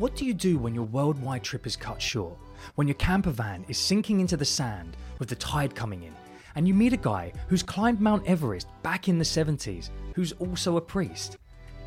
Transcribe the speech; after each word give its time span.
What 0.00 0.16
do 0.16 0.24
you 0.24 0.32
do 0.32 0.56
when 0.56 0.74
your 0.74 0.84
worldwide 0.84 1.42
trip 1.42 1.66
is 1.66 1.76
cut 1.76 2.00
short? 2.00 2.38
When 2.76 2.88
your 2.88 2.94
camper 2.94 3.32
van 3.32 3.66
is 3.68 3.76
sinking 3.76 4.20
into 4.20 4.34
the 4.34 4.46
sand 4.46 4.96
with 5.18 5.28
the 5.28 5.34
tide 5.34 5.74
coming 5.74 6.04
in, 6.04 6.14
and 6.54 6.66
you 6.66 6.72
meet 6.72 6.94
a 6.94 6.96
guy 6.96 7.34
who's 7.48 7.62
climbed 7.62 8.00
Mount 8.00 8.26
Everest 8.26 8.66
back 8.82 9.08
in 9.08 9.18
the 9.18 9.24
70s, 9.26 9.90
who's 10.14 10.32
also 10.32 10.78
a 10.78 10.80
priest? 10.80 11.36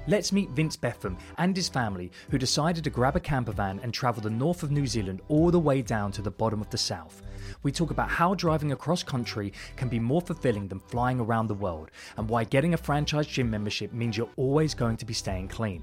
Let's 0.06 0.32
meet 0.32 0.52
Vince 0.52 0.76
Betham 0.76 1.18
and 1.40 1.56
his 1.56 1.68
family 1.68 2.12
who 2.30 2.38
decided 2.38 2.84
to 2.84 2.92
grab 2.92 3.16
a 3.16 3.20
camper 3.20 3.52
van 3.52 3.80
and 3.82 3.92
travel 3.92 4.22
the 4.22 4.30
north 4.30 4.62
of 4.62 4.70
New 4.70 4.86
Zealand 4.86 5.22
all 5.28 5.50
the 5.50 5.60
way 5.60 5.82
down 5.82 6.12
to 6.12 6.22
the 6.22 6.30
bottom 6.30 6.62
of 6.62 6.70
the 6.70 6.78
south. 6.78 7.24
We 7.64 7.72
talk 7.72 7.90
about 7.90 8.10
how 8.10 8.36
driving 8.36 8.74
across 8.74 9.02
country 9.02 9.54
can 9.76 9.88
be 9.90 9.98
more 9.98 10.22
fulfilling 10.22 10.68
than 10.68 10.78
flying 10.78 11.20
around 11.20 11.48
the 11.48 11.56
world, 11.56 11.90
and 12.18 12.30
why 12.30 12.44
getting 12.44 12.76
a 12.76 12.78
franchise 12.78 13.26
gym 13.26 13.50
membership 13.50 13.92
means 13.92 14.16
you're 14.16 14.30
always 14.36 14.76
going 14.76 14.98
to 14.98 15.06
be 15.06 15.16
staying 15.16 15.48
clean. 15.48 15.82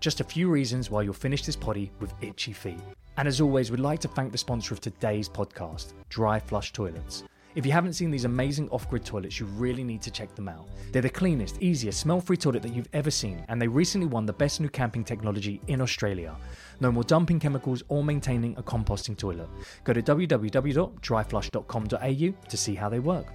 Just 0.00 0.20
a 0.20 0.24
few 0.24 0.48
reasons 0.48 0.90
why 0.90 1.02
you'll 1.02 1.12
finish 1.12 1.44
this 1.44 1.56
potty 1.56 1.90
with 1.98 2.14
itchy 2.20 2.52
feet. 2.52 2.78
And 3.16 3.26
as 3.26 3.40
always, 3.40 3.72
we'd 3.72 3.80
like 3.80 3.98
to 4.00 4.08
thank 4.08 4.30
the 4.30 4.38
sponsor 4.38 4.72
of 4.72 4.80
today's 4.80 5.28
podcast, 5.28 5.92
Dry 6.08 6.38
Flush 6.38 6.72
Toilets. 6.72 7.24
If 7.56 7.66
you 7.66 7.72
haven't 7.72 7.94
seen 7.94 8.12
these 8.12 8.24
amazing 8.24 8.68
off 8.68 8.88
grid 8.88 9.04
toilets, 9.04 9.40
you 9.40 9.46
really 9.46 9.82
need 9.82 10.00
to 10.02 10.12
check 10.12 10.32
them 10.36 10.48
out. 10.48 10.68
They're 10.92 11.02
the 11.02 11.10
cleanest, 11.10 11.60
easiest, 11.60 11.98
smell 11.98 12.20
free 12.20 12.36
toilet 12.36 12.62
that 12.62 12.72
you've 12.72 12.88
ever 12.92 13.10
seen, 13.10 13.44
and 13.48 13.60
they 13.60 13.66
recently 13.66 14.06
won 14.06 14.24
the 14.24 14.32
best 14.32 14.60
new 14.60 14.68
camping 14.68 15.02
technology 15.02 15.60
in 15.66 15.80
Australia. 15.80 16.36
No 16.78 16.92
more 16.92 17.02
dumping 17.02 17.40
chemicals 17.40 17.82
or 17.88 18.04
maintaining 18.04 18.56
a 18.56 18.62
composting 18.62 19.16
toilet. 19.16 19.48
Go 19.82 19.92
to 19.92 20.00
www.dryflush.com.au 20.00 22.48
to 22.48 22.56
see 22.56 22.74
how 22.76 22.88
they 22.88 23.00
work. 23.00 23.26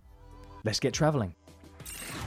Let's 0.63 0.80
get 0.80 0.93
travelling. 0.93 1.35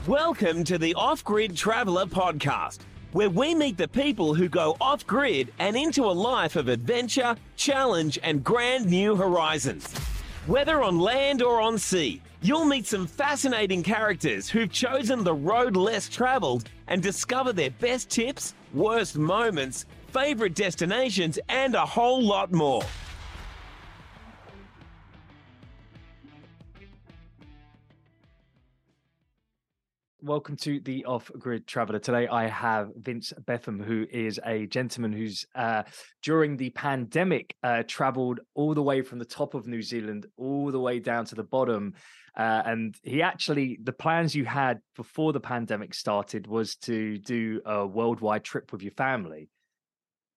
Welcome 0.05 0.63
to 0.65 0.77
the 0.77 0.93
Off 0.93 1.23
Grid 1.23 1.57
Traveller 1.57 2.05
podcast, 2.05 2.81
where 3.11 3.29
we 3.29 3.55
meet 3.55 3.77
the 3.77 3.87
people 3.87 4.33
who 4.33 4.49
go 4.49 4.75
off 4.81 5.05
grid 5.07 5.53
and 5.59 5.75
into 5.75 6.03
a 6.05 6.11
life 6.11 6.55
of 6.55 6.67
adventure, 6.67 7.35
challenge, 7.55 8.19
and 8.23 8.43
grand 8.43 8.85
new 8.85 9.15
horizons. 9.15 9.93
Whether 10.45 10.81
on 10.81 10.99
land 10.99 11.41
or 11.41 11.61
on 11.61 11.77
sea, 11.77 12.21
you'll 12.41 12.65
meet 12.65 12.85
some 12.85 13.07
fascinating 13.07 13.83
characters 13.83 14.49
who've 14.49 14.71
chosen 14.71 15.23
the 15.23 15.33
road 15.33 15.75
less 15.75 16.07
travelled 16.09 16.69
and 16.87 17.01
discover 17.01 17.53
their 17.53 17.71
best 17.71 18.09
tips, 18.09 18.53
worst 18.73 19.17
moments, 19.17 19.85
favourite 20.11 20.55
destinations, 20.55 21.39
and 21.49 21.75
a 21.75 21.85
whole 21.85 22.21
lot 22.21 22.51
more. 22.51 22.83
Welcome 30.27 30.57
to 30.57 30.81
the 30.81 31.05
Off 31.05 31.31
Grid 31.39 31.67
Traveller. 31.67 31.99
Today 31.99 32.27
I 32.27 32.47
have 32.47 32.91
Vince 32.97 33.31
Betham, 33.45 33.79
who 33.79 34.05
is 34.11 34.41
a 34.45 34.65
gentleman 34.67 35.13
who's 35.13 35.45
uh, 35.55 35.83
during 36.21 36.57
the 36.57 36.69
pandemic 36.71 37.55
uh, 37.63 37.83
traveled 37.87 38.41
all 38.53 38.73
the 38.73 38.83
way 38.83 39.01
from 39.03 39.19
the 39.19 39.25
top 39.25 39.53
of 39.53 39.67
New 39.67 39.81
Zealand 39.81 40.25
all 40.35 40.69
the 40.69 40.81
way 40.81 40.99
down 40.99 41.23
to 41.27 41.35
the 41.35 41.45
bottom. 41.45 41.93
Uh, 42.37 42.61
and 42.65 42.95
he 43.03 43.21
actually, 43.21 43.79
the 43.81 43.93
plans 43.93 44.35
you 44.35 44.43
had 44.43 44.81
before 44.97 45.31
the 45.31 45.39
pandemic 45.39 45.93
started 45.93 46.45
was 46.45 46.75
to 46.75 47.17
do 47.19 47.61
a 47.65 47.87
worldwide 47.87 48.43
trip 48.43 48.73
with 48.73 48.81
your 48.81 48.91
family. 48.91 49.47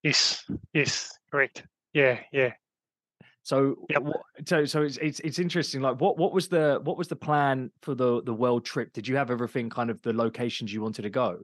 Yes, 0.05 0.44
yes, 0.72 1.18
correct. 1.33 1.64
Yeah, 1.92 2.20
yeah. 2.33 2.52
So, 3.42 3.86
Yep. 3.88 4.02
so, 4.46 4.64
so 4.64 4.83
it's, 4.83 4.96
it's 4.98 5.20
it's 5.20 5.38
interesting. 5.38 5.80
Like, 5.80 6.00
what 6.00 6.19
what 6.19 6.33
was 6.33 6.48
the 6.48 6.80
what 6.84 6.98
was 6.98 7.08
the 7.08 7.16
plan 7.16 7.70
for 7.80 7.94
the 7.94 8.22
the 8.22 8.34
world 8.34 8.64
trip? 8.64 8.92
Did 8.92 9.08
you 9.08 9.16
have 9.16 9.30
everything 9.30 9.70
kind 9.70 9.91
of 9.91 10.00
the 10.02 10.12
locations 10.12 10.72
you 10.72 10.83
wanted 10.83 11.02
to 11.02 11.10
go? 11.10 11.41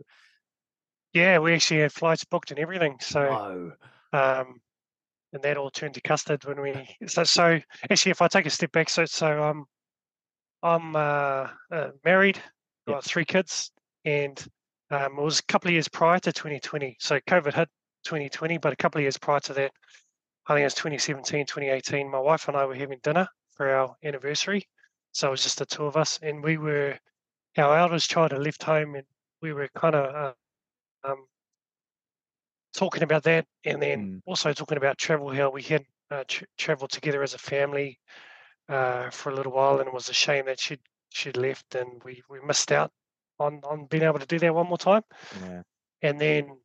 Yeah, 1.14 1.38
we 1.38 1.54
actually 1.54 1.80
had 1.80 1.92
flights 1.92 2.24
booked 2.24 2.50
and 2.50 2.60
everything. 2.60 2.98
So, 3.00 3.32
Oh, 3.32 3.72
um, 4.12 4.60
and 5.32 5.42
that 5.42 5.56
all 5.56 5.70
turned 5.70 5.94
to 5.94 6.00
custard 6.00 6.44
when 6.44 6.60
we. 6.60 6.96
So, 7.06 7.24
so 7.24 7.58
actually, 7.90 8.10
if 8.10 8.20
I 8.22 8.28
take 8.28 8.46
a 8.46 8.50
step 8.50 8.72
back, 8.72 8.90
so 8.90 9.04
so 9.06 9.42
um, 9.42 9.64
I'm 10.62 10.94
uh, 10.94 11.48
uh, 11.70 11.90
married, 12.04 12.36
Yep. 12.86 12.96
got 12.96 13.04
three 13.04 13.24
kids, 13.24 13.70
and 14.04 14.38
um, 14.90 15.18
it 15.18 15.22
was 15.22 15.38
a 15.40 15.44
couple 15.44 15.68
of 15.68 15.72
years 15.72 15.88
prior 15.88 16.18
to 16.20 16.32
2020. 16.32 16.96
So 17.00 17.18
COVID 17.20 17.54
hit 17.54 17.68
2020, 18.04 18.58
but 18.58 18.72
a 18.72 18.76
couple 18.76 18.98
of 18.98 19.02
years 19.02 19.18
prior 19.18 19.40
to 19.40 19.54
that, 19.54 19.72
I 20.48 20.54
think 20.54 20.62
it 20.62 20.64
was 20.64 20.74
2017, 20.74 21.46
2018. 21.46 22.10
My 22.10 22.18
wife 22.20 22.48
and 22.48 22.56
I 22.56 22.64
were 22.66 22.74
having 22.74 23.00
dinner 23.02 23.28
for 23.50 23.68
our 23.70 23.96
anniversary, 24.04 24.68
so 25.12 25.28
it 25.28 25.30
was 25.32 25.42
just 25.42 25.58
the 25.58 25.66
two 25.66 25.84
of 25.86 25.96
us, 25.96 26.18
and 26.22 26.42
we 26.44 26.56
were 26.58 26.98
our 27.58 27.78
eldest 27.78 28.10
child 28.10 28.32
had 28.32 28.42
left 28.42 28.62
home, 28.64 28.94
and 28.96 29.06
we 29.42 29.52
were 29.52 29.68
kind 29.76 29.94
of 29.94 30.14
uh, 30.14 30.34
um, 31.10 31.26
talking 32.74 33.02
about 33.02 33.22
that, 33.24 33.46
and 33.64 33.82
then 33.82 34.08
Mm. 34.18 34.22
also 34.26 34.52
talking 34.52 34.76
about 34.78 34.98
travel. 34.98 35.30
How 35.30 35.50
we 35.50 35.62
had 35.62 35.84
uh, 36.10 36.24
tr 36.28 36.44
traveled 36.56 36.90
together 36.90 37.22
as 37.22 37.34
a 37.34 37.38
family 37.38 37.98
uh, 38.68 39.10
for 39.10 39.30
a 39.30 39.34
little 39.34 39.52
while, 39.52 39.78
and 39.80 39.88
it 39.88 39.94
was 39.94 40.08
a 40.08 40.14
shame 40.14 40.46
that 40.46 40.60
she'd 40.60 40.82
she'd 41.10 41.36
left, 41.36 41.74
and 41.74 42.02
we 42.04 42.22
we 42.30 42.40
missed 42.40 42.72
out 42.72 42.92
on 43.38 43.60
on 43.64 43.86
being 43.86 44.04
able 44.04 44.18
to 44.20 44.26
do 44.26 44.38
that 44.40 44.54
one 44.54 44.68
more 44.68 44.78
time. 44.78 45.02
yeah. 45.32 45.62
And 46.02 46.20
then 46.20 46.60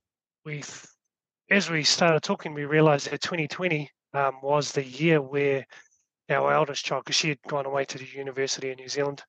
we, 0.45 0.53
th- 0.61 0.87
as 1.51 1.69
we 1.69 1.83
started 1.83 2.23
talking, 2.23 2.53
we 2.53 2.65
realised 2.65 3.11
that 3.11 3.21
2020 3.21 3.89
um, 4.13 4.37
was 4.41 4.71
the 4.71 4.85
year 4.85 5.21
where 5.21 5.65
our 6.29 6.53
eldest 6.53 6.85
child, 6.85 7.03
because 7.03 7.17
she 7.17 7.29
had 7.29 7.41
gone 7.47 7.65
away 7.65 7.83
to 7.85 7.97
the 7.97 8.07
university 8.15 8.71
in 8.71 8.77
New 8.77 8.87
Zealand, 8.87 9.21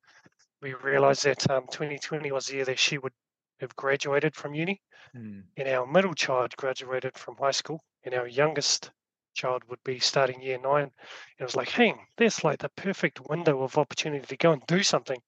we 0.63 0.75
realised 0.75 1.25
that 1.25 1.51
um, 1.51 1.65
2020 1.71 2.31
was 2.31 2.47
the 2.47 2.55
year 2.55 2.65
that 2.65 2.79
she 2.79 2.97
would 2.99 3.13
have 3.61 3.75
graduated 3.77 4.35
from 4.35 4.55
uni, 4.55 4.81
Mm. 5.15 5.43
and 5.59 5.69
our 5.69 5.87
middle 5.87 6.15
child 6.15 6.57
graduated 6.57 7.19
from 7.19 7.37
high 7.37 7.51
school, 7.51 7.83
and 8.05 8.15
our 8.15 8.27
youngest 8.27 8.91
child 9.35 9.63
would 9.69 9.83
be 9.85 9.99
starting 9.99 10.41
year 10.41 10.59
nine. 10.59 10.85
And 10.85 11.41
it 11.41 11.45
was 11.45 11.57
like, 11.57 11.69
hey, 11.69 11.95
that's 12.17 12.45
like 12.45 12.61
the 12.61 12.71
perfect 12.71 13.21
window 13.29 13.63
of 13.63 13.77
opportunity 13.77 14.25
to 14.25 14.37
go 14.39 14.53
and 14.53 14.63
do 14.67 14.83
something, 14.83 15.19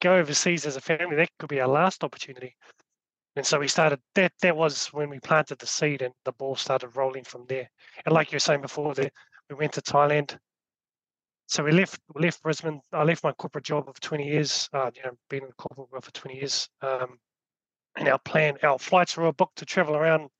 go 0.00 0.16
overseas 0.16 0.66
as 0.66 0.74
a 0.76 0.80
family. 0.80 1.14
That 1.14 1.30
could 1.38 1.50
be 1.50 1.60
our 1.60 1.68
last 1.68 2.02
opportunity. 2.02 2.56
And 3.38 3.46
so 3.46 3.60
we 3.60 3.68
started 3.68 4.00
that 4.16 4.32
that 4.42 4.56
was 4.56 4.88
when 4.88 5.08
we 5.08 5.20
planted 5.20 5.60
the 5.60 5.66
seed 5.66 6.02
and 6.02 6.12
the 6.24 6.32
ball 6.32 6.56
started 6.56 6.96
rolling 6.96 7.22
from 7.22 7.46
there. 7.48 7.70
And 8.04 8.12
like 8.12 8.32
you 8.32 8.36
were 8.36 8.40
saying 8.40 8.62
before, 8.62 8.94
that 8.94 9.12
we 9.48 9.54
went 9.54 9.72
to 9.74 9.80
Thailand. 9.80 10.36
So 11.46 11.62
we 11.62 11.70
left 11.70 12.00
left 12.16 12.42
Brisbane. 12.42 12.80
I 12.92 13.04
left 13.04 13.22
my 13.22 13.30
corporate 13.30 13.64
job 13.64 13.88
of 13.88 14.00
20 14.00 14.26
years, 14.26 14.68
uh, 14.72 14.90
you 14.92 15.02
know, 15.04 15.12
been 15.30 15.44
in 15.44 15.50
the 15.50 15.54
corporate 15.54 15.90
world 15.92 16.04
for 16.04 16.10
20 16.10 16.36
years. 16.36 16.68
Um, 16.82 17.20
and 17.96 18.08
our 18.08 18.18
plan, 18.18 18.58
our 18.64 18.76
flights 18.76 19.16
were 19.16 19.32
booked 19.32 19.58
to 19.58 19.64
travel 19.64 19.94
around 19.94 20.30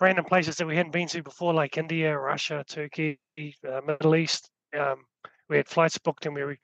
random 0.00 0.24
places 0.24 0.56
that 0.56 0.66
we 0.66 0.76
hadn't 0.76 0.92
been 0.92 1.08
to 1.08 1.22
before, 1.22 1.52
like 1.52 1.76
India, 1.76 2.18
Russia, 2.18 2.64
Turkey, 2.66 3.20
uh, 3.38 3.82
Middle 3.86 4.16
East. 4.16 4.48
Um, 4.74 5.04
we 5.50 5.58
had 5.58 5.68
flights 5.68 5.98
booked 5.98 6.24
and 6.24 6.34
we 6.34 6.40
re- 6.40 6.58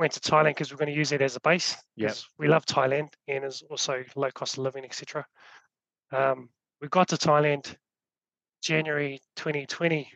went 0.00 0.12
to 0.14 0.20
Thailand 0.20 0.50
because 0.50 0.70
we 0.70 0.74
are 0.74 0.78
going 0.78 0.92
to 0.92 0.98
use 0.98 1.12
it 1.12 1.22
as 1.22 1.36
a 1.36 1.40
base. 1.40 1.76
Yes, 1.94 2.26
We 2.38 2.48
love 2.48 2.64
Thailand 2.64 3.10
and 3.28 3.44
is 3.44 3.62
also 3.70 4.02
low 4.16 4.30
cost 4.30 4.58
of 4.58 4.64
living, 4.64 4.84
etc. 4.84 5.26
Um, 6.10 6.48
we 6.80 6.88
got 6.88 7.08
to 7.08 7.16
Thailand 7.16 7.76
January 8.62 9.20
2020, 9.36 10.10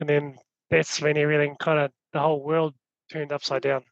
and 0.00 0.08
then 0.08 0.36
that's 0.70 1.00
when 1.00 1.16
everything 1.16 1.56
kind 1.58 1.78
of 1.78 1.92
the 2.12 2.18
whole 2.18 2.42
world 2.42 2.74
turned 3.10 3.32
upside 3.32 3.62
down. 3.62 3.82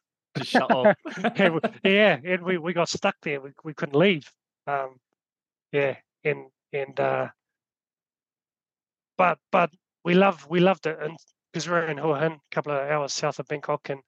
Shut 0.43 0.69
off. 0.69 0.95
and 1.37 1.55
we, 1.55 1.59
yeah, 1.83 2.19
and 2.23 2.43
we, 2.43 2.57
we 2.57 2.73
got 2.73 2.89
stuck 2.89 3.15
there. 3.21 3.39
We, 3.39 3.51
we 3.63 3.73
couldn't 3.73 3.97
leave. 3.97 4.29
Um, 4.67 4.97
yeah, 5.71 5.95
and 6.25 6.47
and 6.73 6.99
uh, 6.99 7.27
but 9.17 9.37
but 9.51 9.71
we 10.03 10.13
love 10.13 10.45
we 10.49 10.59
loved 10.59 10.87
it, 10.87 10.97
and 11.01 11.17
because 11.51 11.69
we're 11.69 11.87
in 11.87 11.97
Hua 11.97 12.19
Hin, 12.19 12.33
a 12.33 12.39
couple 12.51 12.73
of 12.73 12.89
hours 12.89 13.13
south 13.13 13.39
of 13.39 13.47
Bangkok, 13.47 13.89
and 13.89 14.01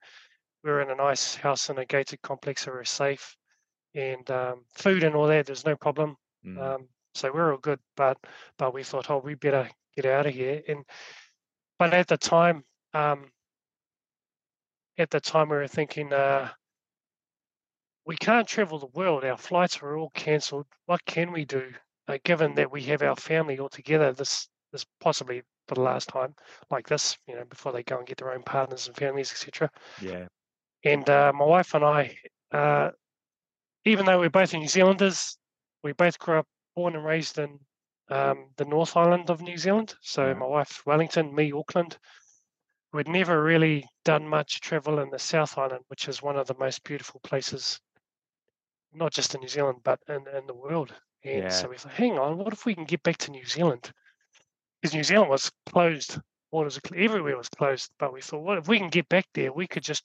we 0.67 0.73
we're 0.73 0.81
in 0.81 0.91
a 0.91 0.95
nice 0.95 1.35
house 1.35 1.69
in 1.69 1.77
a 1.77 1.85
gated 1.85 2.21
complex, 2.21 2.63
so 2.63 2.71
we're 2.71 2.83
safe, 2.83 3.35
and 3.95 4.29
um, 4.29 4.65
food 4.75 5.03
and 5.03 5.15
all 5.15 5.27
that. 5.27 5.45
There's 5.45 5.65
no 5.65 5.75
problem. 5.75 6.17
Mm. 6.45 6.61
Um, 6.61 6.87
so 7.15 7.31
we're 7.33 7.51
all 7.51 7.57
good, 7.57 7.79
but 7.95 8.17
but 8.57 8.73
we 8.73 8.83
thought, 8.83 9.09
oh, 9.09 9.19
we 9.23 9.35
better 9.35 9.69
get 9.95 10.05
out 10.05 10.27
of 10.27 10.33
here. 10.33 10.61
And 10.67 10.83
but 11.79 11.93
at 11.93 12.07
the 12.07 12.17
time, 12.17 12.63
um, 12.93 13.31
at 14.97 15.09
the 15.09 15.19
time, 15.19 15.49
we 15.49 15.57
were 15.57 15.67
thinking, 15.67 16.11
uh, 16.11 16.49
we 18.05 18.17
can't 18.17 18.47
travel 18.47 18.79
the 18.79 18.87
world. 18.87 19.23
Our 19.23 19.37
flights 19.37 19.81
were 19.81 19.97
all 19.97 20.11
cancelled. 20.11 20.67
What 20.85 21.03
can 21.05 21.31
we 21.31 21.45
do? 21.45 21.71
Uh, 22.07 22.17
given 22.23 22.55
that 22.55 22.71
we 22.71 22.83
have 22.83 23.01
our 23.01 23.15
family 23.15 23.59
all 23.59 23.69
together, 23.69 24.13
this 24.13 24.49
this 24.71 24.85
possibly 24.99 25.43
for 25.67 25.75
the 25.75 25.81
last 25.81 26.09
time 26.09 26.35
like 26.71 26.87
this, 26.87 27.17
you 27.27 27.35
know, 27.35 27.45
before 27.45 27.71
they 27.71 27.83
go 27.83 27.97
and 27.97 28.07
get 28.07 28.17
their 28.17 28.33
own 28.33 28.43
partners 28.43 28.87
and 28.87 28.95
families, 28.95 29.31
etc. 29.31 29.69
yeah. 30.01 30.27
And 30.83 31.09
uh, 31.09 31.31
my 31.33 31.45
wife 31.45 31.73
and 31.73 31.83
I, 31.83 32.17
uh, 32.51 32.91
even 33.85 34.05
though 34.05 34.19
we're 34.19 34.29
both 34.29 34.53
New 34.53 34.67
Zealanders, 34.67 35.37
we 35.83 35.93
both 35.93 36.19
grew 36.19 36.39
up, 36.39 36.47
born 36.75 36.95
and 36.95 37.03
raised 37.05 37.39
in 37.39 37.59
um, 38.09 38.49
the 38.57 38.65
North 38.65 38.95
Island 38.95 39.29
of 39.29 39.41
New 39.41 39.57
Zealand. 39.57 39.95
So 40.01 40.33
my 40.35 40.45
wife 40.45 40.83
Wellington, 40.85 41.33
me 41.33 41.51
Auckland. 41.51 41.97
We'd 42.93 43.07
never 43.07 43.43
really 43.43 43.85
done 44.05 44.27
much 44.27 44.61
travel 44.61 44.99
in 44.99 45.09
the 45.09 45.19
South 45.19 45.57
Island, 45.57 45.83
which 45.87 46.07
is 46.07 46.21
one 46.21 46.37
of 46.37 46.47
the 46.47 46.55
most 46.57 46.83
beautiful 46.83 47.19
places, 47.21 47.79
not 48.93 49.11
just 49.11 49.35
in 49.35 49.41
New 49.41 49.47
Zealand 49.47 49.79
but 49.83 49.99
in, 50.07 50.25
in 50.35 50.47
the 50.47 50.53
world. 50.53 50.93
And 51.23 51.43
Yeah. 51.43 51.49
so 51.49 51.67
we 51.67 51.77
thought, 51.77 51.93
hang 51.93 52.17
on, 52.17 52.37
what 52.37 52.53
if 52.53 52.65
we 52.65 52.75
can 52.75 52.85
get 52.85 53.03
back 53.03 53.17
to 53.17 53.31
New 53.31 53.45
Zealand? 53.45 53.91
because 54.81 54.93
New 54.95 55.03
Zealand 55.03 55.29
was 55.29 55.51
closed, 55.65 56.19
borders 56.51 56.79
everywhere 56.95 57.37
was 57.37 57.49
closed. 57.49 57.91
But 57.99 58.13
we 58.13 58.21
thought, 58.21 58.43
well, 58.43 58.57
if 58.57 58.67
we 58.67 58.77
can 58.77 58.89
get 58.89 59.09
back 59.09 59.25
there, 59.33 59.51
we 59.51 59.67
could 59.67 59.83
just 59.83 60.03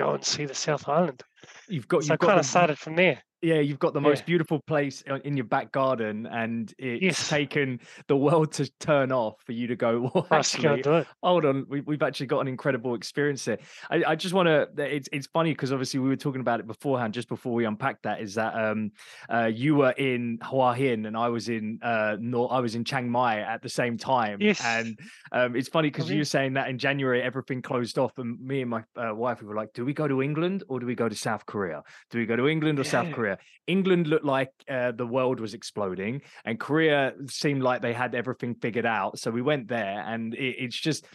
go 0.00 0.14
and 0.14 0.24
see 0.24 0.46
the 0.46 0.54
South 0.54 0.88
Island. 0.88 1.22
You've 1.68 1.88
got 1.88 2.04
So 2.04 2.12
you've 2.14 2.20
got 2.20 2.28
kind 2.28 2.40
of 2.40 2.46
started 2.46 2.78
from 2.78 2.96
there. 2.96 3.22
Yeah, 3.42 3.60
you've 3.60 3.78
got 3.78 3.94
the 3.94 4.00
most 4.00 4.20
Yeah. 4.20 4.24
beautiful 4.26 4.60
place 4.60 5.02
uh, 5.08 5.18
in 5.24 5.36
your 5.36 5.44
back 5.46 5.72
garden, 5.72 6.26
and 6.26 6.72
it's 6.78 7.02
Yes. 7.02 7.28
taken 7.28 7.80
the 8.06 8.16
world 8.16 8.52
to 8.52 8.70
turn 8.78 9.12
off 9.12 9.36
for 9.44 9.52
you 9.52 9.66
to 9.68 9.76
go. 9.76 10.10
Well, 10.14 10.26
actually, 10.30 10.82
hold 11.22 11.44
on, 11.44 11.66
we, 11.68 11.80
we've 11.80 12.02
actually 12.02 12.26
got 12.26 12.40
an 12.40 12.48
incredible 12.48 12.94
experience 12.94 13.44
here. 13.44 13.58
I, 13.90 14.02
I 14.08 14.14
just 14.16 14.34
want 14.34 14.46
to. 14.48 14.68
It's 14.76 15.08
it's 15.12 15.26
funny 15.28 15.52
because 15.52 15.72
obviously 15.72 16.00
we 16.00 16.08
were 16.08 16.16
talking 16.16 16.40
about 16.40 16.60
it 16.60 16.66
beforehand, 16.66 17.14
just 17.14 17.28
before 17.28 17.52
we 17.54 17.64
unpacked 17.64 18.02
that. 18.04 18.20
Is 18.20 18.34
that 18.34 18.54
um, 18.54 18.92
uh, 19.32 19.46
you 19.52 19.74
were 19.76 19.90
in 19.92 20.38
Hua 20.42 20.74
Hin 20.74 21.06
and 21.06 21.16
I 21.16 21.28
was 21.28 21.48
in 21.48 21.78
uh, 21.82 22.16
I 22.50 22.60
was 22.60 22.74
in 22.74 22.84
Chiang 22.84 23.10
Mai 23.10 23.40
at 23.40 23.62
the 23.62 23.68
same 23.68 23.96
time. 23.98 24.38
Yes. 24.40 24.60
and 24.64 24.98
um, 25.32 25.56
it's 25.56 25.68
funny 25.68 25.88
because 25.88 26.10
you 26.10 26.18
were 26.18 26.24
saying 26.24 26.54
that 26.54 26.68
in 26.68 26.78
January 26.78 27.22
everything 27.22 27.62
closed 27.62 27.98
off, 27.98 28.18
and 28.18 28.40
me 28.40 28.60
and 28.62 28.70
my 28.70 28.82
uh, 28.96 29.14
wife 29.14 29.40
we 29.40 29.48
were 29.48 29.54
like, 29.54 29.72
do 29.72 29.84
we 29.84 29.92
go 29.92 30.08
to 30.08 30.22
England 30.22 30.64
or 30.68 30.80
do 30.80 30.86
we 30.86 30.94
go 30.94 31.08
to 31.08 31.14
South 31.14 31.46
Korea? 31.46 31.82
Do 32.10 32.18
we 32.18 32.26
go 32.26 32.36
to 32.36 32.48
England 32.48 32.78
or 32.78 32.84
South 32.84 33.06
Yeah. 33.06 33.12
Korea? 33.36 33.38
England 33.66 34.06
looked 34.06 34.24
like 34.24 34.50
uh, 34.68 34.92
the 34.92 35.06
world 35.06 35.40
was 35.40 35.54
exploding, 35.54 36.22
and 36.44 36.58
Korea 36.58 37.12
seemed 37.28 37.62
like 37.62 37.82
they 37.82 37.92
had 37.92 38.14
everything 38.14 38.54
figured 38.54 38.86
out. 38.86 39.18
So 39.18 39.30
we 39.30 39.42
went 39.42 39.68
there, 39.68 40.02
and 40.06 40.34
it, 40.34 40.56
it's 40.64 40.76
just, 40.76 41.06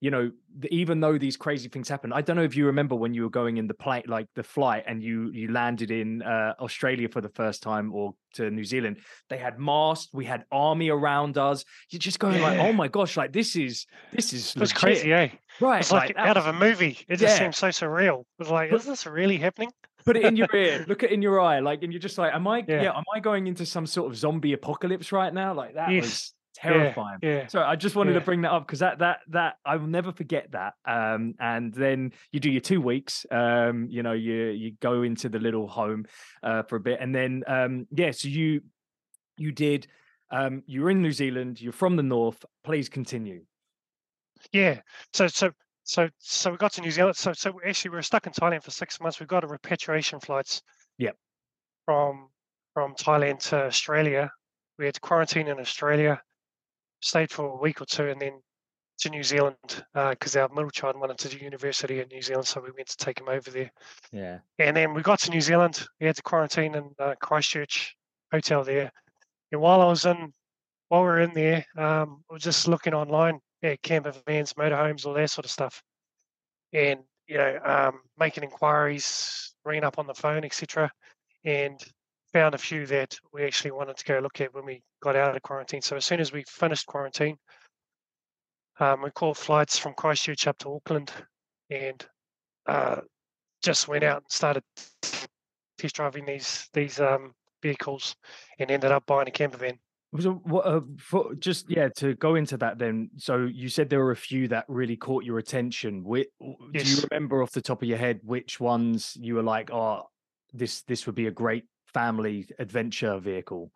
you 0.00 0.10
know, 0.10 0.30
even 0.70 1.00
though 1.00 1.16
these 1.18 1.36
crazy 1.36 1.68
things 1.68 1.88
happen, 1.88 2.12
I 2.12 2.20
don't 2.20 2.36
know 2.36 2.42
if 2.44 2.56
you 2.56 2.66
remember 2.66 2.94
when 2.94 3.14
you 3.14 3.22
were 3.22 3.30
going 3.30 3.56
in 3.56 3.66
the 3.66 3.74
plane, 3.74 4.02
like 4.06 4.26
the 4.34 4.42
flight, 4.42 4.84
and 4.86 5.02
you 5.02 5.30
you 5.32 5.50
landed 5.52 5.90
in 5.90 6.20
uh, 6.22 6.52
Australia 6.60 7.08
for 7.08 7.22
the 7.22 7.30
first 7.30 7.62
time 7.62 7.92
or 7.94 8.14
to 8.34 8.50
New 8.50 8.64
Zealand. 8.64 8.98
They 9.30 9.38
had 9.38 9.58
masks, 9.58 10.08
we 10.12 10.24
had 10.26 10.44
army 10.52 10.90
around 10.90 11.38
us. 11.38 11.64
You're 11.90 12.00
just 12.00 12.18
going 12.18 12.42
like, 12.42 12.58
oh 12.58 12.72
my 12.72 12.88
gosh, 12.88 13.16
like 13.16 13.32
this 13.32 13.56
is 13.56 13.86
this 14.12 14.32
is 14.32 14.54
It 14.56 14.60
was 14.60 14.70
legit." 14.74 14.80
crazy, 14.82 15.12
eh? 15.12 15.28
right? 15.60 15.80
It's 15.80 15.92
like, 15.92 16.14
that 16.16 16.26
out 16.28 16.36
of 16.36 16.46
a 16.48 16.52
movie. 16.52 16.98
It 17.08 17.16
just 17.16 17.36
Yeah. 17.36 17.44
seems 17.44 17.56
so 17.56 17.68
surreal. 17.68 18.20
It 18.20 18.26
was 18.40 18.50
like, 18.50 18.70
But- 18.70 18.80
is 18.80 18.86
this 18.86 19.06
really 19.06 19.38
happening? 19.38 19.70
Put 20.04 20.16
it 20.16 20.24
in 20.24 20.36
your 20.36 20.48
ear 20.54 20.84
look 20.88 21.02
it 21.02 21.10
in 21.10 21.22
your 21.22 21.40
eye 21.40 21.60
like 21.60 21.82
and 21.82 21.92
you're 21.92 22.00
just 22.00 22.18
like 22.18 22.32
am 22.34 22.46
i 22.46 22.64
yeah. 22.68 22.82
Yeah. 22.82 22.96
am 22.96 23.04
i 23.14 23.20
going 23.20 23.46
into 23.46 23.64
some 23.66 23.86
sort 23.86 24.10
of 24.10 24.16
zombie 24.16 24.52
apocalypse 24.52 25.12
right 25.12 25.32
now 25.32 25.54
like 25.54 25.74
that 25.74 25.88
was 25.88 25.94
Yes. 25.94 26.32
Yeah, 26.64 26.70
terrifying 26.70 27.18
Yeah. 27.20 27.46
so 27.48 27.62
i 27.62 27.74
just 27.74 27.96
wanted 27.96 28.12
to 28.12 28.20
bring 28.20 28.42
that 28.42 28.52
up 28.52 28.64
because 28.66 28.78
that 28.78 29.00
that 29.00 29.20
that 29.30 29.56
i 29.66 29.74
will 29.76 29.88
never 29.88 30.12
forget 30.12 30.52
that 30.52 30.74
um 30.86 31.34
and 31.40 31.74
then 31.74 32.12
you 32.30 32.38
do 32.38 32.48
your 32.50 32.60
two 32.60 32.80
weeks 32.80 33.26
um 33.32 33.88
you 33.90 34.04
know 34.04 34.12
you 34.12 34.34
you 34.62 34.72
go 34.80 35.02
into 35.02 35.28
the 35.28 35.40
little 35.40 35.66
home 35.66 36.04
uh 36.44 36.62
for 36.62 36.76
a 36.76 36.80
bit 36.80 36.98
and 37.00 37.12
then 37.12 37.42
um 37.48 37.86
yeah 37.90 38.12
so 38.12 38.28
you 38.28 38.60
you 39.36 39.50
did 39.50 39.88
um 40.30 40.62
you're 40.66 40.90
in 40.90 41.02
new 41.02 41.10
zealand 41.12 41.60
you're 41.60 41.72
from 41.72 41.96
the 41.96 42.02
north 42.04 42.44
please 42.62 42.88
continue 42.88 43.42
Yeah. 44.52 44.80
So 45.12 45.26
so 45.26 45.50
so 45.84 46.08
so 46.18 46.50
we 46.50 46.56
got 46.56 46.72
to 46.72 46.80
New 46.80 46.90
Zealand. 46.90 47.16
So 47.16 47.32
so 47.32 47.60
actually 47.66 47.90
we 47.90 47.96
were 47.96 48.02
stuck 48.02 48.26
in 48.26 48.32
Thailand 48.32 48.62
for 48.62 48.70
six 48.70 49.00
months. 49.00 49.20
We 49.20 49.26
got 49.26 49.44
a 49.44 49.46
repatriation 49.46 50.20
flights. 50.20 50.62
Yep. 50.98 51.16
From 51.84 52.28
from 52.72 52.94
Thailand 52.94 53.40
to 53.50 53.64
Australia. 53.64 54.30
We 54.78 54.86
had 54.86 54.94
to 54.94 55.00
quarantine 55.00 55.46
in 55.46 55.60
Australia, 55.60 56.20
stayed 57.00 57.30
for 57.30 57.46
a 57.46 57.56
week 57.56 57.80
or 57.80 57.84
two, 57.84 58.08
and 58.08 58.20
then 58.20 58.40
to 58.98 59.10
New 59.10 59.22
Zealand 59.22 59.56
because 60.10 60.36
our 60.36 60.48
middle 60.48 60.70
child 60.70 60.98
wanted 60.98 61.18
to 61.18 61.28
do 61.28 61.38
university 61.38 62.00
in 62.00 62.08
New 62.08 62.22
Zealand, 62.22 62.46
so 62.46 62.60
we 62.60 62.70
went 62.70 62.88
to 62.88 62.96
take 62.96 63.20
him 63.20 63.28
over 63.28 63.50
there. 63.50 63.70
yeah 64.12 64.38
And 64.58 64.76
then 64.76 64.94
we 64.94 65.02
got 65.02 65.20
to 65.20 65.30
New 65.30 65.40
Zealand. 65.40 65.86
We 66.00 66.06
had 66.06 66.16
to 66.16 66.22
quarantine 66.22 66.74
in 66.74 66.90
uh, 66.98 67.14
Christchurch 67.20 67.96
hotel 68.32 68.64
there. 68.64 68.90
And 69.52 69.60
while 69.60 69.80
I 69.80 69.86
was 69.86 70.04
in, 70.04 70.32
while 70.88 71.02
we 71.02 71.06
were 71.06 71.20
in 71.20 71.34
there, 71.34 71.64
um, 71.76 72.24
I 72.30 72.34
was 72.34 72.42
just 72.42 72.68
looking 72.68 72.94
online 72.94 73.40
at 73.64 73.82
camper 73.82 74.12
vans, 74.26 74.52
motorhomes, 74.54 75.06
all 75.06 75.14
that 75.14 75.30
sort 75.30 75.44
of 75.44 75.50
stuff, 75.50 75.82
and 76.72 77.00
you 77.26 77.38
know, 77.38 77.58
um, 77.64 78.00
making 78.18 78.44
inquiries, 78.44 79.54
ringing 79.64 79.84
up 79.84 79.98
on 79.98 80.06
the 80.06 80.14
phone, 80.14 80.44
etc. 80.44 80.90
And 81.44 81.80
found 82.32 82.54
a 82.54 82.58
few 82.58 82.84
that 82.86 83.16
we 83.32 83.44
actually 83.44 83.70
wanted 83.70 83.96
to 83.96 84.04
go 84.04 84.18
look 84.18 84.40
at 84.40 84.52
when 84.52 84.64
we 84.64 84.82
got 85.00 85.16
out 85.16 85.36
of 85.36 85.42
quarantine. 85.42 85.80
So 85.80 85.96
as 85.96 86.04
soon 86.04 86.20
as 86.20 86.32
we 86.32 86.42
finished 86.48 86.86
quarantine, 86.86 87.36
um, 88.80 89.02
we 89.02 89.10
called 89.10 89.38
flights 89.38 89.78
from 89.78 89.94
Christchurch 89.94 90.46
up 90.46 90.58
to 90.58 90.74
Auckland, 90.74 91.12
and 91.70 92.04
uh, 92.66 92.96
just 93.62 93.88
went 93.88 94.04
out 94.04 94.18
and 94.18 94.30
started 94.30 94.64
test 95.78 95.94
driving 95.94 96.26
these 96.26 96.68
these 96.72 97.00
um, 97.00 97.32
vehicles, 97.62 98.16
and 98.58 98.70
ended 98.70 98.90
up 98.90 99.06
buying 99.06 99.28
a 99.28 99.30
camper 99.30 99.58
van. 99.58 99.78
So 100.20 100.34
what 100.44 100.64
uh, 100.66 100.80
for 100.98 101.34
just 101.34 101.68
yeah 101.68 101.88
to 101.96 102.14
go 102.14 102.36
into 102.36 102.56
that 102.58 102.78
then 102.78 103.10
so 103.16 103.46
you 103.46 103.68
said 103.68 103.90
there 103.90 103.98
were 103.98 104.12
a 104.12 104.16
few 104.16 104.46
that 104.48 104.64
really 104.68 104.96
caught 104.96 105.24
your 105.24 105.38
attention 105.38 106.04
Whi- 106.04 106.26
w- 106.40 106.56
do 106.72 106.88
you 106.88 107.02
remember 107.10 107.42
off 107.42 107.50
the 107.50 107.60
top 107.60 107.82
of 107.82 107.88
your 107.88 107.98
head 107.98 108.20
which 108.22 108.60
ones 108.60 109.16
you 109.20 109.34
were 109.34 109.42
like 109.42 109.72
oh 109.72 110.04
this 110.52 110.82
this 110.82 111.06
would 111.06 111.16
be 111.16 111.26
a 111.26 111.32
great 111.32 111.64
family 111.92 112.46
adventure 112.60 113.18
vehicle 113.18 113.72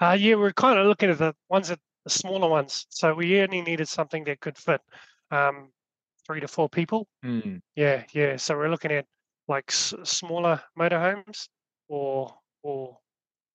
Uh, 0.00 0.16
yeah, 0.18 0.34
we're 0.34 0.52
kind 0.52 0.78
of 0.78 0.86
looking 0.86 1.10
at 1.10 1.18
the 1.18 1.34
ones 1.48 1.68
that 1.68 1.80
the 2.04 2.10
smaller 2.10 2.48
ones. 2.48 2.86
So 2.90 3.14
we 3.14 3.40
only 3.40 3.62
needed 3.62 3.88
something 3.88 4.24
that 4.24 4.40
could 4.40 4.58
fit 4.58 4.80
um, 5.30 5.72
three 6.26 6.40
to 6.40 6.48
four 6.48 6.68
people. 6.68 7.08
Hmm, 7.22 7.58
Yeah, 7.76 8.04
yeah. 8.12 8.36
So 8.36 8.56
we're 8.56 8.70
looking 8.70 8.92
at 8.92 9.06
like 9.48 9.66
s- 9.68 9.94
smaller 10.04 10.62
motorhomes 10.78 11.48
or 11.88 12.34
or 12.62 12.98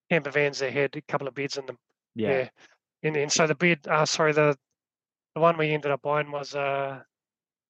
camper 0.09 0.31
vans 0.31 0.59
that 0.59 0.73
had 0.73 0.95
a 0.95 1.01
couple 1.01 1.27
of 1.27 1.35
beds 1.35 1.57
in 1.57 1.65
them. 1.65 1.77
yeah, 2.15 2.29
Yeah. 2.29 2.49
And 3.03 3.17
and 3.17 3.31
so 3.31 3.47
the 3.47 3.55
bed, 3.55 3.79
uh, 3.87 4.05
sorry, 4.05 4.33
the 4.33 4.57
the 5.35 5.41
one 5.41 5.57
we 5.57 5.71
ended 5.71 5.91
up 5.91 6.01
buying 6.01 6.31
was 6.31 6.55
a 6.55 7.05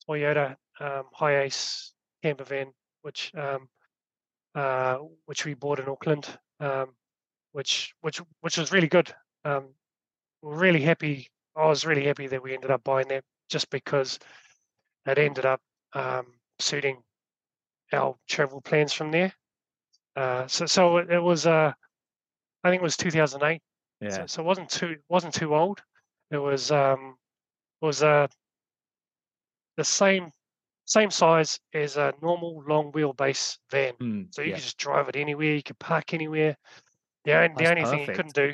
Toyota 0.07 0.56
um, 0.80 1.04
Hiace 1.19 1.92
camper 2.24 2.45
van, 2.45 2.74
which 3.01 3.31
um, 3.36 3.68
uh, 4.56 4.98
which 5.25 5.45
we 5.45 5.54
bought 5.54 5.80
in 5.80 5.89
Auckland, 5.89 6.28
um, 6.60 6.94
which 7.51 7.94
which 8.01 8.22
which 8.42 8.57
was 8.57 8.72
really 8.72 8.88
good. 8.88 9.13
Um, 9.44 9.74
we're 10.42 10.57
really 10.57 10.81
happy. 10.81 11.30
I 11.56 11.66
was 11.68 11.86
really 11.86 12.06
happy 12.06 12.28
that 12.28 12.42
we 12.42 12.54
ended 12.54 12.72
up 12.72 12.83
buying 12.83 13.07
that, 13.10 13.24
just 13.50 13.69
because 13.69 14.19
it 15.06 15.18
ended 15.18 15.45
up 15.45 15.62
um, 15.94 16.28
suiting 16.60 17.01
our 17.92 18.16
travel 18.28 18.62
plans 18.62 18.94
from 18.94 19.12
there. 19.12 19.33
Uh, 20.16 20.48
so 20.48 20.66
so 20.66 20.98
it, 20.98 21.12
it 21.12 21.19
was 21.19 21.45
uh, 21.45 21.74
I 22.63 22.69
think 22.69 22.81
it 22.81 22.83
was 22.83 22.98
2008. 22.98 23.62
yeah 24.01 24.09
So, 24.09 24.25
so 24.27 24.42
it 24.42 24.45
wasn't 24.45 24.69
too 24.69 24.95
wasn't 25.09 25.33
too 25.33 25.56
old. 25.56 25.81
It 26.31 26.38
was 26.38 26.71
um 26.71 27.18
was 27.81 28.04
uh 28.04 28.28
the 29.78 29.83
same 29.83 30.31
same 30.85 31.11
size 31.11 31.59
as 31.73 31.97
a 31.97 32.14
normal 32.21 32.64
long 32.68 32.92
wheelbase 32.94 33.57
van. 33.71 33.94
Hmm, 33.95 34.23
So 34.31 34.42
you 34.42 34.49
yeah. 34.49 34.56
could 34.56 34.64
just 34.64 34.78
drive 34.78 35.09
it 35.09 35.16
anywhere. 35.16 35.56
You 35.56 35.64
could 35.64 35.80
park 35.80 36.14
anywhere. 36.14 36.56
The 37.26 37.33
only, 37.33 37.54
the 37.57 37.69
only 37.69 37.85
thing 37.85 37.99
you 37.99 38.07
couldn't 38.07 38.35
do, 38.35 38.54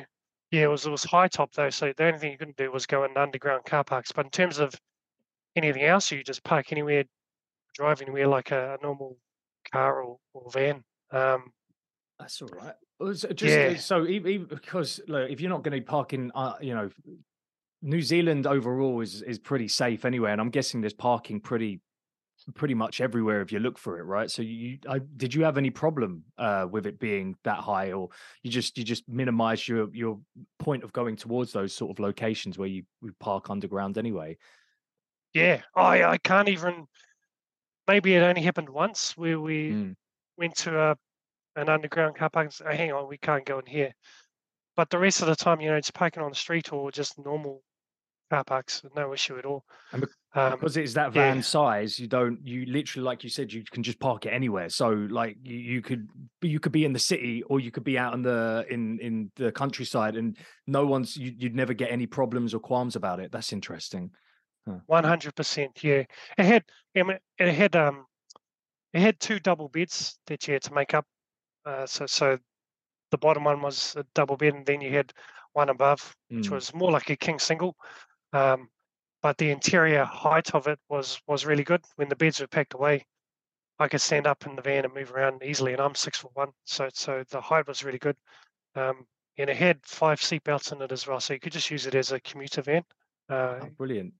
yeah, 0.50 0.64
it 0.64 0.66
was 0.66 0.84
it 0.86 0.90
was 0.90 1.04
high 1.04 1.28
top 1.28 1.52
though. 1.52 1.70
So 1.70 1.92
the 1.96 2.04
only 2.04 2.18
thing 2.18 2.32
you 2.32 2.38
couldn't 2.38 2.56
do 2.56 2.70
was 2.72 2.86
go 2.86 3.04
in 3.04 3.16
underground 3.16 3.64
car 3.64 3.84
parks. 3.84 4.12
But 4.12 4.26
in 4.26 4.30
terms 4.30 4.58
of 4.58 4.74
anything 5.56 5.84
else, 5.84 6.10
you 6.10 6.24
just 6.24 6.42
park 6.42 6.72
anywhere, 6.72 7.04
drive 7.74 8.02
anywhere 8.02 8.26
like 8.26 8.50
a, 8.50 8.74
a 8.74 8.82
normal 8.82 9.16
car 9.72 10.02
or, 10.02 10.18
or 10.32 10.50
van. 10.50 10.84
Um, 11.12 11.52
That's 12.18 12.42
all 12.42 12.48
right. 12.48 12.74
Uh, 13.00 13.14
So 13.14 13.28
just 13.32 13.58
uh, 13.58 13.74
Yeah. 13.74 13.76
so 13.76 14.06
even, 14.06 14.46
because 14.46 15.00
look, 15.08 15.30
if 15.30 15.40
you're 15.40 15.50
not 15.50 15.62
going 15.62 15.72
to 15.74 15.80
be 15.80 15.84
parking, 15.84 16.30
uh, 16.34 16.56
you 16.60 16.74
know, 16.74 16.90
New 17.82 18.02
Zealand 18.02 18.46
overall 18.46 19.00
is 19.02 19.22
is 19.22 19.38
pretty 19.38 19.68
safe 19.68 20.04
anyway, 20.04 20.32
and 20.32 20.40
I'm 20.40 20.50
guessing 20.50 20.80
there's 20.80 20.94
parking 20.94 21.40
pretty 21.40 21.82
pretty 22.54 22.74
much 22.74 23.00
everywhere 23.00 23.42
if 23.42 23.52
you 23.52 23.60
look 23.60 23.78
for 23.78 23.98
it, 24.00 24.04
right? 24.04 24.30
So 24.30 24.42
you, 24.42 24.78
I, 24.88 25.00
did 25.16 25.34
you 25.34 25.44
have 25.44 25.58
any 25.58 25.70
problem 25.70 26.24
uh, 26.38 26.66
with 26.70 26.86
it 26.86 26.98
being 27.00 27.36
that 27.44 27.60
high, 27.60 27.92
or 27.92 28.10
you 28.42 28.50
just 28.50 28.78
you 28.78 28.84
just 28.84 29.08
minimize 29.08 29.68
your 29.68 29.94
your 29.94 30.20
point 30.58 30.84
of 30.84 30.92
going 30.92 31.16
towards 31.16 31.52
those 31.52 31.74
sort 31.74 31.92
of 31.92 32.00
locations 32.00 32.58
where 32.58 32.68
you, 32.68 32.84
you 33.02 33.14
park 33.20 33.50
underground 33.50 33.98
anyway? 33.98 34.38
Yeah, 35.34 35.62
I 35.74 36.02
I 36.04 36.18
can't 36.18 36.48
even. 36.48 36.86
Maybe 37.88 38.14
it 38.14 38.22
only 38.22 38.42
happened 38.42 38.68
once 38.70 39.16
where 39.16 39.40
we 39.40 39.76
Mm, 39.76 39.94
went 40.36 40.56
to 40.58 40.78
a 40.92 40.98
an 41.56 41.68
underground 41.68 42.16
car 42.16 42.30
park 42.30 42.46
and 42.46 42.52
said, 42.52 42.66
"Oh, 42.68 42.76
hang 42.76 42.92
on, 42.92 43.08
we 43.08 43.18
can't 43.18 43.44
go 43.44 43.58
in 43.58 43.66
here. 43.66 43.94
But 44.76 44.90
the 44.90 44.98
rest 44.98 45.22
of 45.22 45.28
the 45.28 45.36
time, 45.36 45.60
you 45.60 45.70
know, 45.70 45.76
it's 45.76 45.90
parking 45.90 46.22
on 46.22 46.30
the 46.30 46.36
street 46.36 46.72
or 46.72 46.90
just 46.90 47.18
normal 47.18 47.62
car 48.30 48.44
parks, 48.44 48.82
no 48.96 49.12
issue 49.12 49.38
at 49.38 49.44
all. 49.44 49.64
And 49.92 50.06
Um, 50.36 50.50
because 50.50 50.76
it's 50.76 50.94
that 50.94 51.14
yeah. 51.14 51.32
van 51.32 51.42
size, 51.42 52.00
you 52.00 52.08
don't 52.08 52.44
you 52.44 52.66
literally 52.66 53.04
like 53.04 53.22
you 53.22 53.30
said 53.30 53.52
you 53.52 53.62
can 53.70 53.84
just 53.84 54.00
park 54.00 54.26
it 54.26 54.30
anywhere. 54.30 54.68
So 54.68 54.88
like 54.90 55.36
you, 55.44 55.56
you 55.56 55.82
could 55.82 56.08
you 56.42 56.58
could 56.58 56.72
be 56.72 56.84
in 56.84 56.92
the 56.92 56.98
city 56.98 57.44
or 57.44 57.60
you 57.60 57.70
could 57.70 57.84
be 57.84 57.96
out 57.96 58.14
in 58.14 58.22
the 58.22 58.66
in 58.68 58.98
in 58.98 59.30
the 59.36 59.52
countryside, 59.52 60.16
and 60.16 60.36
no 60.66 60.86
one's 60.86 61.16
you, 61.16 61.32
you'd 61.38 61.54
never 61.54 61.72
get 61.72 61.92
any 61.92 62.06
problems 62.06 62.52
or 62.52 62.58
qualms 62.58 62.96
about 62.96 63.20
it. 63.20 63.30
That's 63.30 63.52
interesting. 63.52 64.10
One 64.86 65.04
hundred 65.04 65.36
percent, 65.36 65.84
yeah. 65.84 66.04
It 66.38 66.46
had, 66.46 66.64
it 66.94 67.54
had, 67.54 67.76
um, 67.76 68.06
it 68.94 69.00
had 69.00 69.20
two 69.20 69.38
double 69.38 69.68
beds 69.68 70.18
that 70.26 70.48
you 70.48 70.54
had 70.54 70.62
to 70.62 70.72
make 70.72 70.94
up. 70.94 71.04
Uh, 71.66 71.86
so, 71.86 72.06
so 72.06 72.38
the 73.10 73.18
bottom 73.18 73.44
one 73.44 73.62
was 73.62 73.96
a 73.96 74.04
double 74.14 74.36
bed, 74.36 74.54
and 74.54 74.66
then 74.66 74.80
you 74.80 74.90
had 74.92 75.12
one 75.52 75.68
above, 75.70 76.16
which 76.34 76.48
Mm. 76.48 76.52
was 76.52 76.74
more 76.74 76.90
like 76.90 77.10
a 77.10 77.16
king 77.16 77.38
single. 77.38 77.76
Um, 78.32 78.70
but 79.22 79.38
the 79.38 79.50
interior 79.50 80.04
height 80.04 80.54
of 80.54 80.66
it 80.68 80.78
was 80.88 81.20
was 81.26 81.46
really 81.46 81.64
good. 81.64 81.84
When 81.96 82.08
the 82.08 82.16
beds 82.16 82.40
were 82.40 82.48
packed 82.48 82.74
away, 82.74 83.06
I 83.78 83.88
could 83.88 84.00
stand 84.00 84.26
up 84.26 84.46
in 84.46 84.56
the 84.56 84.62
van 84.62 84.84
and 84.84 84.94
move 84.94 85.12
around 85.12 85.42
easily, 85.42 85.72
and 85.72 85.82
I'm 85.82 85.94
six 85.94 86.18
foot 86.18 86.32
one, 86.34 86.52
so 86.64 86.88
so 86.94 87.24
the 87.30 87.40
height 87.40 87.66
was 87.68 87.84
really 87.84 87.98
good. 87.98 88.16
Um, 88.76 89.06
and 89.38 89.50
it 89.50 89.56
had 89.56 89.84
five 89.86 90.22
seat 90.22 90.44
belts 90.44 90.72
in 90.72 90.82
it 90.82 90.92
as 90.92 91.06
well, 91.06 91.20
so 91.20 91.34
you 91.34 91.40
could 91.40 91.52
just 91.52 91.70
use 91.70 91.86
it 91.86 91.94
as 91.94 92.12
a 92.12 92.20
commuter 92.20 92.62
van. 92.62 92.84
Uh, 93.28 93.60
Oh, 93.60 93.66
brilliant. 93.70 94.14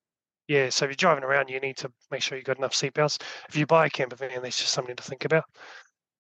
yeah, 0.49 0.69
so 0.69 0.85
if 0.85 0.91
you're 0.91 0.97
driving 0.97 1.25
around, 1.25 1.49
you 1.49 1.59
need 1.61 1.77
to 1.79 1.93
make 2.11 2.23
sure 2.23 2.37
you've 2.37 2.45
got 2.47 2.59
enough 2.59 2.73
seatbelts. 2.75 3.23
If 3.49 3.57
you 3.57 3.67
buy 3.67 3.87
a 3.87 3.91
camper 3.91 4.17
van, 4.17 4.43
that's 4.43 4.59
just 4.59 4.73
something 4.73 4.97
to 4.97 5.03
think 5.03 5.25
about. 5.25 5.45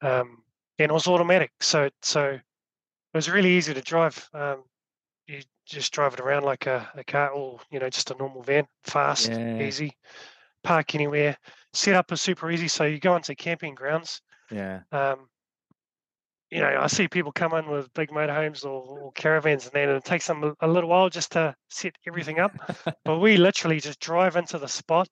Um, 0.02 0.43
and 0.78 0.90
it 0.90 0.94
was 0.94 1.06
automatic, 1.06 1.52
so 1.60 1.88
so 2.02 2.30
it 2.32 2.42
was 3.16 3.30
really 3.30 3.50
easy 3.50 3.74
to 3.74 3.80
drive. 3.80 4.28
Um, 4.34 4.64
you 5.26 5.40
just 5.66 5.92
drive 5.92 6.14
it 6.14 6.20
around 6.20 6.44
like 6.44 6.66
a, 6.66 6.88
a 6.94 7.04
car, 7.04 7.30
or 7.30 7.58
you 7.70 7.78
know, 7.78 7.88
just 7.88 8.10
a 8.10 8.16
normal 8.16 8.42
van, 8.42 8.66
fast, 8.84 9.30
Yeah. 9.30 9.60
easy. 9.62 9.96
Park 10.62 10.94
anywhere. 10.94 11.36
Setup 11.72 12.10
is 12.12 12.20
super 12.20 12.50
easy. 12.50 12.68
So 12.68 12.84
you 12.84 12.98
go 12.98 13.12
onto 13.12 13.34
camping 13.34 13.74
grounds. 13.74 14.20
Yeah. 14.50 14.80
Um, 14.92 15.28
you 16.50 16.60
know, 16.60 16.78
I 16.80 16.86
see 16.86 17.08
people 17.08 17.32
come 17.32 17.52
in 17.54 17.68
with 17.68 17.92
big 17.94 18.10
motorhomes 18.10 18.64
or, 18.64 18.98
or 19.00 19.12
caravans, 19.12 19.64
and 19.64 19.72
then 19.74 19.88
it 19.88 20.04
takes 20.04 20.26
them 20.26 20.54
a- 20.60 20.68
little 20.68 20.88
while 20.90 21.08
just 21.10 21.32
to 21.32 21.54
set 21.68 21.96
everything 22.06 22.38
up. 22.38 22.52
but 23.04 23.18
we 23.18 23.36
literally 23.36 23.80
just 23.80 24.00
drive 24.00 24.36
into 24.36 24.58
the 24.58 24.68
spot, 24.68 25.08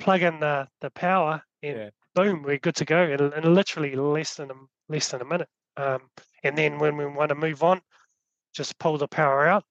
plug 0.00 0.22
in 0.22 0.40
the, 0.40 0.68
the 0.80 0.90
power, 0.90 1.42
and 1.62 1.76
Yeah. 1.78 1.90
boom, 2.14 2.42
we're 2.42 2.58
good 2.58 2.76
to 2.76 2.84
go. 2.84 3.02
And, 3.02 3.32
in 3.32 3.54
literally 3.54 3.94
less 3.96 4.34
than 4.34 4.50
a, 4.50 4.54
less 4.88 5.10
than 5.10 5.20
a 5.20 5.24
minute. 5.24 5.48
Um, 5.76 6.00
and 6.42 6.56
then 6.56 6.78
when 6.78 6.96
we 6.96 7.06
want 7.06 7.28
to 7.30 7.34
move 7.34 7.62
on, 7.62 7.80
just 8.54 8.78
pull 8.78 8.98
the 8.98 9.08
power 9.08 9.46
out, 9.46 9.64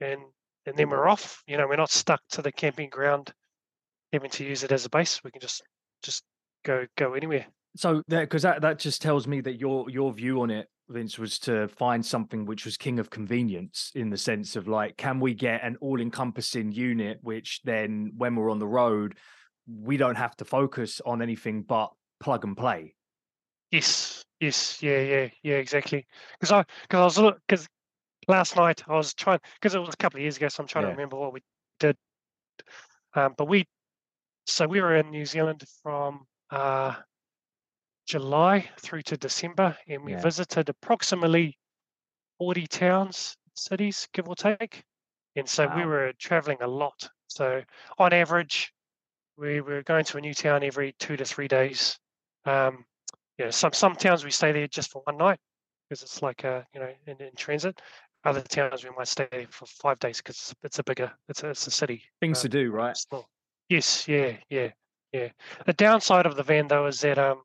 and 0.00 0.20
and 0.66 0.76
then 0.76 0.90
we're 0.90 1.08
off. 1.08 1.42
You 1.46 1.56
know, 1.56 1.66
we're 1.66 1.76
not 1.76 1.90
stuck 1.90 2.20
to 2.30 2.42
the 2.42 2.52
camping 2.52 2.90
ground, 2.90 3.32
having 4.12 4.30
to 4.30 4.44
use 4.44 4.64
it 4.64 4.72
as 4.72 4.84
a 4.84 4.90
base. 4.90 5.20
We 5.24 5.30
can 5.30 5.40
just 5.40 5.62
just 6.02 6.24
go 6.64 6.86
go 6.96 7.14
anywhere. 7.14 7.46
So 7.76 8.02
that 8.08 8.20
because 8.20 8.42
that 8.42 8.62
that 8.62 8.78
just 8.78 9.02
tells 9.02 9.26
me 9.26 9.40
that 9.42 9.58
your 9.58 9.88
your 9.90 10.12
view 10.12 10.40
on 10.42 10.50
it, 10.50 10.68
Vince, 10.88 11.18
was 11.18 11.38
to 11.40 11.68
find 11.68 12.04
something 12.04 12.44
which 12.46 12.64
was 12.64 12.76
king 12.76 12.98
of 12.98 13.10
convenience 13.10 13.92
in 13.94 14.10
the 14.10 14.16
sense 14.16 14.56
of 14.56 14.66
like, 14.68 14.96
can 14.96 15.20
we 15.20 15.34
get 15.34 15.64
an 15.64 15.76
all-encompassing 15.80 16.72
unit, 16.72 17.18
which 17.22 17.60
then 17.64 18.12
when 18.16 18.34
we're 18.34 18.50
on 18.50 18.58
the 18.58 18.66
road, 18.66 19.16
we 19.66 19.96
don't 19.96 20.16
have 20.16 20.36
to 20.36 20.44
focus 20.44 21.00
on 21.04 21.22
anything 21.22 21.62
but 21.62 21.90
plug 22.20 22.44
and 22.44 22.56
play. 22.56 22.94
Yes, 23.70 24.24
yes, 24.40 24.82
yeah, 24.82 25.00
yeah, 25.00 25.28
yeah, 25.42 25.56
exactly. 25.56 26.06
Because 26.38 26.52
I, 26.52 26.64
because 26.82 27.18
I 27.18 27.22
was, 27.22 27.34
because 27.48 27.68
last 28.28 28.56
night 28.56 28.82
I 28.88 28.94
was 28.96 29.14
trying, 29.14 29.40
because 29.54 29.74
it 29.74 29.80
was 29.80 29.94
a 29.94 29.96
couple 29.96 30.18
of 30.18 30.22
years 30.22 30.36
ago, 30.36 30.48
so 30.48 30.62
I'm 30.62 30.68
trying 30.68 30.84
Yeah. 30.84 30.86
to 30.86 30.90
remember 30.90 31.16
what 31.16 31.32
we 31.32 31.42
did. 31.80 31.96
Um, 33.14 33.34
but 33.36 33.46
we, 33.48 33.66
so 34.46 34.66
we 34.66 34.80
were 34.80 34.96
in 34.96 35.10
New 35.10 35.24
Zealand 35.26 35.64
from 35.82 36.26
uh, 36.50 36.94
July 38.06 38.70
through 38.78 39.02
to 39.02 39.16
December, 39.16 39.76
and 39.86 40.04
we 40.04 40.12
Yeah. 40.12 40.16
visited 40.16 40.68
approximately 40.68 41.58
40 42.38 42.66
towns, 42.66 43.36
cities, 43.54 44.08
give 44.12 44.28
or 44.28 44.36
take. 44.36 44.84
And 45.36 45.48
so 45.48 45.68
we 45.68 45.84
were 45.84 46.12
traveling 46.18 46.62
a 46.62 46.66
lot. 46.66 47.08
So 47.28 47.62
on 47.98 48.12
average, 48.12 48.72
we 49.36 49.60
were 49.60 49.82
going 49.82 50.04
to 50.06 50.18
a 50.18 50.20
new 50.20 50.34
town 50.34 50.62
every 50.64 50.92
two 50.98 51.16
to 51.16 51.24
three 51.24 51.48
days. 51.48 51.98
Um, 52.44 52.86
know, 53.44 53.50
some 53.50 53.72
some 53.72 53.94
towns 53.94 54.24
we 54.24 54.30
stay 54.30 54.52
there 54.52 54.66
just 54.66 54.90
for 54.90 55.02
one 55.04 55.16
night 55.16 55.38
because 55.88 56.02
it's 56.02 56.22
like 56.22 56.44
a 56.44 56.66
you 56.74 56.80
know 56.80 56.88
in, 57.06 57.16
in 57.20 57.34
transit. 57.36 57.80
Other 58.24 58.40
towns 58.40 58.82
we 58.82 58.90
might 58.96 59.06
stay 59.06 59.28
there 59.30 59.46
for 59.50 59.66
five 59.66 60.00
days 60.00 60.18
because 60.18 60.36
it's, 60.36 60.54
it's 60.64 60.78
a 60.80 60.82
bigger 60.82 61.12
it's 61.28 61.44
a, 61.44 61.50
it's 61.50 61.66
a 61.66 61.70
city. 61.70 62.02
Things 62.20 62.40
to 62.40 62.48
um, 62.48 62.50
do, 62.50 62.70
right? 62.70 62.96
small. 62.96 63.28
Yes, 63.68 64.08
yeah, 64.08 64.36
yeah, 64.48 64.70
yeah. 65.12 65.28
The 65.64 65.72
downside 65.72 66.26
of 66.26 66.36
the 66.36 66.42
van 66.42 66.66
though 66.66 66.86
is 66.86 67.00
that 67.02 67.18
um 67.18 67.42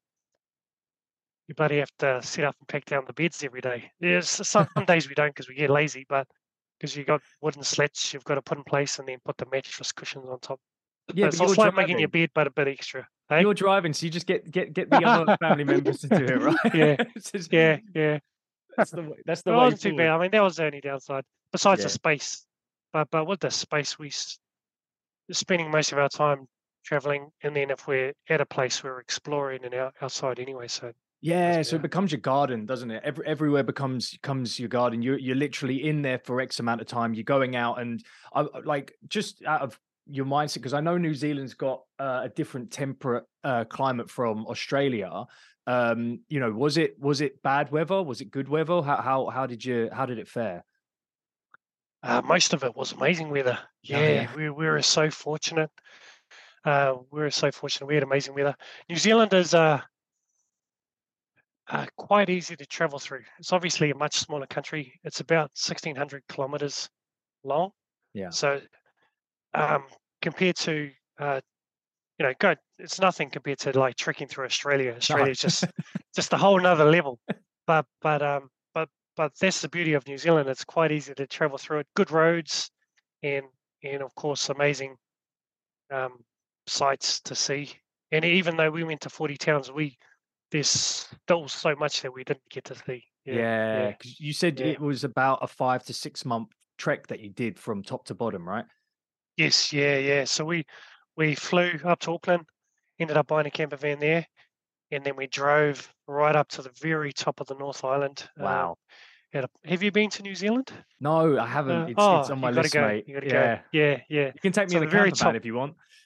you 1.48 1.56
bloody 1.56 1.78
have 1.80 1.92
to 2.00 2.22
set 2.24 2.46
up 2.46 2.56
and 2.60 2.68
pack 2.68 2.86
down 2.86 3.04
the 3.06 3.14
beds 3.14 3.44
every 3.44 3.62
day. 3.62 3.92
There's 4.00 4.30
some 4.30 4.68
days 4.88 5.08
we 5.08 5.16
don't 5.16 5.30
because 5.30 5.50
we 5.50 5.56
get 5.56 5.70
lazy, 5.70 6.06
but 6.08 6.26
because 6.80 6.96
you've 6.96 7.08
got 7.08 7.22
wooden 7.42 7.64
slats 7.64 8.14
you've 8.14 8.24
got 8.24 8.36
to 8.36 8.42
put 8.42 8.58
in 8.58 8.64
place 8.64 8.98
and 8.98 9.08
then 9.08 9.20
put 9.24 9.38
the 9.38 9.46
mattress 9.52 9.92
cushions 9.92 10.26
on 10.28 10.40
top. 10.40 10.60
Yeah, 11.14 11.28
it's 11.28 11.38
but 11.38 11.50
also 11.50 11.64
you're 11.64 11.72
like 11.72 11.76
making 11.76 12.00
your 12.00 12.08
bed 12.08 12.30
but 12.34 12.48
a 12.48 12.52
bit 12.52 12.68
extra. 12.68 13.08
Hey? 13.32 13.42
You're 13.42 13.54
driving, 13.54 13.94
so 13.94 14.06
you 14.06 14.12
just 14.12 14.28
get 14.28 14.50
get 14.52 14.74
get 14.74 14.90
the 14.90 14.98
other 15.06 15.38
family 15.42 15.64
members 15.64 16.00
to 16.02 16.08
do 16.10 16.16
it, 16.26 16.42
right? 16.42 16.58
Yeah, 16.74 16.96
just- 17.34 17.52
Yeah, 17.52 17.78
yeah. 17.96 18.20
That's 18.78 18.92
the 18.92 19.02
way, 19.04 19.18
that's 19.26 19.42
the 19.42 19.54
way. 19.54 19.72
too 19.72 19.96
bad. 19.96 20.10
I 20.10 20.18
mean, 20.20 20.32
that 20.32 20.42
was 20.44 20.56
the 20.58 20.66
only 20.66 20.82
downside. 20.82 21.24
Besides 21.52 21.80
Yeah. 21.82 21.86
the 21.86 21.90
space, 21.90 22.46
but 22.94 23.08
but 23.12 23.26
with 23.26 23.40
the 23.40 23.52
space, 23.52 23.98
we 24.00 24.12
spending 25.32 25.72
most 25.72 25.92
of 25.92 25.98
our 25.98 26.10
time 26.10 26.48
traveling, 26.84 27.30
and 27.44 27.56
then 27.56 27.70
if 27.72 27.88
we're 27.88 28.14
at 28.30 28.42
a 28.42 28.46
place, 28.46 28.84
we're 28.84 29.00
exploring 29.00 29.64
and 29.64 29.74
out, 29.74 29.94
outside 30.02 30.40
anyway. 30.40 30.68
So 30.68 30.92
Yeah, 31.22 31.62
so 31.62 31.76
it 31.76 31.82
becomes 31.82 32.12
your 32.12 32.22
garden, 32.22 32.66
doesn't 32.66 32.90
it? 32.92 33.02
Every, 33.04 33.26
everywhere 33.28 33.64
becomes 33.64 34.18
comes 34.24 34.60
your 34.60 34.70
garden. 34.70 35.02
You're 35.02 35.20
you're 35.20 35.36
literally 35.36 35.88
in 35.88 36.02
there 36.02 36.20
for 36.20 36.42
X 36.42 36.60
amount 36.60 36.82
of 36.82 36.88
time. 36.88 37.14
You're 37.14 37.24
going 37.24 37.56
out 37.56 37.80
and 37.80 38.04
I 38.34 38.42
I- 38.42 38.60
like 38.64 38.94
just 39.08 39.44
out 39.46 39.62
of 39.62 39.80
your 40.08 40.26
mindset 40.26 40.56
because 40.56 40.74
I 40.74 40.82
know 40.82 40.98
New 40.98 41.14
Zealand's 41.14 41.54
got 41.54 41.84
uh, 42.00 42.22
a 42.24 42.30
different 42.30 42.72
temperate 42.72 43.26
uh, 43.44 43.66
climate 43.66 44.10
from 44.10 44.46
Australia. 44.48 45.26
Um, 45.68 46.22
you 46.28 46.40
know, 46.40 46.52
was 46.52 46.78
it 46.78 47.00
was 47.00 47.22
it 47.22 47.42
bad 47.44 47.72
weather? 47.72 48.02
Was 48.02 48.22
it 48.22 48.32
good 48.32 48.50
weather? 48.50 48.82
How 48.82 48.98
how 48.98 49.30
how 49.30 49.46
did 49.46 49.64
you 49.64 49.90
how 49.94 50.06
did 50.06 50.18
it 50.20 50.28
fare? 50.28 50.64
uh, 52.04 52.22
most 52.24 52.54
of 52.54 52.64
it 52.64 52.76
was 52.76 52.94
amazing 52.94 53.30
weather. 53.30 53.58
Oh, 53.62 53.66
Yeah, 53.84 54.10
yeah. 54.10 54.36
we 54.36 54.50
we 54.50 54.66
were 54.68 54.82
so 54.82 55.10
fortunate. 55.12 55.70
Uh, 56.66 56.96
we 57.12 57.22
were 57.22 57.32
so 57.32 57.52
fortunate. 57.52 57.88
We 57.88 57.96
had 57.96 58.04
amazing 58.04 58.34
weather. 58.36 58.56
New 58.90 58.96
Zealand 58.96 59.34
is 59.34 59.54
uh, 59.54 59.82
uh, 61.70 61.86
quite 61.96 62.30
easy 62.30 62.56
to 62.56 62.66
travel 62.66 63.00
through. 63.00 63.24
It's 63.40 63.54
obviously 63.54 63.92
a 63.92 63.96
much 63.96 64.18
smaller 64.18 64.48
country. 64.48 65.00
It's 65.04 65.20
about 65.22 65.52
sixteen 65.54 65.96
hundred 65.96 66.24
kilometers 66.28 66.90
long. 67.44 67.72
Yeah. 68.14 68.30
So, 68.30 68.60
um, 69.54 69.84
compared 70.22 70.56
to, 70.58 70.92
uh, 71.20 71.42
you 72.20 72.26
know, 72.26 72.34
good. 72.40 72.58
It's 72.78 73.00
nothing 73.00 73.30
compared 73.30 73.60
to 73.60 73.78
like 73.78 73.96
trekking 73.96 74.28
through 74.28 74.46
Australia. 74.46 74.94
Australia's 74.96 75.40
just 75.40 75.66
just 76.16 76.34
a 76.34 76.38
whole 76.38 76.60
nother 76.60 76.86
level. 76.86 77.20
But 77.68 77.86
but 78.02 78.22
um 78.22 78.50
but 78.74 78.90
but 79.16 79.34
that's 79.40 79.62
the 79.62 79.70
beauty 79.70 79.94
of 79.94 80.08
New 80.08 80.18
Zealand. 80.18 80.50
It's 80.50 80.64
quite 80.66 80.92
easy 80.92 81.14
to 81.14 81.28
travel 81.28 81.58
through 81.58 81.80
it. 81.80 81.88
Good 81.96 82.12
roads, 82.12 82.70
and 83.24 83.46
and 83.84 84.02
of 84.02 84.14
course 84.16 84.50
amazing 84.50 84.96
um, 85.92 86.20
sights 86.68 87.22
to 87.22 87.36
see. 87.36 87.72
And 88.12 88.26
even 88.26 88.58
though 88.58 88.72
we 88.72 88.84
went 88.84 89.02
to 89.02 89.10
forty 89.10 89.38
towns, 89.38 89.72
we 89.72 89.98
there's 90.52 90.70
still 90.70 91.48
so 91.48 91.76
much 91.76 92.02
that 92.02 92.14
we 92.14 92.24
didn't 92.24 92.50
get 92.50 92.66
to 92.66 92.76
see. 92.76 93.04
Yeah, 93.26 93.94
'cause 93.94 94.20
you 94.20 94.34
said 94.34 94.60
yeah. 94.60 94.68
it 94.68 94.80
was 94.80 95.04
about 95.04 95.40
a 95.42 95.48
five 95.48 95.84
to 95.86 95.94
six 95.94 96.26
month 96.26 96.50
trek 96.78 97.08
that 97.08 97.20
you 97.20 97.30
did 97.30 97.60
from 97.60 97.84
top 97.84 98.06
to 98.06 98.16
bottom, 98.16 98.48
right? 98.48 98.66
Yes, 99.38 99.72
yeah, 99.74 99.98
yeah. 99.98 100.24
So 100.26 100.46
we 100.46 100.66
we 101.16 101.36
flew 101.36 101.72
up 101.84 102.00
to 102.02 102.12
Auckland, 102.14 102.46
ended 103.00 103.18
up 103.18 103.28
buying 103.28 103.48
a 103.48 103.52
camper 103.52 103.76
van 103.78 104.00
there, 104.00 104.26
and 104.92 105.04
then 105.04 105.16
we 105.16 105.28
drove 105.28 105.92
right 106.08 106.36
up 106.36 106.48
to 106.50 106.62
the 106.62 106.72
very 106.82 107.14
top 107.14 107.40
of 107.40 107.48
the 107.48 107.56
North 107.56 107.84
Island. 107.84 108.28
um, 108.38 108.44
Wow. 108.44 108.78
a- 109.34 109.48
have 109.66 109.82
you 109.84 109.92
been 109.92 110.10
to 110.12 110.24
New 110.24 110.36
Zealand? 110.36 110.72
No, 111.00 111.40
I 111.40 111.48
haven't. 111.48 111.76
Uh, 111.84 111.86
it's, 111.88 111.96
oh, 111.98 112.20
it's 112.20 112.30
on 112.30 112.40
my 112.40 112.50
you 112.50 112.56
gotta 112.56 112.64
list, 112.64 112.74
go. 112.74 112.88
mate. 112.88 113.08
You 113.08 113.14
gotta 113.16 113.28
yeah. 113.28 113.56
go. 113.56 113.62
Yeah, 113.72 114.02
yeah. 114.10 114.26
You 114.34 114.40
can 114.42 114.52
take 114.52 114.68
me 114.68 114.74
So 114.74 114.78
in 114.78 114.84
the 114.84 114.88
the 114.88 114.92
very 114.98 115.12
top- 115.12 115.36
if 115.36 115.46
you 115.46 115.56
want. 115.56 115.76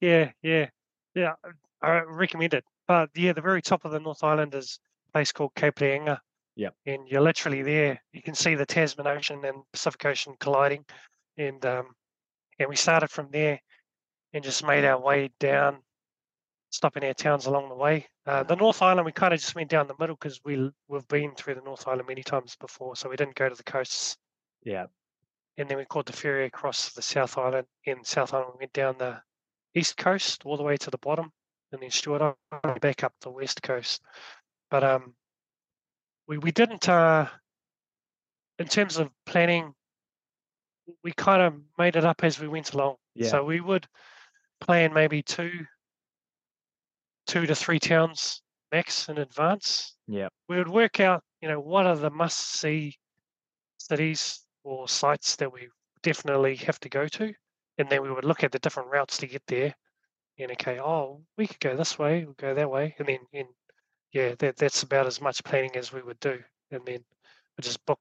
yeah, 0.00 0.30
yeah, 0.42 0.68
yeah. 1.14 1.32
I 1.82 2.00
recommend 2.00 2.54
it. 2.54 2.64
But 2.88 3.10
yeah, 3.14 3.32
the 3.32 3.40
very 3.40 3.62
top 3.62 3.84
of 3.84 3.92
the 3.92 4.00
North 4.00 4.22
Island 4.24 4.54
is 4.54 4.78
a 5.08 5.12
place 5.12 5.32
called 5.32 5.54
Cape 5.54 5.76
Reinga. 5.76 6.18
Yeah. 6.56 6.70
And 6.86 7.08
you're 7.08 7.20
literally 7.22 7.62
there. 7.62 8.00
You 8.12 8.22
can 8.22 8.34
see 8.34 8.54
the 8.54 8.66
Tasman 8.66 9.06
Ocean 9.06 9.44
and 9.44 9.62
Pacific 9.72 10.04
Ocean 10.04 10.34
colliding. 10.38 10.84
And 11.38 11.64
um, 11.64 11.94
and 12.62 12.70
we 12.70 12.76
started 12.76 13.08
from 13.08 13.28
there 13.30 13.60
and 14.32 14.42
just 14.42 14.64
made 14.66 14.84
our 14.84 15.00
way 15.00 15.30
down, 15.38 15.78
stopping 16.70 17.04
our 17.04 17.14
towns 17.14 17.46
along 17.46 17.68
the 17.68 17.74
way. 17.74 18.06
Uh, 18.24 18.42
the 18.42 18.56
North 18.56 18.80
Island, 18.80 19.04
we 19.04 19.12
kind 19.12 19.34
of 19.34 19.40
just 19.40 19.54
went 19.54 19.68
down 19.68 19.88
the 19.88 19.94
middle 19.98 20.16
because 20.16 20.40
we 20.44 20.70
we've 20.88 21.06
been 21.08 21.34
through 21.34 21.56
the 21.56 21.60
North 21.60 21.86
Island 21.86 22.08
many 22.08 22.22
times 22.22 22.56
before, 22.56 22.96
so 22.96 23.08
we 23.08 23.16
didn't 23.16 23.34
go 23.34 23.48
to 23.48 23.54
the 23.54 23.64
coasts. 23.64 24.16
Yeah. 24.62 24.86
And 25.58 25.68
then 25.68 25.76
we 25.76 25.84
caught 25.84 26.06
the 26.06 26.12
ferry 26.12 26.46
across 26.46 26.92
the 26.92 27.02
South 27.02 27.36
Island. 27.36 27.66
In 27.84 28.04
South 28.04 28.32
Island, 28.32 28.52
we 28.54 28.62
went 28.62 28.72
down 28.72 28.94
the 28.98 29.20
east 29.74 29.96
coast 29.96 30.42
all 30.46 30.56
the 30.56 30.62
way 30.62 30.76
to 30.76 30.90
the 30.90 30.98
bottom, 30.98 31.30
and 31.72 31.82
then 31.82 31.90
Stewart 31.90 32.36
Island 32.52 32.80
back 32.80 33.04
up 33.04 33.12
the 33.20 33.30
west 33.30 33.62
coast. 33.62 34.02
But 34.70 34.84
um, 34.84 35.14
we 36.26 36.38
we 36.38 36.52
didn't 36.52 36.88
uh, 36.88 37.26
in 38.58 38.68
terms 38.68 38.96
of 38.98 39.10
planning. 39.26 39.74
We 41.04 41.12
kind 41.12 41.42
of 41.42 41.54
made 41.78 41.96
it 41.96 42.04
up 42.04 42.24
as 42.24 42.40
we 42.40 42.48
went 42.48 42.72
along. 42.72 42.96
Yeah. 43.14 43.28
So 43.28 43.44
we 43.44 43.60
would 43.60 43.86
plan 44.60 44.92
maybe 44.92 45.22
two, 45.22 45.52
two 47.26 47.46
to 47.46 47.54
three 47.54 47.78
towns 47.78 48.42
max 48.72 49.08
in 49.08 49.18
advance. 49.18 49.94
Yeah. 50.08 50.28
We 50.48 50.56
would 50.56 50.68
work 50.68 50.98
out, 50.98 51.22
you 51.40 51.48
know, 51.48 51.60
what 51.60 51.86
are 51.86 51.96
the 51.96 52.10
must-see 52.10 52.96
cities 53.78 54.40
or 54.64 54.88
sites 54.88 55.36
that 55.36 55.52
we 55.52 55.68
definitely 56.02 56.56
have 56.56 56.80
to 56.80 56.88
go 56.88 57.06
to, 57.06 57.32
and 57.78 57.88
then 57.88 58.02
we 58.02 58.10
would 58.10 58.24
look 58.24 58.42
at 58.42 58.52
the 58.52 58.58
different 58.58 58.90
routes 58.90 59.18
to 59.18 59.26
get 59.26 59.42
there. 59.46 59.74
And 60.38 60.50
okay, 60.52 60.80
oh, 60.80 61.22
we 61.36 61.46
could 61.46 61.60
go 61.60 61.76
this 61.76 61.98
way, 61.98 62.24
we'll 62.24 62.34
go 62.34 62.54
that 62.54 62.70
way, 62.70 62.94
and 62.98 63.06
then 63.06 63.18
and 63.34 63.48
yeah, 64.12 64.34
that 64.38 64.56
that's 64.56 64.82
about 64.82 65.06
as 65.06 65.20
much 65.20 65.44
planning 65.44 65.76
as 65.76 65.92
we 65.92 66.02
would 66.02 66.20
do, 66.20 66.38
and 66.70 66.80
then 66.86 67.04
we 67.56 67.62
just 67.62 67.84
book 67.86 67.98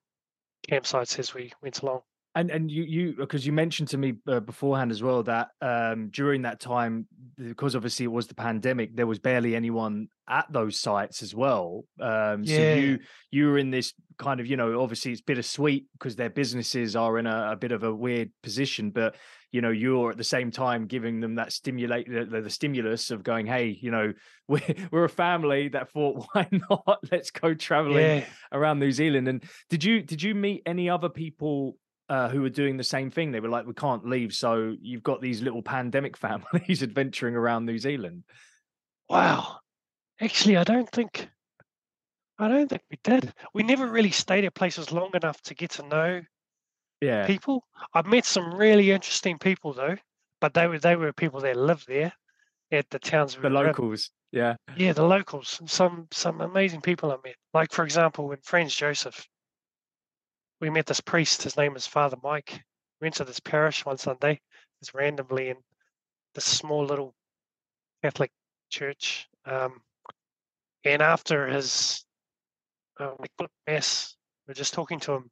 campsites 0.70 1.20
as 1.20 1.34
we 1.34 1.52
went 1.62 1.82
along. 1.82 2.02
And 2.34 2.50
and 2.50 2.72
you 2.72 2.84
you 2.84 3.14
because 3.18 3.46
you 3.46 3.52
mentioned 3.52 3.90
to 3.90 3.98
me 3.98 4.14
uh, 4.28 4.40
beforehand 4.40 4.92
as 4.92 5.04
well 5.04 5.22
that 5.24 5.50
um, 5.62 6.10
during 6.12 6.44
that 6.44 6.60
time 6.62 7.08
because 7.38 7.76
obviously 7.76 8.06
it 8.06 8.12
was 8.12 8.28
the 8.28 8.36
pandemic 8.36 8.96
there 8.96 9.08
was 9.08 9.20
barely 9.20 9.56
anyone 9.56 10.08
at 10.30 10.46
those 10.52 10.80
sites 10.80 11.22
as 11.24 11.36
well. 11.36 11.84
Um, 12.00 12.44
Yeah. 12.44 12.56
So 12.56 12.62
you 12.62 13.00
you 13.32 13.48
were 13.48 13.58
in 13.58 13.70
this 13.70 13.94
kind 14.18 14.40
of 14.40 14.48
you 14.48 14.56
know 14.56 14.82
obviously 14.82 15.12
it's 15.12 15.22
bittersweet 15.22 15.88
because 15.94 16.16
their 16.16 16.30
businesses 16.30 16.96
are 16.96 17.18
in 17.18 17.28
a, 17.28 17.52
a 17.52 17.56
bit 17.58 17.74
of 17.74 17.84
a 17.84 17.94
weird 17.94 18.32
position, 18.42 18.92
but 18.92 19.16
you 19.52 19.62
know 19.62 19.70
you're 19.70 20.12
at 20.12 20.18
the 20.18 20.24
same 20.24 20.52
time 20.52 20.88
giving 20.88 21.20
them 21.20 21.36
that 21.36 21.52
stimulate 21.52 22.10
the, 22.10 22.42
the, 22.42 22.50
stimulus 22.50 23.12
of 23.12 23.24
going 23.24 23.46
hey 23.46 23.78
you 23.82 23.92
know 23.92 24.14
we're 24.48 24.62
we're 24.92 25.04
a 25.04 25.10
family 25.10 25.68
that 25.68 25.92
thought 25.92 26.26
why 26.34 26.48
not 26.52 27.00
let's 27.12 27.32
go 27.32 27.54
traveling 27.54 28.04
Yeah, 28.04 28.26
around 28.52 28.80
New 28.80 28.92
Zealand. 28.92 29.28
And 29.28 29.44
did 29.70 29.84
you 29.84 30.02
did 30.02 30.22
you 30.22 30.36
meet 30.36 30.64
any 30.66 30.90
other 30.90 31.10
people 31.10 31.78
uh, 32.12 32.28
who 32.30 32.42
were 32.42 32.50
doing 32.50 32.76
the 32.78 32.84
same 32.84 33.10
thing? 33.10 33.32
They 33.32 33.40
were 33.40 33.48
like, 33.50 33.66
we 33.66 33.74
can't 33.74 34.06
leave, 34.06 34.34
so 34.34 34.76
you've 34.82 35.04
got 35.04 35.22
these 35.22 35.42
little 35.42 35.62
pandemic 35.64 36.18
families 36.26 36.84
adventuring 36.84 37.36
around 37.36 37.66
New 37.66 37.78
Zealand. 37.78 38.24
wow. 39.10 39.58
Actually, 40.20 40.58
I 40.58 40.64
don't 40.64 40.90
think, 40.92 41.30
I 42.38 42.48
don't 42.48 42.68
think 42.70 42.84
we 42.92 43.00
did. 43.04 43.34
We 43.54 43.64
never 43.64 43.88
really 43.88 44.12
stayed 44.12 44.46
at 44.46 44.54
places 44.54 44.92
long 44.92 45.10
enough 45.16 45.42
to 45.44 45.56
get 45.56 45.72
to 45.72 45.84
know 45.88 46.22
Yeah, 47.02 47.26
people. 47.26 47.64
I've 47.94 48.06
met 48.06 48.26
some 48.26 48.54
really 48.54 48.92
interesting 48.92 49.40
people 49.40 49.74
though, 49.74 49.98
but 50.40 50.54
they 50.54 50.68
were 50.68 50.80
they 50.80 50.96
were 50.96 51.12
people 51.14 51.40
that 51.42 51.56
lived 51.58 51.88
there 51.88 52.14
at 52.72 52.90
the 52.92 53.00
towns 53.00 53.36
the 53.36 53.48
in. 53.48 53.54
locals. 53.54 54.12
Yeah, 54.32 54.56
Yeah, 54.76 54.94
the 54.94 55.04
locals. 55.04 55.60
Some 55.66 56.08
some 56.12 56.40
amazing 56.42 56.82
people 56.82 57.12
I 57.12 57.18
met. 57.24 57.36
Like 57.54 57.72
for 57.72 57.84
example, 57.84 58.32
in 58.32 58.40
Franz 58.44 58.76
Josef, 58.76 59.28
we 60.62 60.70
met 60.70 60.86
this 60.86 61.02
priest. 61.02 61.44
His 61.44 61.58
name 61.58 61.76
is 61.76 61.88
Father 61.88 62.18
Mike. 62.24 62.64
We 63.02 63.06
went 63.06 63.16
to 63.16 63.26
this 63.26 63.40
parish 63.40 63.84
one 63.84 63.98
Sunday, 63.98 64.40
just 64.80 64.94
randomly 64.94 65.50
in 65.50 65.58
this 66.36 66.46
small 66.46 66.86
little 66.86 67.16
Catholic 68.04 68.32
church. 68.70 69.28
Um, 69.46 69.82
and 70.86 71.02
after 71.02 71.48
his 71.48 72.06
uh, 73.00 73.16
mass, 73.68 74.16
we're 74.48 74.54
just 74.54 74.76
talking 74.76 75.00
to 75.02 75.14
him, 75.14 75.32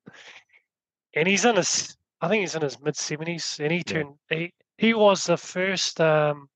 and 1.15 1.27
he's 1.27 1.45
in 1.45 1.55
his, 1.55 1.95
I 2.21 2.27
think 2.27 2.41
he's 2.41 2.55
in 2.55 2.63
his 2.63 2.81
mid 2.81 2.95
seventies, 2.95 3.59
and 3.62 3.71
he 3.71 3.83
turned 3.83 4.15
he 4.29 4.51
he 4.77 4.93
was 4.93 5.24
the 5.24 5.38
first. 5.38 6.01
Um, 6.01 6.48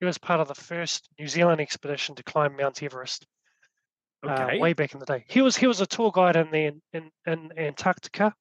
he 0.00 0.06
was 0.06 0.18
part 0.18 0.40
of 0.40 0.48
the 0.48 0.54
first 0.54 1.08
New 1.18 1.28
Zealand 1.28 1.60
expedition 1.60 2.14
to 2.16 2.24
climb 2.24 2.56
Mount 2.56 2.82
Everest 2.82 3.26
okay. 4.24 4.56
uh, 4.56 4.60
way 4.60 4.72
back 4.72 4.94
in 4.94 5.00
the 5.00 5.06
day. 5.06 5.24
He 5.28 5.42
was 5.42 5.56
he 5.56 5.66
was 5.66 5.80
a 5.80 5.86
tour 5.86 6.10
guide 6.12 6.36
in 6.36 6.50
the 6.50 6.72
in 6.92 7.10
in 7.26 7.52
Antarctica, 7.56 8.34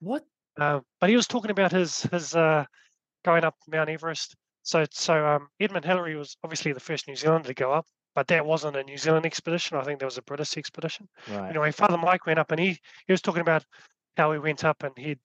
what? 0.00 0.24
um, 0.58 0.82
but 1.00 1.10
he 1.10 1.16
was 1.16 1.26
talking 1.26 1.50
about 1.50 1.72
his 1.72 2.02
his 2.02 2.34
uh, 2.34 2.64
going 3.24 3.44
up 3.44 3.54
Mount 3.68 3.90
Everest. 3.90 4.36
So 4.62 4.84
so 4.90 5.26
um, 5.26 5.48
Edmund 5.60 5.84
Hillary 5.84 6.16
was 6.16 6.36
obviously 6.42 6.72
the 6.72 6.80
first 6.80 7.08
New 7.08 7.16
Zealander 7.16 7.48
to 7.48 7.54
go 7.54 7.72
up, 7.72 7.86
but 8.14 8.26
that 8.28 8.46
wasn't 8.46 8.76
a 8.76 8.82
New 8.82 8.96
Zealand 8.96 9.26
expedition. 9.26 9.76
I 9.76 9.84
think 9.84 10.00
that 10.00 10.06
was 10.06 10.18
a 10.18 10.22
British 10.22 10.56
expedition. 10.56 11.08
Right. 11.28 11.50
Anyway, 11.50 11.70
Father 11.72 11.98
Mike 11.98 12.26
went 12.26 12.38
up 12.38 12.50
and 12.50 12.60
he 12.60 12.78
he 13.06 13.12
was 13.12 13.22
talking 13.22 13.42
about 13.42 13.64
how 14.16 14.32
he 14.32 14.38
went 14.38 14.64
up 14.64 14.82
and 14.82 14.92
he 14.96 15.16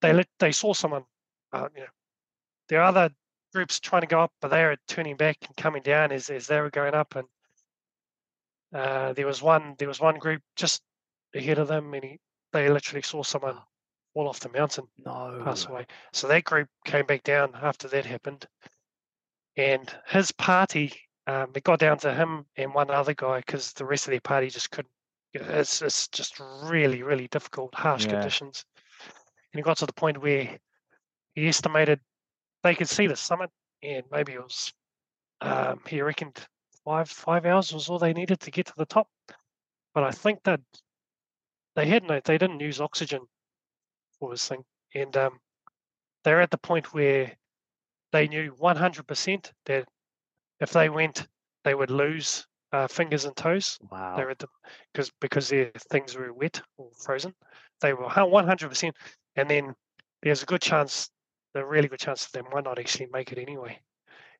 they 0.00 0.12
let 0.12 0.28
they 0.38 0.52
saw 0.52 0.72
someone, 0.72 1.04
uh, 1.52 1.68
you 1.74 1.80
know, 1.82 1.86
there 2.68 2.80
are 2.80 2.88
other 2.88 3.10
groups 3.52 3.80
trying 3.80 4.02
to 4.02 4.06
go 4.06 4.20
up, 4.20 4.32
but 4.40 4.48
they 4.48 4.62
were 4.62 4.76
turning 4.86 5.16
back 5.16 5.38
and 5.46 5.56
coming 5.56 5.82
down 5.82 6.12
as 6.12 6.30
as 6.30 6.46
they 6.46 6.60
were 6.60 6.70
going 6.70 6.94
up, 6.94 7.16
and 7.16 7.26
uh, 8.74 9.12
there 9.14 9.26
was 9.26 9.42
one 9.42 9.74
there 9.78 9.88
was 9.88 10.00
one 10.00 10.18
group 10.18 10.42
just 10.56 10.82
ahead 11.34 11.58
of 11.58 11.68
them, 11.68 11.94
and 11.94 12.04
he, 12.04 12.20
they 12.52 12.68
literally 12.68 13.02
saw 13.02 13.22
someone 13.22 13.56
fall 14.14 14.28
off 14.28 14.40
the 14.40 14.48
mountain 14.48 14.86
no. 15.04 15.40
pass 15.44 15.66
away. 15.66 15.86
So 16.12 16.28
that 16.28 16.44
group 16.44 16.68
came 16.84 17.06
back 17.06 17.22
down 17.22 17.54
after 17.54 17.88
that 17.88 18.04
happened, 18.06 18.46
and 19.56 19.92
his 20.06 20.32
party, 20.32 20.94
um, 21.26 21.52
it 21.54 21.64
got 21.64 21.78
down 21.78 21.98
to 21.98 22.14
him 22.14 22.46
and 22.56 22.74
one 22.74 22.90
other 22.90 23.14
guy 23.14 23.38
because 23.38 23.72
the 23.72 23.84
rest 23.84 24.06
of 24.06 24.10
their 24.12 24.20
party 24.20 24.48
just 24.50 24.70
couldn't. 24.70 24.92
It's 25.34 25.82
it's 25.82 26.08
just 26.08 26.40
really 26.40 27.02
really 27.02 27.28
difficult, 27.28 27.74
harsh 27.74 28.04
Yeah. 28.04 28.12
conditions, 28.12 28.64
and 29.52 29.58
he 29.58 29.62
got 29.62 29.78
to 29.78 29.86
the 29.86 29.92
point 29.92 30.20
where 30.20 30.58
he 31.34 31.48
estimated 31.48 32.00
they 32.62 32.74
could 32.74 32.88
see 32.88 33.06
the 33.06 33.16
summit, 33.16 33.50
and 33.82 34.04
maybe 34.10 34.32
it 34.32 34.42
was 34.42 34.72
um, 35.40 35.80
he 35.86 36.02
reckoned 36.02 36.46
five 36.88 37.10
five 37.10 37.44
hours 37.44 37.74
was 37.74 37.90
all 37.90 37.98
they 37.98 38.14
needed 38.14 38.40
to 38.40 38.50
get 38.50 38.66
to 38.66 38.72
the 38.78 38.86
top. 38.86 39.08
But 39.94 40.04
I 40.04 40.10
think 40.10 40.42
that 40.44 40.60
they 41.76 41.86
had 41.86 42.02
no, 42.04 42.18
they 42.24 42.38
didn't 42.38 42.60
use 42.60 42.80
oxygen 42.80 43.20
for 44.18 44.30
this 44.30 44.48
thing, 44.48 44.64
and 44.94 45.14
um, 45.16 45.38
they're 46.24 46.40
at 46.40 46.50
the 46.50 46.58
point 46.70 46.94
where 46.94 47.30
they 48.12 48.26
knew 48.26 48.52
100% 48.52 49.52
that 49.66 49.86
if 50.60 50.70
they 50.70 50.88
went, 50.88 51.28
they 51.64 51.74
would 51.74 51.90
lose 51.90 52.46
uh, 52.72 52.86
fingers 52.86 53.26
and 53.26 53.36
toes. 53.36 53.78
Wow. 53.90 54.16
They're 54.16 54.30
at 54.30 54.38
the 54.38 54.48
because 54.94 55.10
because 55.20 55.48
their 55.50 55.70
things 55.90 56.16
were 56.16 56.32
wet 56.32 56.60
or 56.78 56.88
frozen. 57.04 57.34
They 57.82 57.92
were 57.92 58.06
100%, 58.06 58.92
and 59.36 59.50
then 59.50 59.74
there's 60.22 60.42
a 60.42 60.46
good 60.46 60.62
chance, 60.62 61.10
a 61.54 61.64
really 61.64 61.88
good 61.88 62.00
chance 62.00 62.26
that 62.26 62.32
they 62.32 62.50
might 62.50 62.64
not 62.64 62.78
actually 62.78 63.08
make 63.12 63.30
it 63.30 63.38
anyway. 63.38 63.78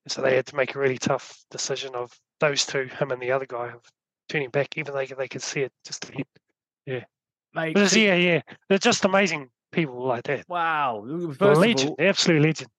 So 0.09 0.23
they 0.23 0.37
had 0.37 0.47
to 0.47 0.57
make 0.57 0.75
a 0.75 0.79
really 0.79 0.99
tough 0.99 1.39
decision 1.51 1.95
of 1.95 2.13
those 2.41 2.65
two, 2.67 2.89
him 2.99 3.11
and 3.11 3.21
the 3.21 3.33
other 3.33 3.47
guy, 3.47 3.69
of 3.69 3.83
turning 4.29 4.51
back, 4.51 4.77
even 4.77 4.95
though 4.95 5.05
they 5.05 5.29
could 5.29 5.43
see 5.43 5.61
it 5.61 5.73
just 5.85 6.09
ahead. 6.09 6.27
Mate, 7.55 7.75
But 7.75 7.93
yeah, 7.95 8.15
yeah, 8.15 8.43
they're 8.69 8.79
just 8.79 9.05
amazing 9.05 9.49
people 9.73 10.05
like 10.05 10.25
that. 10.25 10.49
Wow. 10.49 11.05
First 11.39 11.61
legend, 11.61 11.91
all, 11.91 11.97
absolute 11.99 12.43
legend. 12.43 12.71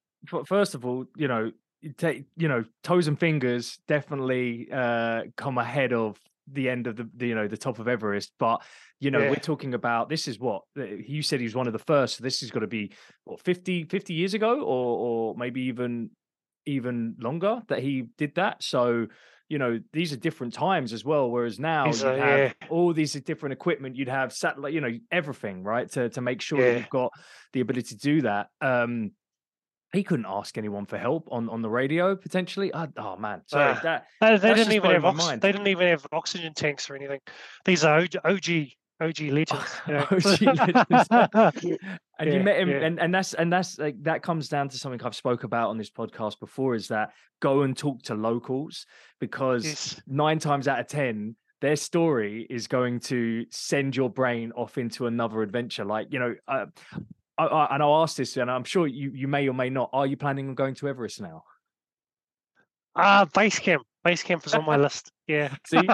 first 0.46 0.76
of 0.76 0.86
all, 0.86 1.06
you 1.16 1.28
know, 1.28 1.52
you 1.82 1.94
take 1.94 2.26
you 2.38 2.48
know, 2.48 2.64
toes 2.84 3.08
and 3.08 3.20
fingers 3.20 3.80
definitely 3.88 4.70
uh 4.72 5.24
come 5.38 5.58
ahead 5.58 5.94
of 5.94 6.20
the 6.52 6.70
end 6.70 6.88
of 6.88 6.96
the, 6.96 7.10
the 7.16 7.28
you 7.28 7.36
know 7.36 7.48
the 7.48 7.58
top 7.58 7.80
of 7.80 7.88
Everest. 7.88 8.32
But 8.38 8.62
you 9.00 9.12
know, 9.12 9.22
Yeah. 9.22 9.30
we're 9.30 9.36
talking 9.38 9.74
about 9.74 10.10
this 10.10 10.28
is 10.28 10.40
what 10.40 10.64
uh, 10.78 10.84
you 10.84 11.22
said 11.24 11.40
he 11.40 11.46
was 11.46 11.56
one 11.56 11.68
of 11.68 11.74
the 11.74 11.80
first. 11.80 12.18
So 12.18 12.24
this 12.24 12.44
is 12.44 12.52
got 12.52 12.60
to 12.60 12.68
be 12.68 12.92
what 13.24 13.42
50, 13.42 13.86
50 13.86 14.14
years 14.14 14.34
ago, 14.34 14.62
or 14.62 15.32
or 15.32 15.36
maybe 15.36 15.62
even 15.64 16.12
even 16.70 17.16
longer 17.20 17.62
that 17.68 17.80
he 17.80 18.08
did 18.18 18.36
that. 18.36 18.64
So 18.64 19.08
you 19.50 19.58
know 19.58 19.80
these 19.94 20.14
are 20.14 20.18
different 20.18 20.54
times 20.54 20.94
as 20.94 21.04
well. 21.04 21.30
Whereas 21.30 21.60
now 21.60 21.88
you 21.88 22.06
have 22.06 22.18
yeah. 22.18 22.54
all 22.70 22.94
these 22.94 23.14
different 23.14 23.54
equipment. 23.54 23.96
You'd 23.96 24.08
have 24.08 24.32
satellite, 24.32 24.74
you 24.74 24.82
know, 24.82 24.98
everything 25.12 25.64
right 25.64 25.90
to 25.92 26.10
to 26.10 26.22
make 26.22 26.42
sure 26.42 26.62
that 26.62 26.78
you've 26.78 26.90
got 26.90 27.12
the 27.54 27.62
ability 27.62 27.96
to 27.96 27.98
do 27.98 28.22
that. 28.22 28.48
Um, 28.62 29.12
he 29.92 30.04
couldn't 30.04 30.28
ask 30.28 30.56
anyone 30.58 30.86
for 30.86 30.98
help 30.98 31.28
on 31.32 31.50
on 31.50 31.62
the 31.62 31.70
radio 31.70 32.16
potentially. 32.16 32.72
Oh, 32.74 32.88
oh 32.98 33.18
man, 33.18 33.42
sorry. 33.48 33.76
Ah. 33.76 33.80
that 33.84 34.06
They, 34.22 34.38
they 34.38 34.54
didn't 34.54 34.74
even 34.74 34.92
have 34.92 35.06
ox- 35.06 35.28
they 35.28 35.52
didn't 35.52 35.68
even 35.68 35.88
have 35.88 36.06
oxygen 36.12 36.54
tanks 36.54 36.90
or 36.90 36.96
anything. 36.96 37.20
These 37.66 37.84
are 37.84 38.06
OG 38.24 38.50
OG, 39.02 39.10
OG 39.10 39.20
legends. 39.32 39.82
know. 39.88 40.06
OG 40.12 40.42
legends. 40.42 41.08
and 42.20 42.34
you 42.34 42.40
met 42.42 42.60
him, 42.60 42.70
yeah. 42.70 42.78
and 42.82 43.00
and 43.00 43.14
that's 43.14 43.34
and 43.34 43.52
that's 43.52 43.80
like 43.80 44.02
that 44.04 44.22
comes 44.22 44.50
down 44.50 44.70
to 44.70 44.78
something 44.78 45.02
I've 45.04 45.16
spoke 45.16 45.44
about 45.44 45.70
on 45.70 45.78
this 45.78 45.90
podcast 45.90 46.40
before. 46.40 46.76
Is 46.76 46.90
that 46.90 47.12
go 47.40 47.62
and 47.62 47.76
talk 47.78 48.02
to 48.04 48.16
locals 48.16 48.86
because 49.20 49.66
Yes. 49.66 50.02
nine 50.08 50.40
times 50.40 50.68
out 50.68 50.80
of 50.80 50.88
ten. 50.88 51.36
Their 51.62 51.76
story 51.76 52.48
is 52.50 52.68
going 52.68 53.02
to 53.02 53.46
send 53.50 53.94
your 53.94 54.10
brain 54.10 54.54
off 54.54 54.78
into 54.78 55.08
another 55.08 55.42
adventure. 55.42 55.84
Like 55.84 56.08
you 56.10 56.20
know, 56.20 56.36
uh, 56.48 56.68
I, 57.38 57.46
I, 57.46 57.76
and 57.76 57.84
I'll 57.84 58.02
ask 58.02 58.16
this, 58.16 58.38
and 58.38 58.50
I'm 58.50 58.64
sure 58.64 58.88
you 58.88 59.12
you 59.14 59.28
may 59.28 59.48
or 59.48 59.54
may 59.54 59.70
not. 59.70 59.90
Are 59.92 60.08
you 60.08 60.16
planning 60.16 60.48
on 60.48 60.56
going 60.56 60.76
to 60.76 60.88
Everest 60.88 61.20
now? 61.22 61.44
Ah, 62.96 63.26
base 63.34 63.60
camp. 63.60 63.84
Base 64.04 64.24
camp 64.24 64.46
is 64.46 64.54
on 64.54 64.66
my 64.66 64.78
list. 64.86 65.12
Yeah. 65.30 65.54
See? 65.68 65.88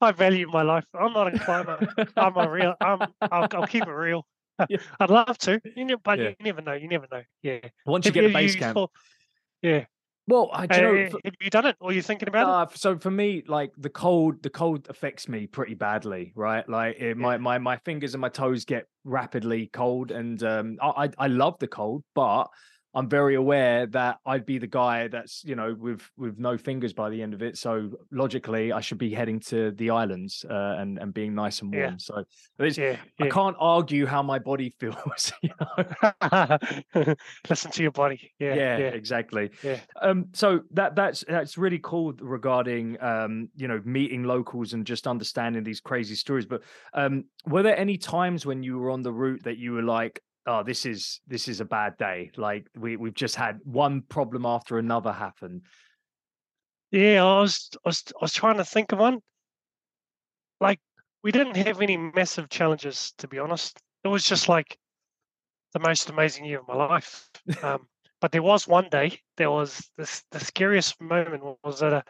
I 0.00 0.12
value 0.12 0.48
my 0.50 0.62
life. 0.62 0.84
I'm 0.98 1.12
not 1.12 1.32
a 1.32 1.38
climber. 1.38 1.86
I'm 2.16 2.36
a 2.36 2.50
real. 2.50 2.74
I'm. 2.80 3.02
I'll, 3.20 3.46
I'll 3.52 3.66
keep 3.66 3.86
it 3.86 3.90
real. 3.92 4.26
Yeah. 4.68 4.78
I'd 5.00 5.10
love 5.10 5.36
to, 5.38 5.60
you 5.74 5.84
know, 5.84 5.96
but 6.02 6.16
Yeah. 6.20 6.28
you 6.28 6.44
never 6.44 6.62
know. 6.62 6.74
You 6.74 6.86
never 6.86 7.06
know. 7.10 7.22
Yeah. 7.42 7.58
Once 7.86 8.04
you 8.06 8.10
Have 8.10 8.14
get 8.14 8.22
the 8.28 8.32
base 8.32 8.54
camp, 8.54 8.74
thought- 8.76 8.92
yeah. 9.62 9.86
well, 10.28 10.48
I 10.52 10.66
do 10.68 10.76
Uh, 10.76 10.80
know, 10.80 11.10
for- 11.10 11.20
have 11.24 11.34
you 11.40 11.50
done 11.50 11.66
it? 11.66 11.76
Or 11.80 11.90
are 11.90 11.92
you 11.92 12.02
thinking 12.02 12.28
about 12.28 12.46
it? 12.48 12.50
Uh, 12.52 12.62
f- 12.62 12.76
so 12.76 12.96
for 12.96 13.10
me, 13.10 13.42
like 13.48 13.72
the 13.76 13.90
cold, 13.90 14.44
the 14.44 14.50
cold 14.50 14.86
affects 14.88 15.28
me 15.28 15.48
pretty 15.48 15.74
badly, 15.74 16.32
right? 16.36 16.66
Like 16.68 17.00
it, 17.00 17.16
my 17.16 17.36
my 17.36 17.58
my 17.58 17.78
fingers 17.78 18.14
and 18.14 18.20
my 18.20 18.28
toes 18.28 18.64
get 18.64 18.86
rapidly 19.02 19.66
cold, 19.72 20.12
and 20.12 20.40
um, 20.44 20.78
I, 20.80 21.10
I 21.18 21.26
love 21.26 21.58
the 21.58 21.66
cold, 21.68 22.04
but 22.14 22.44
I'm 22.94 23.08
very 23.08 23.34
aware 23.34 23.86
that 23.86 24.18
I'd 24.24 24.46
be 24.46 24.58
the 24.58 24.66
guy 24.66 25.08
that's 25.08 25.44
you 25.44 25.56
know 25.56 25.74
with 25.78 26.02
with 26.16 26.38
no 26.38 26.56
fingers 26.56 26.92
by 26.92 27.10
the 27.10 27.22
end 27.22 27.34
of 27.34 27.42
it. 27.42 27.58
So 27.58 27.90
logically, 28.10 28.72
I 28.72 28.80
should 28.80 28.98
be 28.98 29.12
heading 29.12 29.40
to 29.40 29.72
the 29.72 29.90
islands 29.90 30.44
uh, 30.48 30.76
and 30.78 30.98
and 30.98 31.12
being 31.12 31.34
nice 31.34 31.60
and 31.60 31.72
warm. 31.72 31.92
Yeah. 31.92 31.96
So 31.98 32.24
Yeah, 33.18 33.26
I 33.26 33.28
can't 33.28 33.56
argue 33.58 34.06
how 34.06 34.22
my 34.22 34.38
body 34.38 34.74
feels. 34.80 35.32
You 35.42 35.50
know? 35.60 37.14
Listen 37.48 37.70
to 37.72 37.82
your 37.82 37.92
body. 37.92 38.32
Yeah, 38.38 38.54
yeah, 38.54 38.78
yeah, 38.78 38.86
exactly. 38.88 39.50
yeah. 39.62 39.80
Um, 40.00 40.26
so 40.32 40.60
that 40.72 40.94
that's 40.94 41.24
that's 41.26 41.58
really 41.58 41.80
cool 41.82 42.12
regarding 42.20 43.00
um, 43.02 43.48
you 43.56 43.68
know, 43.68 43.80
meeting 43.84 44.24
locals 44.24 44.72
and 44.72 44.86
just 44.86 45.06
understanding 45.06 45.64
these 45.64 45.80
crazy 45.80 46.14
stories. 46.14 46.46
But 46.46 46.62
um, 46.92 47.24
were 47.46 47.62
there 47.62 47.76
any 47.76 47.96
times 47.96 48.46
when 48.46 48.62
you 48.62 48.78
were 48.78 48.90
on 48.90 49.02
the 49.02 49.12
route 49.12 49.44
that 49.44 49.58
you 49.58 49.72
were 49.72 49.82
like, 49.82 50.22
"Oh, 50.46 50.62
this 50.62 50.86
is 50.86 51.20
this 51.26 51.48
is 51.48 51.60
a 51.60 51.64
bad 51.64 51.96
day. 51.96 52.30
Like 52.36 52.68
we 52.76 52.96
we've 52.96 53.14
just 53.14 53.36
had 53.36 53.60
one 53.64 54.02
problem 54.02 54.46
after 54.46 54.78
another 54.78 55.12
happen." 55.12 55.62
Yeah, 56.94 57.24
I 57.24 57.40
was, 57.40 57.70
I 57.84 57.88
was, 57.88 58.04
I 58.14 58.18
was 58.22 58.32
trying 58.32 58.58
to 58.58 58.64
think 58.64 58.92
of 58.92 59.00
one. 59.00 59.18
Like, 60.60 60.78
we 61.24 61.32
didn't 61.32 61.56
have 61.56 61.80
any 61.80 61.96
massive 61.96 62.48
challenges, 62.48 63.12
to 63.18 63.26
be 63.26 63.40
honest. 63.40 63.80
It 64.04 64.08
was 64.08 64.24
just 64.24 64.48
like 64.48 64.78
the 65.72 65.80
most 65.80 66.08
amazing 66.08 66.44
year 66.44 66.60
of 66.60 66.68
my 66.68 66.76
life. 66.76 67.28
Um, 67.64 67.88
but 68.20 68.30
there 68.32 68.42
was 68.42 68.68
one 68.68 68.88
day, 68.90 69.18
there 69.36 69.50
was 69.50 69.90
this, 69.98 70.22
the 70.30 70.40
scariest 70.40 70.98
moment 71.00 71.42
was 71.62 71.82
at 71.82 71.92
a, 71.92 72.04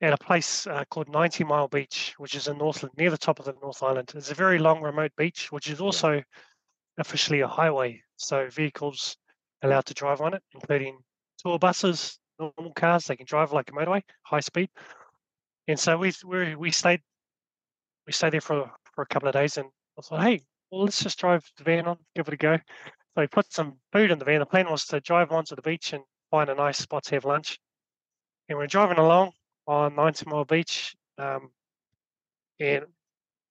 at 0.00 0.14
a 0.14 0.16
place 0.16 0.66
uh, 0.66 0.84
called 0.90 1.08
90 1.08 1.44
Mile 1.44 1.68
Beach, 1.68 2.14
which 2.16 2.34
is 2.34 2.48
in 2.48 2.58
Northland, 2.58 2.94
near 2.96 3.10
the 3.10 3.18
top 3.18 3.38
of 3.38 3.44
the 3.44 3.54
North 3.62 3.82
Island. 3.82 4.10
It's 4.16 4.32
a 4.32 4.34
very 4.34 4.58
long, 4.58 4.80
remote 4.80 5.12
beach, 5.16 5.52
which 5.52 5.68
is 5.68 5.80
also 5.80 6.22
officially 6.98 7.40
a 7.40 7.48
highway. 7.48 8.02
So 8.16 8.48
vehicles 8.50 9.16
allowed 9.62 9.86
to 9.86 9.94
drive 9.94 10.20
on 10.20 10.34
it, 10.34 10.42
including 10.54 10.98
tour 11.38 11.58
buses, 11.58 12.18
normal 12.38 12.72
cars. 12.74 13.06
They 13.06 13.16
can 13.16 13.26
drive 13.26 13.52
like 13.52 13.70
a 13.70 13.72
motorway, 13.72 14.02
high 14.22 14.40
speed. 14.40 14.70
And 15.68 15.78
so 15.78 15.96
we 15.96 16.12
we 16.26 16.54
we 16.56 16.70
stayed 16.70 17.00
we 18.06 18.12
stayed 18.12 18.32
there 18.32 18.40
for 18.40 18.70
for 18.94 19.02
a 19.02 19.06
couple 19.06 19.28
of 19.28 19.34
days, 19.34 19.56
and 19.56 19.68
I 19.98 20.02
thought, 20.02 20.22
hey, 20.22 20.40
well, 20.70 20.82
let's 20.82 21.02
just 21.02 21.18
drive 21.18 21.44
the 21.56 21.64
van 21.64 21.86
on, 21.86 21.98
give 22.14 22.28
it 22.28 22.34
a 22.34 22.36
go. 22.36 22.56
So 22.56 23.20
we 23.20 23.26
put 23.26 23.52
some 23.52 23.78
food 23.92 24.10
in 24.10 24.18
the 24.18 24.24
van. 24.24 24.40
The 24.40 24.46
plan 24.46 24.70
was 24.70 24.86
to 24.86 25.00
drive 25.00 25.32
onto 25.32 25.54
the 25.54 25.62
beach 25.62 25.92
and 25.92 26.02
find 26.30 26.48
a 26.48 26.54
nice 26.54 26.78
spot 26.78 27.04
to 27.04 27.14
have 27.14 27.24
lunch. 27.24 27.58
And 28.48 28.58
we're 28.58 28.66
driving 28.66 28.98
along 28.98 29.32
on 29.66 29.94
90 29.94 30.26
Mile 30.30 30.44
Beach. 30.44 30.94
Um, 31.18 31.50
and 32.58 32.86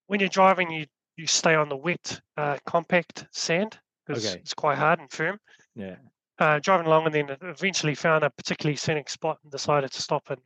when 0.07 0.19
you're 0.19 0.29
driving, 0.29 0.71
you 0.71 0.85
you 1.21 1.27
stay 1.27 1.53
on 1.53 1.69
the 1.69 1.77
wet, 1.77 2.19
uh, 2.35 2.57
compact 2.65 3.27
sand 3.31 3.79
because 4.05 4.25
Okay. 4.25 4.39
it's 4.39 4.55
quite 4.55 4.77
hard 4.77 4.99
and 4.99 5.11
firm 5.11 5.37
Yeah. 5.75 5.97
uh, 6.39 6.59
driving 6.59 6.87
along 6.87 7.05
and 7.05 7.13
then 7.15 7.37
eventually 7.41 7.93
found 7.93 8.23
a 8.23 8.29
particularly 8.31 8.75
scenic 8.75 9.07
spot 9.09 9.37
and 9.43 9.51
decided 9.51 9.91
to 9.91 10.01
stop 10.01 10.29
and 10.29 10.41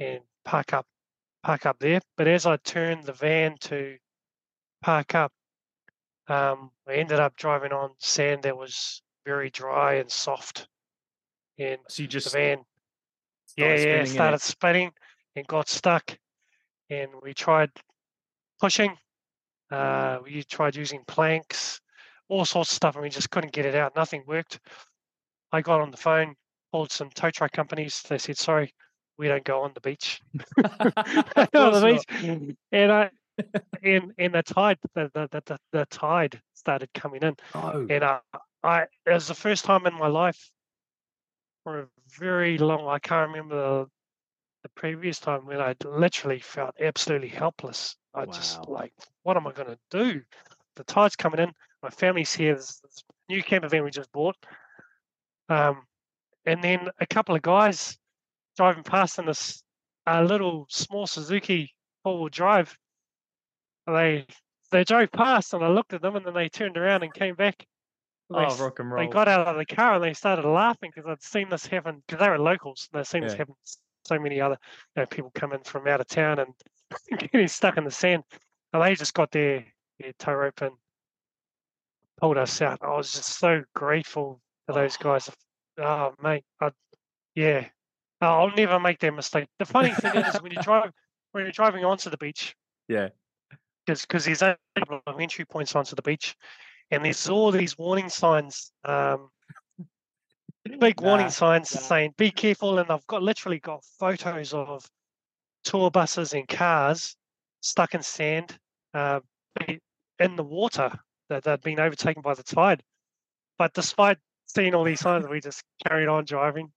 and 0.00 0.20
park 0.44 0.72
up 0.72 0.86
park 1.44 1.66
up 1.66 1.78
there. 1.78 2.00
But 2.16 2.26
as 2.26 2.44
I 2.46 2.56
turned 2.56 3.04
the 3.04 3.12
van 3.12 3.56
to 3.62 3.96
park 4.82 5.14
up, 5.14 5.32
um, 6.26 6.72
I 6.88 6.94
ended 6.94 7.20
up 7.20 7.36
driving 7.36 7.72
on 7.72 7.90
sand 7.98 8.42
that 8.42 8.56
was 8.56 9.02
very 9.24 9.50
dry 9.50 9.94
and 9.94 10.10
soft. 10.10 10.66
And 11.58 11.78
So 11.88 12.02
you 12.02 12.08
the 12.08 12.12
just 12.12 12.32
van, 12.32 12.64
yeah, 13.56 13.74
yeah, 13.76 14.04
started 14.04 14.40
spinning 14.40 14.92
and 15.36 15.46
got 15.46 15.68
stuck. 15.68 16.18
And 16.90 17.10
we 17.22 17.34
tried 17.34 17.70
pushing. 18.60 18.96
Uh, 19.72 20.18
we 20.24 20.42
tried 20.44 20.76
using 20.76 21.02
planks, 21.06 21.80
all 22.28 22.44
sorts 22.44 22.70
of 22.70 22.76
stuff, 22.76 22.94
and 22.94 23.02
we 23.02 23.08
just 23.08 23.30
couldn't 23.30 23.52
get 23.52 23.66
it 23.66 23.74
out. 23.74 23.96
Nothing 23.96 24.22
worked. 24.26 24.60
I 25.50 25.60
got 25.60 25.80
on 25.80 25.90
the 25.90 25.96
phone, 25.96 26.34
called 26.72 26.92
some 26.92 27.10
tow 27.10 27.30
truck 27.30 27.52
companies. 27.52 28.02
They 28.08 28.18
said, 28.18 28.36
"Sorry, 28.36 28.74
we 29.18 29.28
don't 29.28 29.44
go 29.44 29.62
on 29.62 29.72
the 29.74 29.80
beach." 29.80 30.20
on 30.34 31.72
the 31.72 31.82
beach, 31.84 32.46
and 32.72 32.92
I, 32.92 33.10
and 33.82 34.12
and 34.18 34.34
the 34.34 34.42
tide, 34.42 34.78
the 34.94 35.10
the, 35.14 35.42
the, 35.46 35.58
the, 35.72 35.86
tide 35.86 36.40
started 36.54 36.88
coming 36.94 37.22
in. 37.22 37.36
No. 37.54 37.86
and 37.88 38.04
uh, 38.04 38.20
I 38.62 38.82
it 38.82 39.12
was 39.12 39.28
the 39.28 39.34
first 39.34 39.64
time 39.64 39.86
in 39.86 39.94
my 39.94 40.08
life 40.08 40.50
for 41.64 41.80
a 41.80 41.86
very 42.18 42.58
long. 42.58 42.88
I 42.88 42.98
can't 42.98 43.30
remember 43.30 43.56
the, 43.56 43.86
the 44.64 44.68
previous 44.74 45.18
time 45.18 45.46
when 45.46 45.60
I 45.60 45.74
literally 45.84 46.40
felt 46.40 46.74
absolutely 46.80 47.28
helpless. 47.28 47.96
I 48.14 48.26
just 48.26 48.68
like, 48.68 48.92
what 49.22 49.36
am 49.36 49.46
I 49.46 49.52
going 49.52 49.68
to 49.68 49.78
do? 49.90 50.20
The 50.76 50.84
tide's 50.84 51.16
coming 51.16 51.40
in. 51.40 51.52
My 51.82 51.90
family's 51.90 52.32
here. 52.32 52.54
There's 52.54 52.80
this 52.82 53.04
new 53.28 53.42
camper 53.42 53.68
van 53.68 53.84
we 53.84 53.90
just 53.90 54.12
bought. 54.12 54.36
Um, 55.48 55.82
and 56.46 56.62
then 56.62 56.88
a 57.00 57.06
couple 57.06 57.34
of 57.34 57.42
guys 57.42 57.98
driving 58.56 58.82
past 58.84 59.18
in 59.18 59.26
this 59.26 59.62
uh, 60.06 60.22
little 60.22 60.66
small 60.68 61.06
Suzuki 61.06 61.74
four-wheel 62.02 62.28
drive. 62.28 62.76
They 63.86 64.26
they 64.70 64.84
drove 64.84 65.12
past, 65.12 65.52
and 65.52 65.64
I 65.64 65.68
looked 65.68 65.92
at 65.92 66.00
them, 66.02 66.16
and 66.16 66.24
then 66.24 66.34
they 66.34 66.48
turned 66.48 66.76
around 66.78 67.02
and 67.02 67.12
came 67.12 67.34
back. 67.34 67.66
They 68.30 68.36
Oh, 68.38 68.56
rock 68.56 68.78
and 68.78 68.90
roll! 68.90 69.04
they 69.04 69.10
got 69.12 69.28
out 69.28 69.46
of 69.46 69.56
the 69.56 69.66
car 69.66 69.94
and 69.96 70.04
they 70.04 70.14
started 70.14 70.48
laughing 70.48 70.90
because 70.94 71.08
I'd 71.10 71.22
seen 71.22 71.48
this 71.50 71.66
happen 71.66 72.02
because 72.06 72.20
they 72.20 72.28
were 72.30 72.38
locals. 72.38 72.88
and 72.92 72.98
They'd 73.00 73.06
seen 73.06 73.22
this 73.22 73.34
happen. 73.34 73.54
So 74.04 74.18
many 74.18 74.40
other 74.40 74.58
you 74.96 75.02
know, 75.02 75.06
people 75.06 75.30
come 75.34 75.52
in 75.52 75.62
from 75.62 75.86
out 75.86 76.00
of 76.00 76.06
town 76.08 76.38
and 76.38 76.54
getting 77.18 77.48
stuck 77.48 77.76
in 77.76 77.84
the 77.84 77.90
sand, 77.90 78.24
and 78.72 78.82
they 78.82 78.94
just 78.94 79.14
got 79.14 79.30
their, 79.30 79.64
their 79.98 80.12
tow 80.18 80.34
rope 80.34 80.60
and 80.62 80.72
pulled 82.20 82.38
us 82.38 82.60
out. 82.62 82.78
I 82.82 82.96
was 82.96 83.12
just 83.12 83.38
so 83.38 83.62
grateful 83.74 84.40
to 84.66 84.74
those 84.74 84.96
Oh. 85.00 85.04
guys. 85.04 85.30
Oh, 85.78 86.14
mate, 86.22 86.44
I, 86.60 86.70
yeah, 87.34 87.68
Oh, 88.22 88.26
I'll 88.26 88.54
never 88.54 88.78
make 88.78 89.00
that 89.00 89.12
mistake. 89.12 89.48
The 89.58 89.64
funny 89.64 89.90
thing 89.90 90.14
is 90.14 90.40
when 90.40 90.52
you 90.52 90.58
drive 90.62 90.92
when 91.32 91.42
you're 91.44 91.52
driving 91.52 91.84
onto 91.84 92.08
the 92.08 92.16
beach, 92.16 92.54
Yeah. 92.86 93.08
because 93.84 94.26
there's 94.26 94.42
a 94.42 94.56
couple 94.78 95.00
of 95.04 95.18
entry 95.20 95.44
points 95.44 95.74
onto 95.74 95.96
the 95.96 96.02
beach, 96.02 96.36
and 96.92 97.04
there's 97.04 97.28
all 97.28 97.50
these 97.50 97.76
warning 97.76 98.08
signs, 98.08 98.70
um, 98.84 99.28
big 100.78 101.00
warning 101.00 101.26
Nah, 101.26 101.30
signs 101.30 101.72
nah. 101.72 101.80
saying 101.80 102.14
"Be 102.16 102.30
careful," 102.30 102.78
and 102.78 102.92
I've 102.92 103.06
got 103.08 103.24
literally 103.24 103.58
got 103.58 103.84
photos 103.98 104.54
of 104.54 104.88
tour 105.64 105.90
buses 105.90 106.32
and 106.32 106.46
cars 106.48 107.16
stuck 107.60 107.94
in 107.94 108.02
sand, 108.02 108.58
uh, 108.94 109.20
in 110.18 110.36
the 110.36 110.44
water 110.44 110.90
that 111.28 111.44
they'd 111.44 111.60
been 111.60 111.80
overtaken 111.80 112.22
by 112.22 112.34
the 112.34 112.42
tide. 112.42 112.82
But 113.58 113.74
despite 113.74 114.18
seeing 114.46 114.74
all 114.74 114.84
these 114.84 115.00
signs, 115.00 115.26
we 115.28 115.40
just 115.40 115.62
carried 115.86 116.08
on 116.08 116.24
driving. 116.24 116.72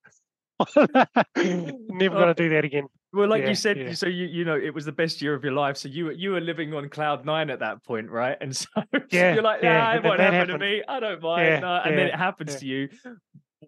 Never 0.75 2.15
going 2.15 2.27
to 2.27 2.33
do 2.35 2.49
that 2.49 2.63
again. 2.63 2.87
Well, 3.11 3.29
like 3.29 3.43
Yeah, 3.43 3.49
you 3.49 3.55
said, 3.55 3.77
yeah. 3.77 3.93
so 3.93 4.07
you 4.07 4.25
you 4.25 4.43
know 4.43 4.55
it 4.55 4.73
was 4.73 4.83
the 4.83 4.91
best 4.91 5.21
year 5.21 5.33
of 5.33 5.43
your 5.43 5.53
life. 5.53 5.77
So 5.77 5.87
you 5.87 6.05
were 6.05 6.11
you 6.11 6.31
were 6.31 6.41
living 6.41 6.73
on 6.73 6.89
cloud 6.89 7.25
nine 7.25 7.49
at 7.49 7.59
that 7.59 7.81
point, 7.83 8.09
right? 8.09 8.37
And 8.41 8.53
so, 8.55 8.67
so 8.75 8.99
you're 9.09 9.41
like, 9.41 9.63
yeah, 9.63 9.77
nah, 9.77 9.95
it 9.95 10.03
won't 10.03 10.19
happen 10.19 10.47
to 10.49 10.57
me. 10.57 10.83
I 10.85 10.99
don't 10.99 11.21
mind. 11.21 11.61
Yeah, 11.61 11.81
and 11.85 11.97
then 11.97 12.07
it 12.07 12.15
happens 12.15 12.53
yeah. 12.53 12.59
to 12.59 12.65
you. 12.65 12.89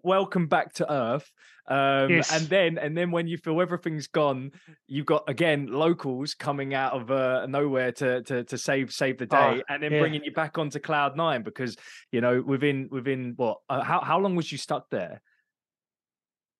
Welcome 0.02 0.46
back 0.46 0.72
to 0.74 0.90
Earth. 0.92 1.30
Um, 1.68 2.10
Yes. 2.10 2.32
And 2.32 2.48
then 2.48 2.78
and 2.78 2.96
then 2.96 3.10
when 3.10 3.26
you 3.28 3.36
feel 3.36 3.60
everything's 3.60 4.06
gone, 4.06 4.52
you've 4.86 5.06
got 5.06 5.24
again 5.28 5.66
locals 5.66 6.34
coming 6.34 6.72
out 6.74 6.94
of 6.94 7.10
uh, 7.10 7.46
nowhere 7.46 7.92
to 7.92 8.22
to 8.22 8.44
to 8.44 8.56
save 8.58 8.92
save 8.92 9.18
the 9.18 9.28
Oh, 9.30 9.56
day, 9.56 9.62
and 9.68 9.82
then 9.82 9.92
yeah. 9.92 10.00
bringing 10.00 10.24
you 10.24 10.32
back 10.32 10.56
onto 10.58 10.78
cloud 10.78 11.16
nine 11.16 11.42
because 11.42 11.76
you 12.10 12.20
know 12.20 12.40
within 12.40 12.88
within 12.90 13.34
what 13.36 13.58
uh, 13.68 13.82
how 13.82 14.00
how 14.00 14.18
long 14.18 14.34
was 14.34 14.50
you 14.50 14.56
stuck 14.58 14.88
there? 14.90 15.20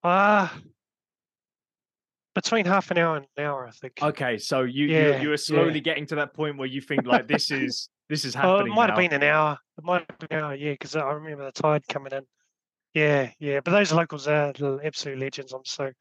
Ah, 0.04 0.56
between 2.34 2.66
half 2.66 2.90
an 2.90 2.98
hour 2.98 3.16
and 3.16 3.26
an 3.36 3.44
hour, 3.44 3.66
I 3.66 3.70
think. 3.70 3.94
Okay, 4.02 4.38
so 4.38 4.62
you 4.62 4.86
you, 4.86 4.94
Yeah, 4.94 5.20
you 5.22 5.28
were 5.28 5.34
yeah. 5.34 5.36
slowly 5.36 5.80
getting 5.80 6.06
to 6.06 6.14
that 6.16 6.34
point 6.34 6.56
where 6.58 6.68
you 6.68 6.80
think 6.80 7.06
like 7.06 7.26
this 7.26 7.50
is 7.50 7.88
this 8.08 8.24
is 8.24 8.36
Oh, 8.36 8.40
happening. 8.40 8.72
it 8.72 8.76
might 8.76 8.86
now. 8.88 8.92
have 8.94 8.96
been 9.10 9.12
an 9.14 9.22
hour. 9.22 9.58
It 9.78 9.84
might 9.84 10.04
have 10.08 10.18
been 10.18 10.38
an 10.38 10.44
hour, 10.44 10.54
yeah, 10.54 10.72
because 10.72 10.94
I 10.96 11.10
remember 11.12 11.44
the 11.46 11.52
tide 11.52 11.82
coming 11.88 12.12
in. 12.12 12.24
Yeah, 12.94 13.32
yeah. 13.38 13.60
But 13.60 13.72
those 13.72 13.92
locals 13.92 14.26
are 14.28 14.52
absolute 14.82 15.18
legends. 15.18 15.52
I'm 15.52 15.64
so 15.64 15.92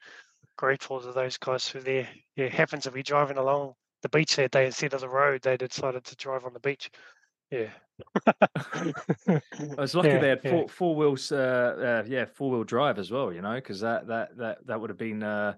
grateful 0.56 1.00
to 1.00 1.12
those 1.12 1.38
guys 1.38 1.68
who 1.68 1.80
there. 1.80 2.08
Yeah, 2.36 2.46
it 2.46 2.52
happens 2.54 2.84
to 2.84 2.90
be 2.90 3.02
driving 3.02 3.36
along 3.36 3.74
the 4.02 4.08
beach 4.08 4.36
that 4.36 4.50
day 4.50 4.66
instead 4.66 4.94
of 4.94 5.00
the 5.00 5.08
road. 5.08 5.42
They 5.42 5.56
decided 5.56 6.04
to 6.04 6.16
drive 6.16 6.44
on 6.44 6.52
the 6.52 6.60
beach. 6.60 6.90
Yeah. 7.50 7.70
I 8.26 9.40
was 9.76 9.94
lucky 9.94 10.08
Yeah, 10.08 10.18
they 10.18 10.28
had 10.28 10.44
yeah. 10.44 10.50
four 10.50 10.68
four 10.68 10.96
wheels, 10.96 11.32
uh, 11.32 12.02
uh, 12.06 12.08
yeah, 12.08 12.24
four 12.26 12.50
wheel 12.50 12.64
drive 12.64 12.98
as 12.98 13.10
well. 13.10 13.32
You 13.32 13.42
know, 13.42 13.54
because 13.54 13.80
that 13.80 14.06
that 14.08 14.36
that 14.36 14.66
that 14.66 14.80
would 14.80 14.90
have 14.90 14.98
been. 14.98 15.22
Uh, 15.22 15.54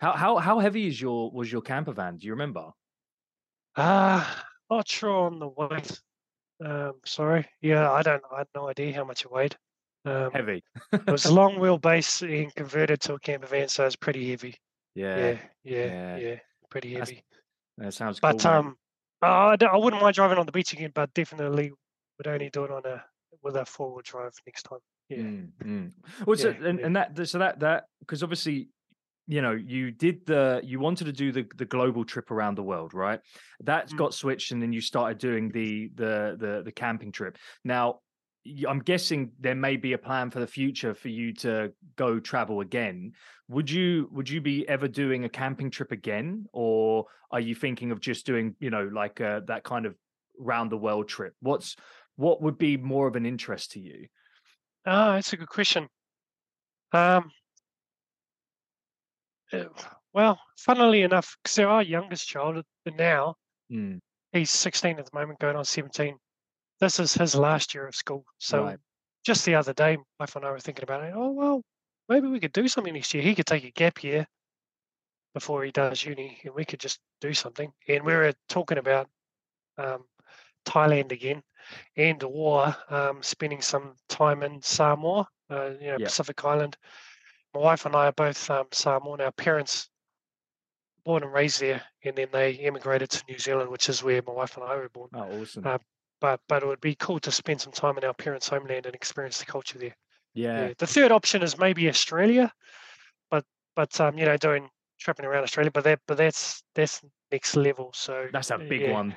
how 0.00 0.12
how 0.12 0.38
how 0.38 0.58
heavy 0.58 0.86
is 0.86 1.00
your 1.00 1.30
was 1.30 1.50
your 1.50 1.62
camper 1.62 1.92
van? 1.92 2.16
Do 2.16 2.26
you 2.26 2.32
remember? 2.32 2.70
Ah, 3.76 4.46
not 4.70 4.88
sure 4.88 5.26
on 5.26 5.38
the 5.38 5.48
weight. 5.48 6.00
Um, 6.64 7.00
sorry. 7.06 7.48
Yeah, 7.60 7.92
I 7.92 8.02
don't. 8.02 8.24
I 8.32 8.38
had 8.38 8.48
no 8.54 8.68
idea 8.68 8.94
how 8.94 9.04
much 9.04 9.24
it 9.24 9.32
weighed. 9.32 9.56
Um, 10.04 10.32
Heavy. 10.32 10.64
it 10.92 11.06
was 11.06 11.26
a 11.26 11.32
long 11.32 11.56
wheelbase 11.56 12.22
and 12.22 12.54
converted 12.54 13.00
to 13.02 13.14
a 13.14 13.18
camper 13.20 13.46
van, 13.46 13.68
so 13.68 13.86
it's 13.86 13.96
pretty 13.96 14.30
heavy. 14.30 14.56
Yeah, 14.94 15.16
Yeah, 15.16 15.38
yeah, 15.64 15.86
yeah. 15.86 16.16
yeah, 16.16 16.34
pretty 16.70 16.94
That's 16.94 17.10
heavy. 17.10 17.24
that 17.78 17.94
sounds 17.94 18.18
cool. 18.18 18.30
But 18.32 18.44
mate. 18.44 18.46
um, 18.46 18.76
I, 19.22 19.56
I 19.60 19.76
wouldn't 19.76 20.02
mind 20.02 20.14
driving 20.14 20.38
on 20.38 20.46
the 20.46 20.52
beach 20.52 20.72
again, 20.72 20.90
but 20.94 21.14
definitely 21.14 21.72
would 22.18 22.26
only 22.26 22.50
do 22.50 22.64
it 22.64 22.70
on 22.70 22.84
a 22.84 23.04
with 23.42 23.56
a 23.56 23.64
four 23.64 23.92
wheel 23.92 24.02
drive 24.04 24.32
next 24.46 24.64
time. 24.64 24.78
Yeah. 25.08 25.18
Mm, 25.18 25.48
mm. 25.64 25.92
Well, 26.26 26.36
so, 26.36 26.48
Yeah, 26.50 26.68
and, 26.68 26.78
yeah. 26.78 26.86
and 26.86 26.96
that 26.96 27.28
so 27.28 27.38
that 27.38 27.60
that 27.60 27.84
because 28.00 28.22
obviously 28.22 28.68
you 29.28 29.40
know 29.40 29.52
you 29.52 29.90
did 29.92 30.26
the 30.26 30.60
you 30.64 30.80
wanted 30.80 31.04
to 31.04 31.12
do 31.12 31.30
the 31.32 31.46
the 31.56 31.64
global 31.64 32.04
trip 32.04 32.30
around 32.30 32.56
the 32.56 32.62
world 32.62 32.92
right 32.92 33.20
That 33.60 33.88
mm. 33.88 33.96
got 33.96 34.14
switched 34.14 34.50
and 34.50 34.60
then 34.60 34.72
you 34.72 34.80
started 34.80 35.18
doing 35.18 35.50
the 35.50 35.90
the 35.94 36.36
the 36.38 36.62
the 36.64 36.72
camping 36.72 37.12
trip 37.12 37.38
now 37.64 38.00
i'm 38.68 38.80
guessing 38.80 39.30
there 39.38 39.54
may 39.54 39.76
be 39.76 39.92
a 39.92 39.98
plan 39.98 40.30
for 40.30 40.40
the 40.40 40.46
future 40.46 40.94
for 40.94 41.08
you 41.08 41.32
to 41.34 41.72
go 41.96 42.18
travel 42.18 42.60
again. 42.60 43.12
Would 43.48 43.70
you 43.70 44.08
would 44.12 44.28
you 44.28 44.40
be 44.40 44.68
ever 44.68 44.88
doing 44.88 45.24
a 45.24 45.28
camping 45.28 45.70
trip 45.70 45.92
again? 45.92 46.46
Or 46.52 47.06
are 47.30 47.40
you 47.40 47.54
thinking 47.54 47.90
of 47.92 48.00
just 48.00 48.26
doing 48.26 48.56
you 48.58 48.70
know 48.70 48.88
like 48.92 49.20
uh, 49.20 49.40
that 49.46 49.64
kind 49.64 49.86
of 49.86 49.94
round 50.38 50.70
the 50.70 50.78
world 50.78 51.08
trip? 51.08 51.34
What's 51.40 51.76
what 52.16 52.42
would 52.42 52.58
be 52.58 52.76
more 52.76 53.06
of 53.06 53.16
an 53.16 53.26
interest 53.26 53.72
to 53.72 53.80
you? 53.80 54.06
Ah, 54.86 55.14
that's 55.14 55.32
a 55.32 55.36
good 55.36 55.48
question. 55.48 55.88
Um, 56.92 57.30
uh, 59.52 59.64
well, 60.12 60.38
funnily 60.58 61.02
enough, 61.02 61.36
because 61.42 61.58
our 61.58 61.82
youngest 61.82 62.28
child 62.28 62.62
now, 62.86 63.36
Mm, 63.70 64.00
he's 64.32 64.50
16 64.50 64.98
at 64.98 65.06
the 65.06 65.18
moment, 65.18 65.38
going 65.38 65.56
on 65.56 65.64
17. 65.64 66.18
This 66.82 66.98
is 66.98 67.14
his 67.14 67.36
last 67.36 67.74
year 67.74 67.86
of 67.86 67.94
school. 67.94 68.26
So 68.38 68.64
Right. 68.64 68.78
just 69.22 69.44
the 69.44 69.54
other 69.54 69.72
day, 69.72 69.98
my 69.98 70.02
wife 70.18 70.34
and 70.34 70.44
I 70.44 70.50
were 70.50 70.58
thinking 70.58 70.82
about 70.82 71.04
it. 71.04 71.14
Oh, 71.14 71.30
well, 71.30 71.62
maybe 72.08 72.26
we 72.26 72.40
could 72.40 72.52
do 72.52 72.66
something 72.66 72.92
next 72.92 73.14
year. 73.14 73.22
He 73.22 73.36
could 73.36 73.46
take 73.46 73.62
a 73.62 73.70
gap 73.70 74.02
year 74.02 74.26
before 75.32 75.62
he 75.62 75.70
does 75.70 76.04
uni, 76.04 76.40
and 76.42 76.52
we 76.52 76.64
could 76.64 76.80
just 76.80 76.98
do 77.20 77.34
something. 77.34 77.72
And 77.86 78.02
we 78.04 78.12
were 78.14 78.32
talking 78.48 78.78
about 78.78 79.08
um, 79.78 80.08
Thailand 80.64 81.12
again, 81.12 81.44
and 81.96 82.20
or 82.24 82.74
um, 82.88 83.22
spending 83.22 83.62
some 83.62 83.94
time 84.08 84.42
in 84.42 84.60
Samoa, 84.60 85.28
uh, 85.50 85.70
you 85.80 85.86
know, 85.86 85.98
Yeah. 85.98 86.06
Pacific 86.06 86.44
Island. 86.44 86.76
My 87.54 87.60
wife 87.60 87.86
and 87.86 87.94
I 87.94 88.06
are 88.08 88.12
both 88.12 88.50
um, 88.50 88.66
Samoan. 88.72 89.20
Our 89.20 89.30
parents 89.30 89.88
born 91.04 91.22
and 91.22 91.32
raised 91.32 91.60
there, 91.60 91.84
and 92.02 92.16
then 92.16 92.28
they 92.32 92.58
emigrated 92.58 93.10
to 93.10 93.24
New 93.28 93.38
Zealand, 93.38 93.70
which 93.70 93.88
is 93.88 94.02
where 94.02 94.20
my 94.26 94.32
wife 94.32 94.56
and 94.56 94.66
I 94.66 94.74
were 94.74 94.88
born. 94.88 95.10
oh 95.14 95.40
awesome 95.40 95.64
Uh, 95.64 95.78
But 96.22 96.40
but 96.48 96.62
it 96.62 96.66
would 96.66 96.80
be 96.80 96.94
cool 96.94 97.18
to 97.18 97.32
spend 97.32 97.60
some 97.60 97.72
time 97.72 97.98
in 97.98 98.04
our 98.04 98.14
parents' 98.14 98.48
homeland 98.48 98.86
and 98.86 98.94
experience 98.94 99.38
the 99.38 99.44
culture 99.44 99.78
there. 99.78 99.96
yeah 100.34 100.68
Yeah. 100.68 100.72
The 100.78 100.86
third 100.86 101.10
option 101.10 101.42
is 101.42 101.58
maybe 101.58 101.88
Australia, 101.88 102.52
but 103.28 103.44
but 103.74 104.00
um, 104.00 104.16
you 104.16 104.24
know, 104.24 104.36
doing 104.36 104.70
tripping 105.00 105.26
around 105.26 105.42
Australia, 105.42 105.72
but 105.72 105.82
that 105.82 105.98
but 106.06 106.16
that's 106.16 106.62
that's 106.76 107.02
next 107.32 107.56
level. 107.56 107.90
So 107.92 108.28
That's 108.32 108.50
a 108.50 108.58
big 108.58 108.82
yeah. 108.82 108.92
one. 108.92 109.16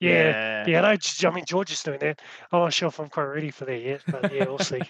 Yeah, 0.00 0.64
yeah. 0.66 0.78
I 0.78 0.92
know. 0.92 0.96
G- 0.96 1.26
I 1.26 1.30
mean, 1.30 1.44
George 1.46 1.72
is 1.72 1.82
doing 1.82 1.98
that. 2.00 2.20
I'm 2.52 2.60
not 2.60 2.72
sure 2.72 2.88
if 2.88 2.98
I'm 2.98 3.08
quite 3.08 3.24
ready 3.24 3.50
for 3.50 3.66
that 3.66 3.82
yet, 3.82 4.02
but 4.10 4.32
yeah, 4.32 4.46
we'll 4.46 4.58
see. 4.58 4.82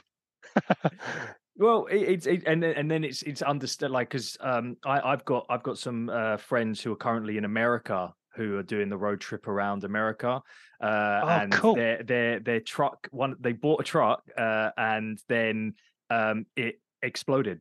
Well, 1.58 1.86
it, 1.86 2.02
it's 2.02 2.26
it, 2.26 2.42
and 2.46 2.62
then 2.62 2.74
and 2.76 2.90
then 2.90 3.02
it's 3.02 3.22
it's 3.22 3.40
understood 3.40 3.90
like 3.90 4.10
because 4.10 4.36
um 4.40 4.76
I 4.84 5.00
I've 5.00 5.24
got 5.24 5.46
I've 5.48 5.62
got 5.62 5.78
some 5.78 6.10
uh, 6.10 6.36
friends 6.36 6.82
who 6.82 6.92
are 6.92 6.96
currently 6.96 7.38
in 7.38 7.46
America 7.46 8.12
who 8.36 8.56
are 8.56 8.62
doing 8.62 8.88
the 8.88 8.96
road 8.98 9.20
trip 9.20 9.48
around 9.48 9.84
America. 9.84 10.42
Uh, 10.80 11.20
Oh, 11.22 11.28
and 11.28 11.52
cool. 11.52 11.74
their 11.74 12.02
their 12.02 12.40
their 12.40 12.60
truck 12.60 13.08
one 13.10 13.36
they 13.40 13.52
bought 13.52 13.80
a 13.80 13.84
truck 13.84 14.22
uh, 14.36 14.70
and 14.76 15.18
then 15.28 15.74
um 16.10 16.46
it 16.56 16.80
exploded. 17.02 17.60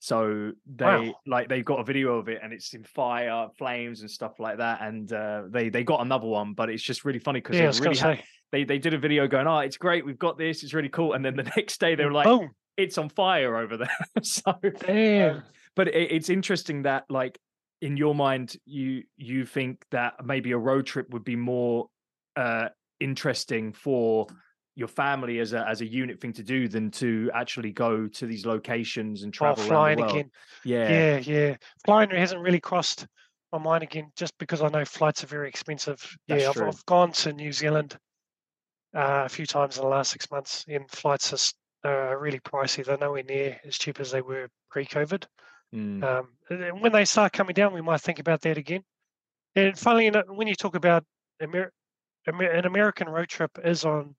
So 0.00 0.52
they 0.66 0.84
Wow. 0.84 1.14
like 1.26 1.48
they've 1.48 1.64
got 1.64 1.80
a 1.80 1.84
video 1.84 2.18
of 2.18 2.28
it 2.28 2.40
and 2.42 2.52
it's 2.52 2.72
in 2.72 2.84
fire, 2.84 3.48
flames 3.58 4.00
and 4.00 4.10
stuff 4.10 4.38
like 4.38 4.58
that. 4.58 4.80
And 4.80 5.12
uh, 5.12 5.42
they 5.48 5.68
they 5.70 5.82
got 5.84 6.00
another 6.00 6.26
one, 6.26 6.54
but 6.54 6.70
it's 6.70 6.82
just 6.82 7.04
really 7.04 7.18
funny 7.18 7.40
because 7.40 7.58
Yeah, 7.58 7.70
they 7.72 7.80
really 7.80 8.22
they 8.52 8.64
they 8.64 8.78
did 8.78 8.94
a 8.94 8.98
video 8.98 9.26
going, 9.26 9.46
oh, 9.46 9.58
it's 9.58 9.76
great, 9.76 10.06
we've 10.06 10.18
got 10.18 10.38
this, 10.38 10.62
it's 10.62 10.72
really 10.72 10.88
cool. 10.88 11.14
And 11.14 11.24
then 11.24 11.36
the 11.36 11.42
next 11.56 11.80
day 11.80 11.94
they 11.96 12.04
were 12.04 12.12
like, 12.12 12.26
Boom. 12.26 12.50
it's 12.76 12.96
on 12.96 13.08
fire 13.08 13.56
over 13.56 13.76
there. 13.76 13.96
so, 14.22 14.54
Damn. 14.86 15.36
um, 15.36 15.42
but 15.74 15.88
it, 15.88 16.12
it's 16.12 16.30
interesting 16.30 16.82
that 16.82 17.04
like 17.10 17.38
in 17.80 17.96
your 17.96 18.14
mind, 18.14 18.56
you 18.64 19.04
you 19.16 19.44
think 19.46 19.84
that 19.90 20.24
maybe 20.24 20.52
a 20.52 20.58
road 20.58 20.86
trip 20.86 21.10
would 21.10 21.24
be 21.24 21.36
more 21.36 21.88
uh, 22.36 22.68
interesting 23.00 23.72
for 23.72 24.26
your 24.74 24.88
family 24.88 25.40
as 25.40 25.52
a 25.52 25.66
as 25.68 25.80
a 25.80 25.86
unit 25.86 26.20
thing 26.20 26.32
to 26.32 26.42
do 26.42 26.68
than 26.68 26.90
to 26.92 27.30
actually 27.34 27.72
go 27.72 28.06
to 28.06 28.26
these 28.26 28.46
locations 28.46 29.22
and 29.22 29.30
Oh, 29.30 29.38
travel 29.38 29.62
around 29.62 29.68
flying 29.68 29.96
the 29.96 30.02
world. 30.02 30.14
again. 30.16 30.30
Yeah, 30.64 30.88
Yeah, 30.90 31.18
yeah. 31.18 31.56
Flying 31.84 32.10
hasn't 32.10 32.40
really 32.40 32.60
crossed 32.60 33.06
my 33.52 33.58
mind 33.58 33.82
again, 33.82 34.12
just 34.14 34.36
because 34.38 34.60
I 34.62 34.68
know 34.68 34.84
flights 34.84 35.24
are 35.24 35.28
very 35.28 35.48
expensive. 35.48 36.04
That's 36.28 36.42
yeah, 36.42 36.50
I've. 36.50 36.62
I've 36.62 36.86
gone 36.86 37.12
to 37.12 37.32
New 37.32 37.52
Zealand 37.52 37.96
uh, 38.94 39.22
a 39.24 39.28
few 39.28 39.46
times 39.46 39.78
in 39.78 39.82
the 39.84 39.88
last 39.88 40.10
six 40.12 40.30
months, 40.30 40.64
and 40.68 40.88
flights 40.90 41.32
are 41.32 41.88
are 41.88 42.18
really 42.18 42.40
pricey. 42.40 42.84
They're 42.84 42.98
nowhere 42.98 43.22
near 43.22 43.58
as 43.64 43.78
cheap 43.78 44.00
as 44.00 44.10
they 44.10 44.20
were 44.20 44.48
pre-COVID. 44.70 45.24
Mm, 45.74 46.08
Um, 46.08 46.38
and 46.50 46.80
when 46.80 46.92
they 46.92 47.04
start 47.04 47.32
coming 47.32 47.54
down, 47.54 47.74
we 47.74 47.80
might 47.82 48.00
think 48.00 48.18
about 48.18 48.40
that 48.42 48.58
again. 48.58 48.84
And 49.56 49.78
finally, 49.78 50.06
enough, 50.06 50.26
when 50.28 50.48
you 50.48 50.54
talk 50.54 50.74
about 50.74 51.04
Amer- 51.42 51.72
Amer- 52.28 52.50
an 52.52 52.66
American 52.66 53.08
road 53.08 53.28
trip 53.28 53.58
is 53.64 53.84
on, 53.84 54.16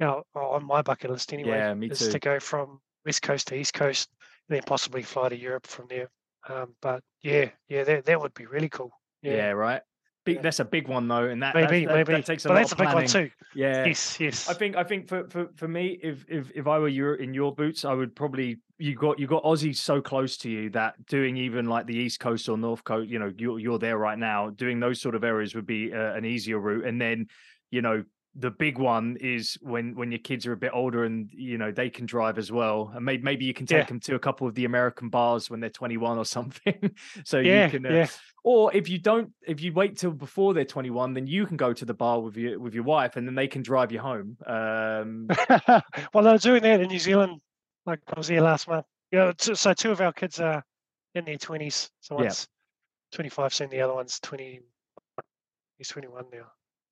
you 0.00 0.06
know, 0.06 0.24
on 0.34 0.64
my 0.64 0.82
bucket 0.82 1.10
list 1.10 1.32
anyway. 1.32 1.58
Yeah, 1.58 1.74
me 1.74 1.90
is 1.90 1.98
too. 1.98 2.12
to 2.12 2.18
go 2.18 2.40
from 2.40 2.80
west 3.04 3.22
coast 3.22 3.48
to 3.48 3.56
east 3.56 3.74
coast, 3.74 4.10
and 4.48 4.56
then 4.56 4.62
possibly 4.64 5.02
fly 5.02 5.28
to 5.30 5.36
Europe 5.36 5.66
from 5.66 5.86
there. 5.88 6.10
Um, 6.48 6.76
but 6.80 7.02
yeah, 7.22 7.50
yeah, 7.68 7.84
that 7.84 8.04
that 8.06 8.20
would 8.20 8.34
be 8.34 8.46
really 8.46 8.68
cool. 8.68 8.92
yeah, 9.22 9.32
Yeah, 9.36 9.50
right. 9.50 9.82
Big, 10.22 10.42
That's 10.42 10.60
a 10.60 10.66
big 10.66 10.86
one 10.86 11.08
though, 11.08 11.28
and 11.28 11.42
that 11.42 11.54
maybe, 11.54 11.86
that, 11.86 11.92
that, 11.92 11.94
maybe. 11.94 12.12
that 12.12 12.26
takes 12.26 12.44
a 12.44 12.48
but 12.48 12.54
lot 12.54 12.60
that's 12.60 12.72
a 12.72 12.76
big 12.76 12.92
one 12.92 13.06
too. 13.06 13.30
Yeah, 13.54 13.86
Yes, 13.86 14.20
yes. 14.20 14.50
I 14.50 14.54
think 14.54 14.76
I 14.76 14.84
think 14.84 15.08
for, 15.08 15.26
for 15.30 15.48
for 15.56 15.66
me, 15.66 15.98
if 16.02 16.26
if 16.28 16.50
if 16.54 16.66
I 16.66 16.78
were 16.78 16.88
you 16.88 17.14
in 17.14 17.32
your 17.32 17.54
boots, 17.54 17.86
I 17.86 17.94
would 17.94 18.14
probably 18.14 18.58
you 18.76 18.94
got 18.94 19.18
you 19.18 19.26
got 19.26 19.42
Aussie 19.44 19.74
so 19.74 20.02
close 20.02 20.36
to 20.38 20.50
you 20.50 20.68
that 20.70 21.06
doing 21.06 21.38
even 21.38 21.66
like 21.70 21.86
the 21.86 21.96
East 21.96 22.20
Coast 22.20 22.50
or 22.50 22.58
North 22.58 22.84
Coast, 22.84 23.08
you 23.08 23.18
know, 23.18 23.32
you're 23.38 23.58
you're 23.58 23.78
there 23.78 23.96
right 23.96 24.18
now. 24.18 24.50
Doing 24.50 24.78
those 24.78 25.00
sort 25.00 25.14
of 25.14 25.24
areas 25.24 25.54
would 25.54 25.66
be 25.66 25.92
uh, 25.92 26.14
an 26.14 26.26
easier 26.26 26.58
route, 26.58 26.84
and 26.84 27.00
then 27.00 27.26
you 27.70 27.80
know 27.80 28.04
the 28.36 28.50
big 28.50 28.78
one 28.78 29.16
is 29.20 29.58
when 29.60 29.94
when 29.96 30.12
your 30.12 30.20
kids 30.20 30.46
are 30.46 30.52
a 30.52 30.56
bit 30.56 30.70
older 30.72 31.04
and 31.04 31.28
you 31.32 31.58
know 31.58 31.72
they 31.72 31.90
can 31.90 32.06
drive 32.06 32.38
as 32.38 32.52
well, 32.52 32.92
and 32.94 33.04
maybe 33.04 33.22
maybe 33.22 33.44
you 33.44 33.52
can 33.52 33.66
take 33.66 33.78
Yeah. 33.78 33.84
them 33.84 34.00
to 34.00 34.14
a 34.14 34.18
couple 34.20 34.46
of 34.46 34.54
the 34.54 34.64
American 34.64 35.08
bars 35.08 35.50
when 35.50 35.58
they're 35.60 35.68
21 35.70 36.16
or 36.18 36.24
something, 36.36 36.94
so 37.24 37.38
yeah, 37.40 37.64
you 37.66 37.70
can. 37.72 37.86
Uh, 37.86 37.88
yeah. 37.90 38.06
or 38.44 38.72
if 38.74 38.88
you 38.88 38.98
don't, 38.98 39.32
if 39.46 39.60
you 39.60 39.72
wait 39.72 39.98
till 39.98 40.12
before 40.12 40.54
they're 40.54 40.64
21, 40.64 41.12
then 41.14 41.26
you 41.26 41.44
can 41.44 41.56
go 41.56 41.72
to 41.72 41.84
the 41.84 41.92
bar 41.94 42.20
with 42.20 42.36
your 42.36 42.58
with 42.60 42.72
your 42.74 42.84
wife, 42.84 43.16
and 43.16 43.26
then 43.26 43.34
they 43.34 43.48
can 43.48 43.62
drive 43.62 43.90
you 43.90 43.98
home. 43.98 44.36
Um, 44.46 45.26
well, 46.14 46.22
they 46.24 46.30
were 46.32 46.38
doing 46.38 46.62
that 46.62 46.80
in 46.80 46.88
New 46.88 46.98
Zealand. 47.00 47.40
Like 47.86 48.00
I 48.14 48.16
was 48.18 48.28
here 48.28 48.42
last 48.42 48.68
month. 48.68 48.86
Yeah, 49.10 49.32
t- 49.36 49.54
so 49.56 49.72
two 49.74 49.90
of 49.90 50.00
our 50.00 50.12
kids 50.12 50.38
are 50.38 50.62
in 51.16 51.24
their 51.24 51.36
twenties. 51.38 51.90
So 52.00 52.22
Yeah. 52.22 52.32
twenty-five, 53.12 53.52
soon 53.52 53.70
the 53.70 53.80
other 53.80 53.94
one's 53.94 54.20
twenty. 54.20 54.60
He's 55.78 55.88
twenty-one 55.88 56.26
now. 56.32 56.46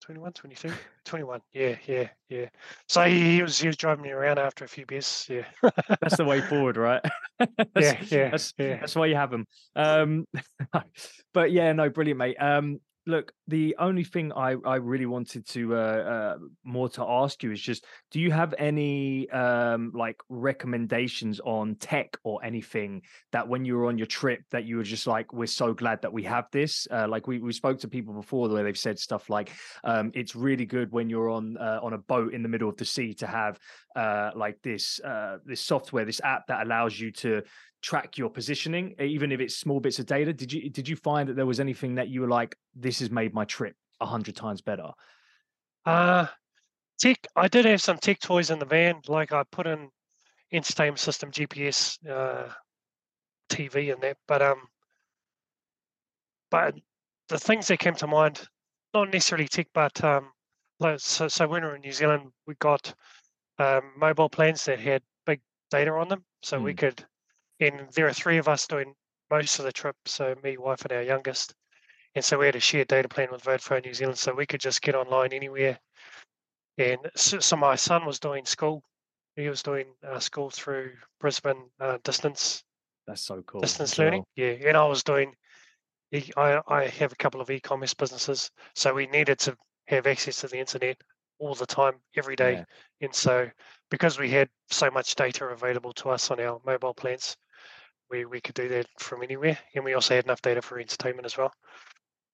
21, 0.08 0.32
22, 0.32 0.72
21. 1.04 1.40
Yeah, 1.52 1.74
yeah, 1.86 2.08
yeah. 2.30 2.46
So 2.88 3.04
he, 3.04 3.42
was 3.42 3.58
he 3.58 3.66
was 3.66 3.76
driving 3.76 4.02
me 4.02 4.10
around 4.10 4.38
after 4.38 4.64
a 4.64 4.68
few 4.68 4.86
beers. 4.86 5.26
Yeah, 5.28 5.42
that's 6.00 6.16
the 6.16 6.24
way 6.24 6.40
forward, 6.40 6.78
right? 6.78 7.02
yeah, 7.76 8.02
yeah, 8.06 8.30
that's, 8.30 8.54
yeah. 8.56 8.78
that's 8.80 8.96
why 8.96 9.04
you 9.04 9.16
have 9.16 9.30
them. 9.30 9.44
Um, 9.76 10.24
but 11.34 11.52
yeah, 11.52 11.74
no, 11.74 11.90
brilliant, 11.90 12.16
mate. 12.16 12.36
Um, 12.36 12.80
look, 13.08 13.32
the 13.48 13.74
only 13.78 14.04
thing 14.04 14.32
I 14.32 14.54
I 14.64 14.76
really 14.76 15.06
wanted 15.06 15.46
to 15.48 15.74
uh, 15.74 15.78
uh 15.78 16.38
more 16.62 16.88
to 16.90 17.02
ask 17.02 17.42
you 17.42 17.50
is 17.50 17.60
just, 17.60 17.86
do 18.10 18.20
you 18.20 18.30
have 18.30 18.54
any 18.58 19.28
um 19.30 19.90
like 19.94 20.20
recommendations 20.28 21.40
on 21.40 21.74
tech 21.76 22.16
or 22.22 22.44
anything 22.44 23.02
that 23.32 23.48
when 23.48 23.64
you 23.64 23.76
were 23.76 23.86
on 23.86 23.98
your 23.98 24.06
trip 24.06 24.42
that 24.50 24.64
you 24.64 24.76
were 24.76 24.84
just 24.84 25.06
like, 25.06 25.32
we're 25.32 25.46
so 25.46 25.72
glad 25.72 26.02
that 26.02 26.12
we 26.12 26.22
have 26.22 26.46
this. 26.52 26.86
Uh, 26.90 27.08
like 27.08 27.26
we 27.26 27.38
we 27.38 27.52
spoke 27.52 27.80
to 27.80 27.88
people 27.88 28.14
before 28.14 28.48
where 28.48 28.62
they've 28.62 28.78
said 28.78 28.98
stuff 28.98 29.30
like, 29.30 29.50
um, 29.84 30.12
it's 30.14 30.36
really 30.36 30.66
good 30.66 30.92
when 30.92 31.08
you're 31.08 31.30
on 31.30 31.56
uh, 31.56 31.80
on 31.82 31.94
a 31.94 31.98
boat 31.98 32.34
in 32.34 32.42
the 32.42 32.48
middle 32.48 32.68
of 32.68 32.76
the 32.76 32.84
sea 32.84 33.14
to 33.14 33.26
have 33.26 33.58
uh 33.96 34.30
like 34.36 34.60
this 34.62 35.00
uh 35.00 35.38
this 35.46 35.62
software, 35.62 36.04
this 36.04 36.20
app 36.22 36.46
that 36.46 36.64
allows 36.64 37.00
you 37.00 37.10
to 37.10 37.42
track 37.82 38.18
your 38.18 38.30
positioning, 38.30 38.94
even 39.00 39.32
if 39.32 39.40
it's 39.40 39.56
small 39.56 39.80
bits 39.80 39.98
of 39.98 40.06
data. 40.06 40.32
Did 40.32 40.52
you 40.52 40.70
did 40.70 40.88
you 40.88 40.96
find 40.96 41.28
that 41.28 41.36
there 41.36 41.46
was 41.46 41.60
anything 41.60 41.94
that 41.96 42.08
you 42.08 42.20
were 42.20 42.28
like, 42.28 42.56
this 42.74 42.98
has 43.00 43.10
made 43.10 43.34
my 43.34 43.44
trip 43.44 43.76
a 44.00 44.06
hundred 44.06 44.36
times 44.36 44.60
better? 44.60 44.90
Uh 45.84 46.26
tech. 46.98 47.26
I 47.36 47.48
did 47.48 47.64
have 47.64 47.80
some 47.80 47.98
tech 47.98 48.20
toys 48.20 48.50
in 48.50 48.58
the 48.58 48.66
van. 48.66 49.00
Like 49.06 49.32
I 49.32 49.44
put 49.44 49.66
in 49.66 49.90
entertainment 50.52 50.98
system, 50.98 51.30
GPS, 51.30 51.98
uh, 52.06 52.52
TV, 53.48 53.92
and 53.92 54.02
that. 54.02 54.16
But 54.26 54.42
um, 54.42 54.68
but 56.50 56.74
the 57.28 57.38
things 57.38 57.68
that 57.68 57.78
came 57.78 57.94
to 57.96 58.06
mind, 58.06 58.48
not 58.94 59.12
necessarily 59.12 59.48
tech, 59.48 59.68
but 59.72 60.02
um, 60.02 60.30
so 60.98 61.28
so 61.28 61.46
when 61.46 61.62
we 61.62 61.68
were 61.68 61.76
in 61.76 61.82
New 61.82 61.92
Zealand, 61.92 62.32
we 62.46 62.54
got 62.56 62.92
um, 63.58 63.92
mobile 63.96 64.28
plans 64.28 64.64
that 64.64 64.80
had 64.80 65.02
big 65.26 65.40
data 65.70 65.92
on 65.92 66.08
them, 66.08 66.24
so 66.42 66.60
we 66.60 66.74
Mm. 66.74 66.78
could. 66.78 67.06
And 67.60 67.88
there 67.94 68.06
are 68.06 68.12
three 68.12 68.38
of 68.38 68.48
us 68.48 68.66
doing 68.66 68.94
most 69.30 69.58
of 69.58 69.64
the 69.64 69.72
trip. 69.72 69.96
So 70.06 70.34
me, 70.42 70.56
wife, 70.56 70.82
and 70.84 70.92
our 70.92 71.02
youngest. 71.02 71.54
And 72.14 72.24
so 72.24 72.38
we 72.38 72.46
had 72.46 72.56
a 72.56 72.60
shared 72.60 72.88
data 72.88 73.08
plan 73.08 73.28
with 73.30 73.42
Vodafone 73.42 73.84
New 73.84 73.94
Zealand, 73.94 74.18
so 74.18 74.34
we 74.34 74.46
could 74.46 74.60
just 74.60 74.82
get 74.82 74.94
online 74.94 75.32
anywhere 75.32 75.78
and 76.78 76.98
so, 77.16 77.40
so 77.40 77.56
my 77.56 77.74
son 77.74 78.06
was 78.06 78.20
doing 78.20 78.44
school. 78.46 78.82
He 79.36 79.48
was 79.48 79.62
doing 79.62 79.86
uh, 80.06 80.20
school 80.20 80.50
through 80.50 80.92
Brisbane 81.20 81.68
uh, 81.80 81.98
distance 82.04 82.62
That's 83.06 83.22
so 83.22 83.42
cool. 83.42 83.60
distance 83.60 83.98
learning. 83.98 84.24
well. 84.36 84.46
Yeah, 84.46 84.68
and 84.68 84.76
I 84.76 84.84
was 84.86 85.02
doing. 85.02 85.34
I 86.36 86.60
I 86.66 86.86
have 86.86 87.12
a 87.12 87.16
couple 87.16 87.40
of 87.40 87.50
e-commerce 87.50 87.94
businesses, 87.94 88.50
so 88.74 88.94
we 88.94 89.06
needed 89.08 89.38
to 89.40 89.56
have 89.88 90.06
access 90.06 90.40
to 90.40 90.48
the 90.48 90.58
internet 90.58 90.96
all 91.38 91.54
the 91.54 91.66
time, 91.66 91.94
every 92.16 92.34
day. 92.34 92.52
Yeah. 92.54 92.64
And 93.00 93.14
so, 93.14 93.48
because 93.90 94.18
we 94.18 94.30
had 94.30 94.48
so 94.70 94.90
much 94.90 95.14
data 95.14 95.44
available 95.46 95.92
to 95.94 96.10
us 96.10 96.30
on 96.30 96.40
our 96.40 96.60
mobile 96.64 96.94
plans, 96.94 97.36
we 98.10 98.24
we 98.24 98.40
could 98.40 98.54
do 98.54 98.68
that 98.68 98.86
from 98.98 99.22
anywhere, 99.22 99.58
and 99.74 99.84
we 99.84 99.94
also 99.94 100.14
had 100.14 100.24
enough 100.24 100.42
data 100.42 100.62
for 100.62 100.78
entertainment 100.78 101.26
as 101.26 101.36
well. 101.36 101.52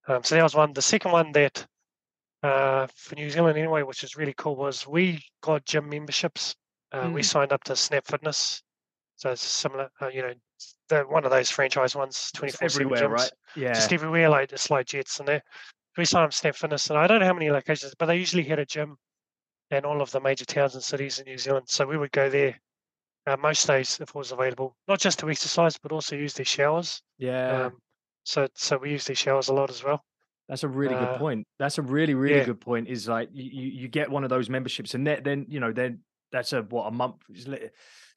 Um, 0.09 0.23
so 0.23 0.35
that 0.35 0.43
was 0.43 0.55
one. 0.55 0.73
The 0.73 0.83
second 0.83 1.13
one 1.13 1.33
that 1.33 1.67
uh, 2.43 2.87
for 2.95 3.15
New 3.15 3.31
Zealand 3.31 3.59
anyway, 3.59 3.83
which 3.83 4.05
is 4.05 4.17
really 4.17 4.35
cool, 4.37 4.57
was 4.57 4.87
we 4.87 5.23
got 5.41 5.65
gym 5.65 5.89
memberships. 5.89 6.55
Uh, 6.93 7.11
We 7.13 7.23
Mm. 7.23 7.25
signed 7.25 7.53
up 7.53 7.65
to 7.65 7.75
Snap 7.77 8.07
Fitness, 8.07 8.63
so 9.17 9.31
it's 9.31 9.43
similar. 9.43 9.89
Uh, 10.01 10.09
you 10.09 10.23
know, 10.23 10.35
the 10.89 11.03
one 11.03 11.25
of 11.25 11.31
those 11.31 11.51
franchise 11.51 11.97
ones, 11.97 12.31
twenty 12.33 12.51
It's 12.51 12.59
four 12.59 12.69
seven 12.69 12.89
gyms, 12.89 12.97
everywhere, 12.97 13.09
right? 13.11 13.33
Yeah. 13.57 13.75
just 13.75 13.93
everywhere, 13.93 14.29
like 14.29 14.51
the 14.51 14.59
slide 14.59 14.87
jets 14.87 15.19
and 15.19 15.29
there. 15.29 15.43
We 15.97 16.05
signed 16.05 16.27
up 16.27 16.33
Snap 16.35 16.57
Fitness, 16.57 16.91
and 16.91 16.99
I 16.99 17.07
don't 17.07 17.21
know 17.21 17.27
how 17.27 17.35
many 17.35 17.51
locations, 17.51 17.95
but 17.95 18.07
they 18.07 18.17
usually 18.19 18.45
had 18.45 18.59
a 18.59 18.67
gym 18.67 18.97
in 19.71 19.85
all 19.85 20.03
of 20.03 20.11
the 20.11 20.21
major 20.21 20.45
towns 20.45 20.75
and 20.75 20.85
cities 20.85 21.19
in 21.19 21.25
New 21.25 21.39
Zealand. 21.39 21.69
So 21.69 21.87
we 21.87 21.97
would 21.97 22.13
go 22.13 22.29
there 22.29 22.61
uh, 23.27 23.37
most 23.37 23.67
days 23.67 23.99
if 24.01 24.09
it 24.11 24.15
was 24.15 24.33
available, 24.33 24.77
not 24.89 25.01
just 25.01 25.19
to 25.21 25.31
exercise, 25.31 25.79
but 25.79 25.93
also 25.93 26.17
use 26.17 26.35
their 26.35 26.45
showers. 26.47 27.03
yeah. 27.19 27.67
Um, 27.67 27.79
so 28.25 28.49
so 28.55 28.79
we 28.79 28.91
use 28.91 29.05
these 29.05 29.19
showers 29.19 29.49
a 29.49 29.55
lot 29.55 29.71
as 29.71 29.85
well. 29.85 30.03
That's 30.49 30.63
a 30.65 30.69
really 30.69 30.95
good 30.95 31.09
Uh, 31.09 31.19
point. 31.19 31.47
That's 31.59 31.79
a 31.79 31.83
really, 31.83 32.15
really 32.15 32.39
yeah. 32.39 32.45
good 32.45 32.61
point. 32.61 32.89
Is 32.89 33.09
like 33.09 33.29
you, 33.33 33.45
you 33.83 33.89
get 33.89 34.11
one 34.11 34.25
of 34.25 34.31
those 34.31 34.49
memberships, 34.51 34.95
and 34.95 35.07
then 35.07 35.23
then 35.23 35.47
you 35.49 35.61
know 35.61 35.73
then 35.73 36.01
that's 36.33 36.53
a 36.53 36.63
what 36.63 36.87
a 36.87 36.91
month. 36.91 37.17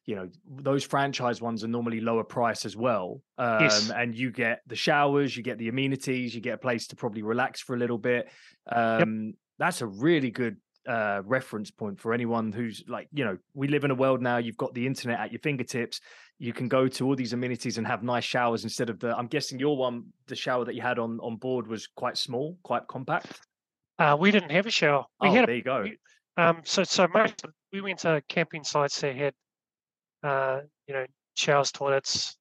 You 0.05 0.15
know 0.15 0.29
those 0.49 0.85
franchise 0.85 1.41
ones 1.41 1.65
are 1.65 1.67
normally 1.67 1.99
lower 1.99 2.23
price 2.23 2.65
as 2.65 2.77
well, 2.77 3.21
um, 3.37 3.63
Yes. 3.63 3.89
and 3.89 4.15
you 4.15 4.31
get 4.31 4.61
the 4.65 4.75
showers, 4.75 5.35
you 5.35 5.43
get 5.43 5.57
the 5.57 5.67
amenities, 5.67 6.33
you 6.33 6.39
get 6.39 6.53
a 6.53 6.57
place 6.57 6.87
to 6.87 6.95
probably 6.95 7.23
relax 7.23 7.59
for 7.61 7.75
a 7.75 7.77
little 7.77 7.97
bit. 7.97 8.29
Um, 8.71 9.33
That's 9.59 9.81
a 9.81 9.87
really 9.87 10.31
good 10.31 10.57
uh, 10.87 11.21
reference 11.25 11.69
point 11.69 11.99
for 11.99 12.13
anyone 12.13 12.51
who's 12.51 12.83
like 12.87 13.07
you 13.13 13.25
know 13.25 13.37
we 13.53 13.67
live 13.67 13.83
in 13.83 13.91
a 13.91 13.95
world 13.95 14.21
now. 14.21 14.37
You've 14.37 14.57
got 14.57 14.73
the 14.73 14.85
internet 14.87 15.19
at 15.19 15.31
your 15.31 15.39
fingertips. 15.39 15.99
You 16.39 16.53
can 16.53 16.67
go 16.67 16.87
to 16.87 17.05
all 17.05 17.15
these 17.15 17.33
amenities 17.33 17.77
and 17.77 17.85
have 17.87 18.03
nice 18.03 18.23
showers 18.23 18.63
instead 18.63 18.89
of 18.89 18.99
the. 18.99 19.15
I'm 19.17 19.27
guessing 19.27 19.59
your 19.59 19.75
one, 19.75 20.05
the 20.27 20.35
shower 20.35 20.65
that 20.65 20.75
you 20.75 20.81
had 20.81 20.99
on 20.99 21.19
on 21.19 21.35
board 21.35 21.67
was 21.67 21.87
quite 21.87 22.17
small, 22.17 22.57
quite 22.63 22.87
compact. 22.87 23.41
Uh, 23.99 24.15
we 24.19 24.31
didn't 24.31 24.51
have 24.51 24.65
a 24.65 24.71
shower. 24.71 25.05
We 25.21 25.29
oh, 25.29 25.33
had 25.33 25.43
a 25.43 25.47
there 25.47 25.55
you 25.55 25.63
go. 25.63 25.81
we- 25.83 25.97
Um, 26.37 26.61
so 26.63 26.83
so 26.83 27.07
most 27.07 27.43
we 27.73 27.81
went 27.81 27.99
to 27.99 28.21
camping 28.29 28.63
sites 28.63 29.01
that 29.01 29.15
had, 29.15 29.33
uh, 30.23 30.61
you 30.87 30.93
know, 30.93 31.05
showers, 31.35 31.71
toilets, 31.71 32.37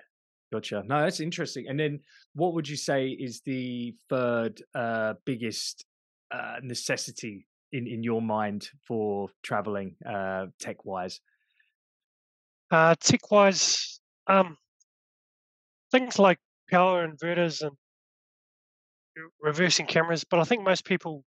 gotcha. 0.53 0.83
No, 0.87 1.01
that's 1.03 1.21
interesting. 1.21 1.67
And 1.69 1.79
then, 1.79 2.01
what 2.35 2.55
would 2.55 2.69
you 2.69 2.77
say 2.77 3.09
is 3.09 3.43
the 3.45 3.95
third 4.09 4.63
uh, 4.75 5.15
biggest 5.25 5.85
uh, 6.31 6.57
necessity 6.63 7.47
in 7.73 7.87
in 7.87 8.03
your 8.03 8.23
mind 8.23 8.69
for 8.87 9.29
traveling 9.43 9.97
uh, 10.05 10.47
tech 10.59 10.85
wise? 10.85 11.21
Uh, 12.71 12.95
tech 13.01 13.31
wise, 13.31 14.01
um, 14.27 14.57
things 15.93 16.19
like 16.19 16.39
power 16.71 17.07
inverters 17.07 17.63
and 17.63 17.77
reversing 19.41 19.87
cameras, 19.87 20.25
but 20.25 20.41
I 20.41 20.45
think 20.45 20.65
most 20.65 20.85
people 20.85 21.25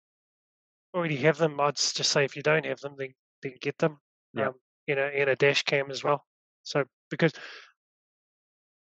already 0.94 1.18
have 1.18 1.38
them. 1.38 1.60
I'd 1.60 1.76
just 1.76 2.12
say 2.12 2.26
if 2.26 2.36
you 2.36 2.42
don't 2.42 2.66
have 2.66 2.80
them, 2.80 2.96
then, 2.98 3.14
then 3.44 3.54
get 3.62 3.78
them. 3.78 4.00
Yeah. 4.34 4.48
Um, 4.48 4.54
you 4.88 4.96
know, 4.96 5.06
and 5.06 5.30
a 5.30 5.36
dash 5.36 5.64
cam 5.64 5.92
as 5.92 6.04
well. 6.04 6.26
So 6.64 6.86
because 7.10 7.34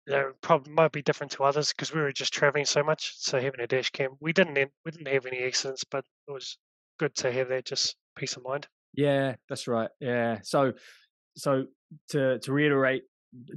you 0.07 0.15
know, 0.15 0.33
probably 0.41 0.73
might 0.73 0.93
be 0.93 1.03
different 1.03 1.33
to 1.33 1.45
others 1.45 1.73
because 1.73 1.93
we 1.93 2.01
were 2.01 2.13
just 2.13 2.33
traveling 2.33 2.65
so 2.65 2.83
much. 2.83 3.15
So 3.17 3.41
having 3.41 3.61
a 3.61 3.67
dash 3.67 3.91
cam, 3.91 4.17
we 4.21 4.33
didn't 4.33 4.55
we 4.85 4.91
didn't 4.91 5.09
have 5.09 5.27
any 5.27 5.43
accidents, 5.43 5.85
but 5.85 6.05
it 6.29 6.33
was 6.33 6.59
good 6.99 7.15
to 7.17 7.33
have 7.33 7.49
that 7.49 7.67
just 7.67 7.97
peace 8.17 8.37
of 8.37 8.45
mind. 8.45 8.67
Yeah, 8.95 9.35
that's 9.49 9.69
right. 9.69 9.91
Yeah. 10.01 10.39
So, 10.43 10.73
so 11.37 11.67
to 12.11 12.39
to 12.41 12.53
reiterate, 12.53 13.05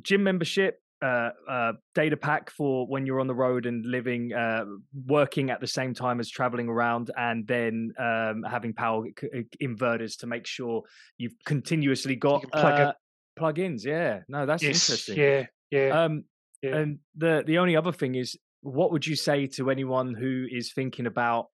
gym 0.01 0.23
membership, 0.23 0.81
uh, 1.01 1.29
uh, 1.49 1.73
data 1.95 2.17
pack 2.17 2.49
for 2.49 2.85
when 2.87 3.05
you're 3.05 3.19
on 3.19 3.27
the 3.27 3.35
road 3.35 3.65
and 3.65 3.85
living, 3.85 4.33
uh, 4.33 4.65
working 5.05 5.49
at 5.49 5.61
the 5.61 5.67
same 5.67 5.93
time 5.93 6.19
as 6.19 6.29
traveling 6.29 6.67
around, 6.67 7.11
and 7.15 7.47
then 7.47 7.93
um, 7.97 8.43
having 8.43 8.73
power 8.73 9.05
c- 9.19 9.27
c- 9.33 9.65
inverters 9.67 10.17
to 10.19 10.27
make 10.27 10.45
sure 10.45 10.83
you've 11.17 11.35
continuously 11.45 12.15
got 12.15 12.43
plug 12.51 12.79
uh, 12.79 12.93
plugins. 13.39 13.85
Yeah. 13.85 14.21
No, 14.27 14.45
that's 14.45 14.63
yes, 14.63 14.89
interesting. 14.89 15.17
yeah, 15.17 15.45
yeah. 15.71 16.03
Um, 16.03 16.23
Yeah. 16.61 16.75
And 16.75 16.99
the 17.15 17.43
the 17.47 17.59
only 17.59 17.77
other 17.77 17.93
thing 17.93 18.15
is, 18.15 18.37
what 18.61 18.91
would 18.91 19.07
you 19.07 19.15
say 19.15 19.47
to 19.55 19.69
anyone 19.69 20.13
who 20.13 20.45
is 20.51 20.73
thinking 20.73 21.05
about 21.07 21.45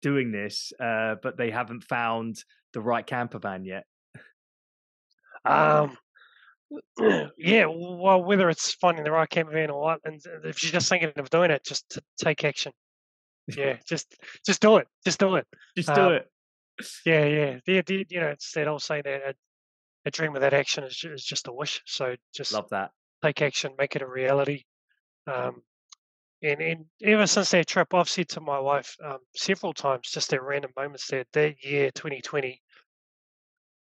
doing 0.00 0.32
this, 0.32 0.72
uh, 0.80 1.16
but 1.22 1.36
they 1.36 1.50
haven't 1.50 1.84
found 1.84 2.42
the 2.72 2.80
right 2.80 3.06
camper 3.06 3.38
van 3.38 3.64
yet? 3.66 3.84
Um, 5.46 5.96
yeah, 7.38 7.66
well, 7.66 8.22
whether 8.22 8.48
it's 8.50 8.72
finding 8.72 9.04
the 9.04 9.12
right 9.12 9.28
camper 9.28 9.52
van 9.52 9.70
or 9.70 9.80
what, 9.80 10.00
and 10.04 10.20
if 10.44 10.62
you're 10.62 10.72
just 10.72 10.88
thinking 10.88 11.12
of 11.16 11.30
doing 11.30 11.50
it, 11.50 11.64
just 11.64 11.88
to 11.90 12.02
take 12.22 12.44
action. 12.44 12.72
Yeah, 13.56 13.76
just 13.86 14.16
just 14.44 14.60
do 14.60 14.76
it. 14.78 14.88
Just 15.04 15.20
do 15.20 15.36
it. 15.36 15.46
Just 15.76 15.94
do 15.94 16.00
Um, 16.00 16.12
it. 16.12 16.30
Yeah, 17.06 17.24
yeah. 17.24 17.58
The, 17.64 17.80
the, 17.82 18.06
you 18.10 18.20
know, 18.20 18.28
it's 18.28 18.52
that 18.52 18.68
old 18.68 18.82
saying 18.82 19.02
that 19.04 19.22
a, 19.22 19.34
a 20.06 20.10
dream 20.10 20.32
without 20.32 20.52
action 20.52 20.84
is, 20.84 21.02
is 21.04 21.24
just 21.24 21.48
a 21.48 21.52
wish. 21.52 21.80
So 21.86 22.16
just 22.34 22.52
Love 22.52 22.68
that. 22.70 22.90
take 23.22 23.40
action, 23.40 23.72
make 23.78 23.96
it 23.96 24.02
a 24.02 24.06
reality. 24.06 24.64
Um, 25.26 25.62
and, 26.42 26.60
and 26.60 26.84
ever 27.02 27.26
since 27.26 27.50
that 27.52 27.66
trip, 27.66 27.94
I've 27.94 28.08
said 28.08 28.28
to 28.30 28.40
my 28.40 28.58
wife 28.58 28.94
um, 29.02 29.18
several 29.34 29.72
times, 29.72 30.10
just 30.10 30.32
at 30.34 30.42
random 30.42 30.72
moments, 30.76 31.06
that 31.08 31.28
that 31.32 31.64
year, 31.64 31.90
2020, 31.92 32.60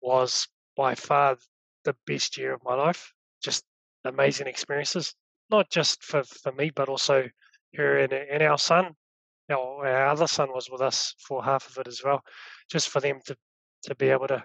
was 0.01 0.47
by 0.77 0.95
far 0.95 1.37
the 1.85 1.97
best 2.07 2.37
year 2.37 2.53
of 2.55 2.65
my 2.65 2.75
life. 2.75 3.13
Just 3.43 3.65
amazing 4.05 4.47
experiences, 4.47 5.15
not 5.51 5.71
just 5.71 6.03
for, 6.03 6.23
for 6.25 6.53
me, 6.53 6.71
but 6.75 6.89
also 6.89 7.29
her 7.77 7.99
and, 7.99 8.13
and 8.13 8.43
our 8.43 8.59
son. 8.59 8.95
Our, 9.51 9.87
our 9.87 10.07
other 10.07 10.27
son 10.27 10.49
was 10.53 10.71
with 10.71 10.81
us 10.81 11.15
for 11.27 11.45
half 11.45 11.69
of 11.69 11.79
it 11.79 11.87
as 11.87 12.03
well, 12.05 12.23
just 12.71 12.89
for 12.89 13.01
them 13.01 13.21
to, 13.27 13.37
to 13.85 13.95
be 13.95 14.09
able 14.09 14.29
to 14.29 14.45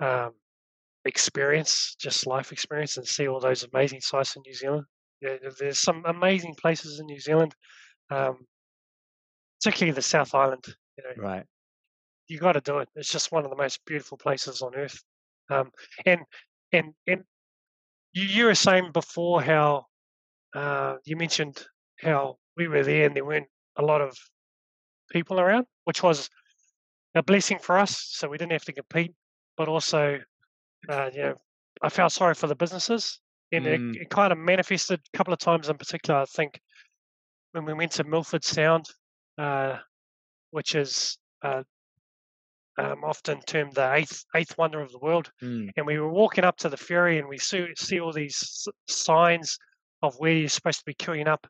um, 0.00 0.32
experience 1.06 1.96
just 1.98 2.26
life 2.26 2.52
experience 2.52 2.96
and 2.96 3.06
see 3.06 3.28
all 3.28 3.40
those 3.40 3.66
amazing 3.72 4.00
sights 4.00 4.36
in 4.36 4.42
New 4.44 4.52
Zealand. 4.54 4.84
Yeah, 5.22 5.36
there's 5.58 5.78
some 5.78 6.04
amazing 6.04 6.54
places 6.60 7.00
in 7.00 7.06
New 7.06 7.18
Zealand, 7.18 7.54
um, 8.10 8.46
particularly 9.58 9.94
the 9.94 10.02
South 10.02 10.34
Island. 10.34 10.64
You 10.98 11.04
know, 11.04 11.22
Right. 11.22 11.46
you 12.28 12.38
got 12.38 12.52
to 12.52 12.60
do 12.60 12.78
it. 12.78 12.88
It's 12.96 13.10
just 13.10 13.32
one 13.32 13.44
of 13.44 13.50
the 13.50 13.56
most 13.56 13.80
beautiful 13.86 14.18
places 14.18 14.60
on 14.60 14.74
earth. 14.74 15.02
Um, 15.50 15.70
and 16.04 16.20
And 16.72 16.94
and 17.06 17.22
you, 18.12 18.24
you 18.24 18.44
were 18.46 18.54
saying 18.54 18.90
before 18.92 19.40
how 19.42 19.86
uh, 20.54 20.96
you 21.04 21.16
mentioned 21.16 21.64
how 22.00 22.38
we 22.56 22.66
were 22.68 22.82
there 22.84 23.06
and 23.06 23.14
there 23.14 23.24
weren't 23.24 23.48
a 23.76 23.82
lot 23.82 24.00
of 24.00 24.16
people 25.10 25.38
around, 25.38 25.66
which 25.84 26.02
was 26.02 26.28
a 27.14 27.22
blessing 27.22 27.58
for 27.60 27.78
us. 27.78 27.92
So 28.10 28.28
we 28.28 28.38
didn't 28.38 28.52
have 28.52 28.64
to 28.64 28.72
compete, 28.72 29.14
but 29.56 29.68
also, 29.68 30.18
uh, 30.88 31.10
you 31.12 31.22
know, 31.22 31.34
I 31.82 31.88
felt 31.88 32.12
sorry 32.12 32.34
for 32.34 32.48
the 32.48 32.56
businesses, 32.56 33.20
and 33.52 33.64
Mm. 33.66 33.94
it, 33.94 34.02
it 34.02 34.10
kind 34.10 34.32
of 34.32 34.38
manifested 34.38 35.00
a 35.00 35.16
couple 35.16 35.32
of 35.32 35.38
times 35.38 35.68
in 35.68 35.76
particular. 35.76 36.20
I 36.20 36.24
think 36.24 36.60
when 37.52 37.64
we 37.64 37.74
went 37.74 37.92
to 37.92 38.04
Milford 38.04 38.44
Sound, 38.44 38.86
uh, 39.38 39.78
which 40.50 40.74
is 40.74 41.18
uh, 41.42 41.62
um, 42.78 43.04
often 43.04 43.40
termed 43.42 43.74
the 43.74 43.92
eighth 43.94 44.24
eighth 44.34 44.56
wonder 44.58 44.80
of 44.80 44.92
the 44.92 44.98
world, 44.98 45.30
Mm. 45.42 45.70
and 45.76 45.86
we 45.86 45.98
were 45.98 46.10
walking 46.10 46.44
up 46.44 46.56
to 46.58 46.68
the 46.68 46.76
ferry, 46.76 47.18
and 47.18 47.28
we 47.28 47.38
see, 47.38 47.66
see 47.76 48.00
all 48.00 48.12
these 48.12 48.68
signs 48.88 49.58
of 50.02 50.14
where 50.18 50.32
you're 50.32 50.48
supposed 50.48 50.80
to 50.80 50.84
be 50.84 50.94
queuing 50.94 51.26
up, 51.26 51.46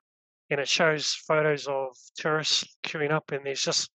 and 0.50 0.60
it 0.60 0.68
shows 0.68 1.12
photos 1.14 1.66
of 1.66 1.96
tourists 2.16 2.64
queuing 2.84 3.10
up, 3.10 3.32
and 3.32 3.44
there's 3.44 3.62
just 3.62 3.90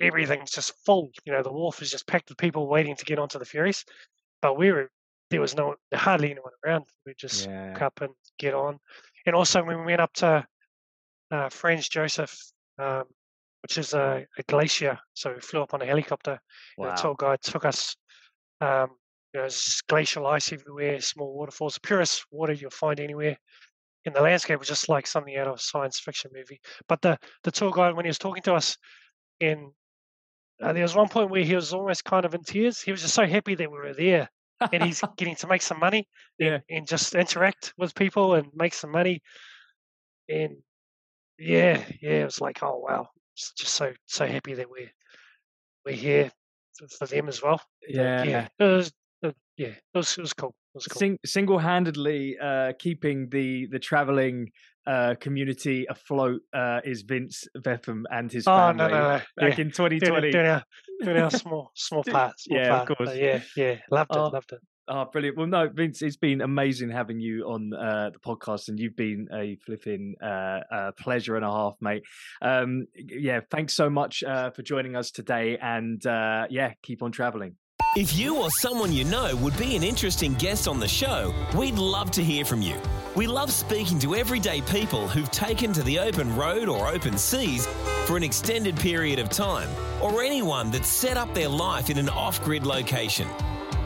everything's 0.00 0.50
just 0.52 0.72
full. 0.84 1.10
You 1.24 1.32
know, 1.32 1.42
the 1.42 1.52
wharf 1.52 1.82
is 1.82 1.90
just 1.90 2.06
packed 2.06 2.28
with 2.28 2.38
people 2.38 2.68
waiting 2.68 2.96
to 2.96 3.04
get 3.04 3.18
onto 3.18 3.38
the 3.38 3.44
ferries, 3.44 3.84
but 4.42 4.56
we 4.56 4.72
were 4.72 4.90
there 5.30 5.40
was 5.42 5.54
no 5.54 5.74
hardly 5.94 6.30
anyone 6.30 6.52
around. 6.64 6.84
We 7.04 7.14
just 7.14 7.46
Yeah. 7.48 7.76
up 7.84 8.00
and 8.00 8.14
get 8.38 8.54
on, 8.54 8.78
and 9.26 9.36
also 9.36 9.62
when 9.62 9.78
we 9.80 9.84
went 9.86 10.00
up 10.00 10.12
to 10.14 10.46
uh, 11.30 11.48
Franz 11.50 11.88
Josef. 11.88 12.36
Um, 12.78 13.04
which 13.62 13.78
is 13.78 13.94
a, 13.94 14.24
a 14.38 14.42
glacier. 14.44 14.98
So 15.14 15.34
we 15.34 15.40
flew 15.40 15.62
up 15.62 15.74
on 15.74 15.82
a 15.82 15.86
helicopter. 15.86 16.38
And 16.78 16.86
Wow. 16.86 16.94
the 16.94 17.02
tour 17.02 17.14
guide 17.18 17.42
took 17.42 17.64
us. 17.64 17.96
Um, 18.60 18.90
you 19.34 19.40
know, 19.40 19.42
there's 19.42 19.82
glacial 19.88 20.26
ice 20.26 20.52
everywhere, 20.52 21.00
small 21.00 21.34
waterfalls, 21.34 21.74
the 21.74 21.80
purest 21.80 22.24
water 22.30 22.52
you'll 22.52 22.70
find 22.70 22.98
anywhere. 23.00 23.36
And 24.06 24.14
the 24.14 24.22
landscape 24.22 24.58
was 24.58 24.68
just 24.68 24.88
like 24.88 25.06
something 25.06 25.36
out 25.36 25.48
of 25.48 25.56
a 25.56 25.58
science 25.58 25.98
fiction 26.00 26.30
movie. 26.34 26.60
But 26.88 27.02
the 27.02 27.18
the 27.44 27.50
tour 27.50 27.70
guide, 27.70 27.94
when 27.94 28.04
he 28.06 28.08
was 28.08 28.18
talking 28.18 28.42
to 28.44 28.54
us, 28.54 28.76
and 29.40 29.68
uh, 30.62 30.72
there 30.72 30.82
was 30.82 30.94
one 30.96 31.08
point 31.08 31.30
where 31.30 31.44
he 31.44 31.54
was 31.54 31.72
almost 31.74 32.04
kind 32.04 32.24
of 32.24 32.34
in 32.34 32.42
tears. 32.42 32.80
He 32.80 32.90
was 32.90 33.02
just 33.02 33.14
so 33.14 33.26
happy 33.26 33.54
that 33.56 33.70
we 33.70 33.76
were 33.78 33.92
there, 33.94 34.28
and 34.72 34.82
he's 34.82 35.02
getting 35.18 35.36
to 35.36 35.46
make 35.46 35.62
some 35.62 35.78
money 35.78 36.08
Yeah. 36.38 36.60
and 36.70 36.86
just 36.86 37.14
interact 37.14 37.74
with 37.76 37.94
people 37.94 38.34
and 38.34 38.48
make 38.54 38.72
some 38.72 38.90
money. 38.90 39.20
And 40.28 40.56
yeah, 41.38 41.84
yeah, 42.00 42.22
it 42.22 42.24
was 42.24 42.40
like, 42.40 42.62
oh 42.62 42.78
wow, 42.78 43.08
just 43.56 43.74
so 43.74 43.92
so 44.06 44.26
happy 44.26 44.54
that 44.54 44.70
we're 44.70 44.90
we're 45.84 45.94
here 45.94 46.30
for, 46.78 46.88
for 46.88 47.06
them 47.06 47.28
as 47.28 47.42
well. 47.42 47.60
Yeah. 47.86 48.24
yeah, 48.24 48.48
it 48.58 48.64
was, 48.64 48.92
yeah, 49.56 49.68
it 49.68 49.82
was 49.94 50.16
it 50.16 50.20
was 50.20 50.32
cool. 50.32 50.54
It 50.74 50.76
was 50.76 50.86
cool. 50.86 50.98
Sing- 50.98 51.18
single-handedly 51.24 52.38
uh, 52.38 52.72
keeping 52.78 53.28
the 53.30 53.66
the 53.66 53.78
traveling 53.78 54.50
uh, 54.86 55.14
community 55.20 55.86
afloat 55.90 56.40
uh, 56.54 56.80
is 56.84 57.02
Vince 57.02 57.46
Betham 57.62 58.06
and 58.10 58.30
his 58.30 58.46
oh 58.46 58.56
family 58.56 58.76
no, 58.78 58.88
no, 58.88 59.00
no, 59.00 59.20
back 59.48 59.58
yeah. 59.58 59.64
in 59.64 59.70
2020. 59.70 60.30
doing 60.30 60.46
our 60.46 60.62
doing 61.02 61.16
our 61.18 61.30
small 61.30 61.70
small 61.74 62.04
part, 62.10 62.38
small 62.38 62.58
Yeah, 62.58 62.80
of 62.80 62.86
course. 62.86 63.10
But 63.10 63.16
yeah, 63.16 63.40
yeah, 63.56 63.76
loved 63.90 64.12
it, 64.12 64.18
Oh, 64.18 64.28
loved 64.28 64.52
it. 64.52 64.60
Oh, 64.90 65.04
brilliant! 65.04 65.36
Well, 65.36 65.46
no, 65.46 65.68
Vince, 65.68 66.00
it's 66.00 66.16
been 66.16 66.40
amazing 66.40 66.88
having 66.88 67.20
you 67.20 67.44
on 67.44 67.74
uh, 67.74 68.10
the 68.10 68.18
podcast, 68.18 68.68
and 68.68 68.80
you've 68.80 68.96
been 68.96 69.28
a 69.30 69.56
flipping 69.66 70.14
uh, 70.22 70.60
uh, 70.72 70.92
pleasure 70.98 71.36
and 71.36 71.44
a 71.44 71.50
half, 71.50 71.74
mate. 71.82 72.04
Um, 72.40 72.86
yeah, 72.94 73.40
thanks 73.50 73.74
so 73.74 73.90
much 73.90 74.22
uh, 74.22 74.50
for 74.50 74.62
joining 74.62 74.96
us 74.96 75.10
today, 75.10 75.58
and 75.60 76.04
uh, 76.06 76.46
yeah, 76.48 76.72
keep 76.82 77.02
on 77.02 77.12
traveling. 77.12 77.56
If 77.96 78.16
you 78.16 78.36
or 78.36 78.50
someone 78.50 78.92
you 78.92 79.04
know 79.04 79.36
would 79.36 79.56
be 79.58 79.76
an 79.76 79.82
interesting 79.82 80.34
guest 80.34 80.66
on 80.68 80.80
the 80.80 80.88
show, 80.88 81.34
we'd 81.54 81.74
love 81.74 82.10
to 82.12 82.24
hear 82.24 82.44
from 82.44 82.62
you. 82.62 82.76
We 83.14 83.26
love 83.26 83.52
speaking 83.52 83.98
to 84.00 84.14
everyday 84.14 84.62
people 84.62 85.06
who've 85.06 85.30
taken 85.30 85.72
to 85.74 85.82
the 85.82 85.98
open 85.98 86.34
road 86.34 86.68
or 86.68 86.86
open 86.86 87.18
seas 87.18 87.66
for 88.06 88.16
an 88.16 88.22
extended 88.22 88.76
period 88.76 89.18
of 89.18 89.28
time, 89.28 89.68
or 90.00 90.22
anyone 90.22 90.70
that's 90.70 90.88
set 90.88 91.18
up 91.18 91.34
their 91.34 91.48
life 91.48 91.90
in 91.90 91.98
an 91.98 92.08
off 92.08 92.42
grid 92.42 92.64
location. 92.64 93.28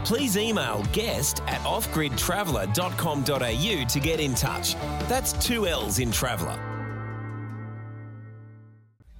Please 0.04 0.36
email 0.36 0.84
guest 0.92 1.40
at 1.46 1.60
offgridtraveller.com.au 1.60 3.84
to 3.88 4.00
get 4.00 4.20
in 4.20 4.34
touch. 4.34 4.74
That's 5.08 5.32
two 5.34 5.66
L's 5.66 5.98
in 5.98 6.12
traveller. 6.12 6.58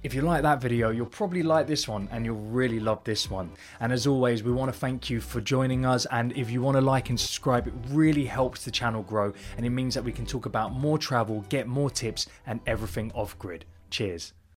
If 0.03 0.13
you 0.13 0.21
like 0.21 0.41
that 0.41 0.59
video, 0.59 0.89
you'll 0.89 1.05
probably 1.05 1.43
like 1.43 1.65
this 1.65 1.87
one 1.87 2.09
and 2.11 2.25
you'll 2.25 2.35
really 2.35 2.81
love 2.81 3.01
this 3.05 3.31
one. 3.31 3.49
And 3.79 3.93
as 3.93 4.05
always, 4.05 4.43
we 4.43 4.51
want 4.51 4.71
to 4.71 4.77
thank 4.77 5.09
you 5.09 5.21
for 5.21 5.39
joining 5.39 5.85
us. 5.85 6.05
And 6.11 6.35
if 6.35 6.51
you 6.51 6.61
want 6.61 6.75
to 6.75 6.81
like 6.81 7.09
and 7.09 7.17
subscribe, 7.17 7.67
it 7.67 7.73
really 7.89 8.25
helps 8.25 8.65
the 8.65 8.71
channel 8.71 9.03
grow 9.03 9.31
and 9.55 9.65
it 9.65 9.69
means 9.69 9.95
that 9.95 10.03
we 10.03 10.11
can 10.11 10.25
talk 10.25 10.45
about 10.45 10.73
more 10.73 10.97
travel, 10.97 11.45
get 11.47 11.67
more 11.67 11.89
tips, 11.89 12.27
and 12.45 12.59
everything 12.67 13.13
off 13.15 13.39
grid. 13.39 13.63
Cheers. 13.91 14.33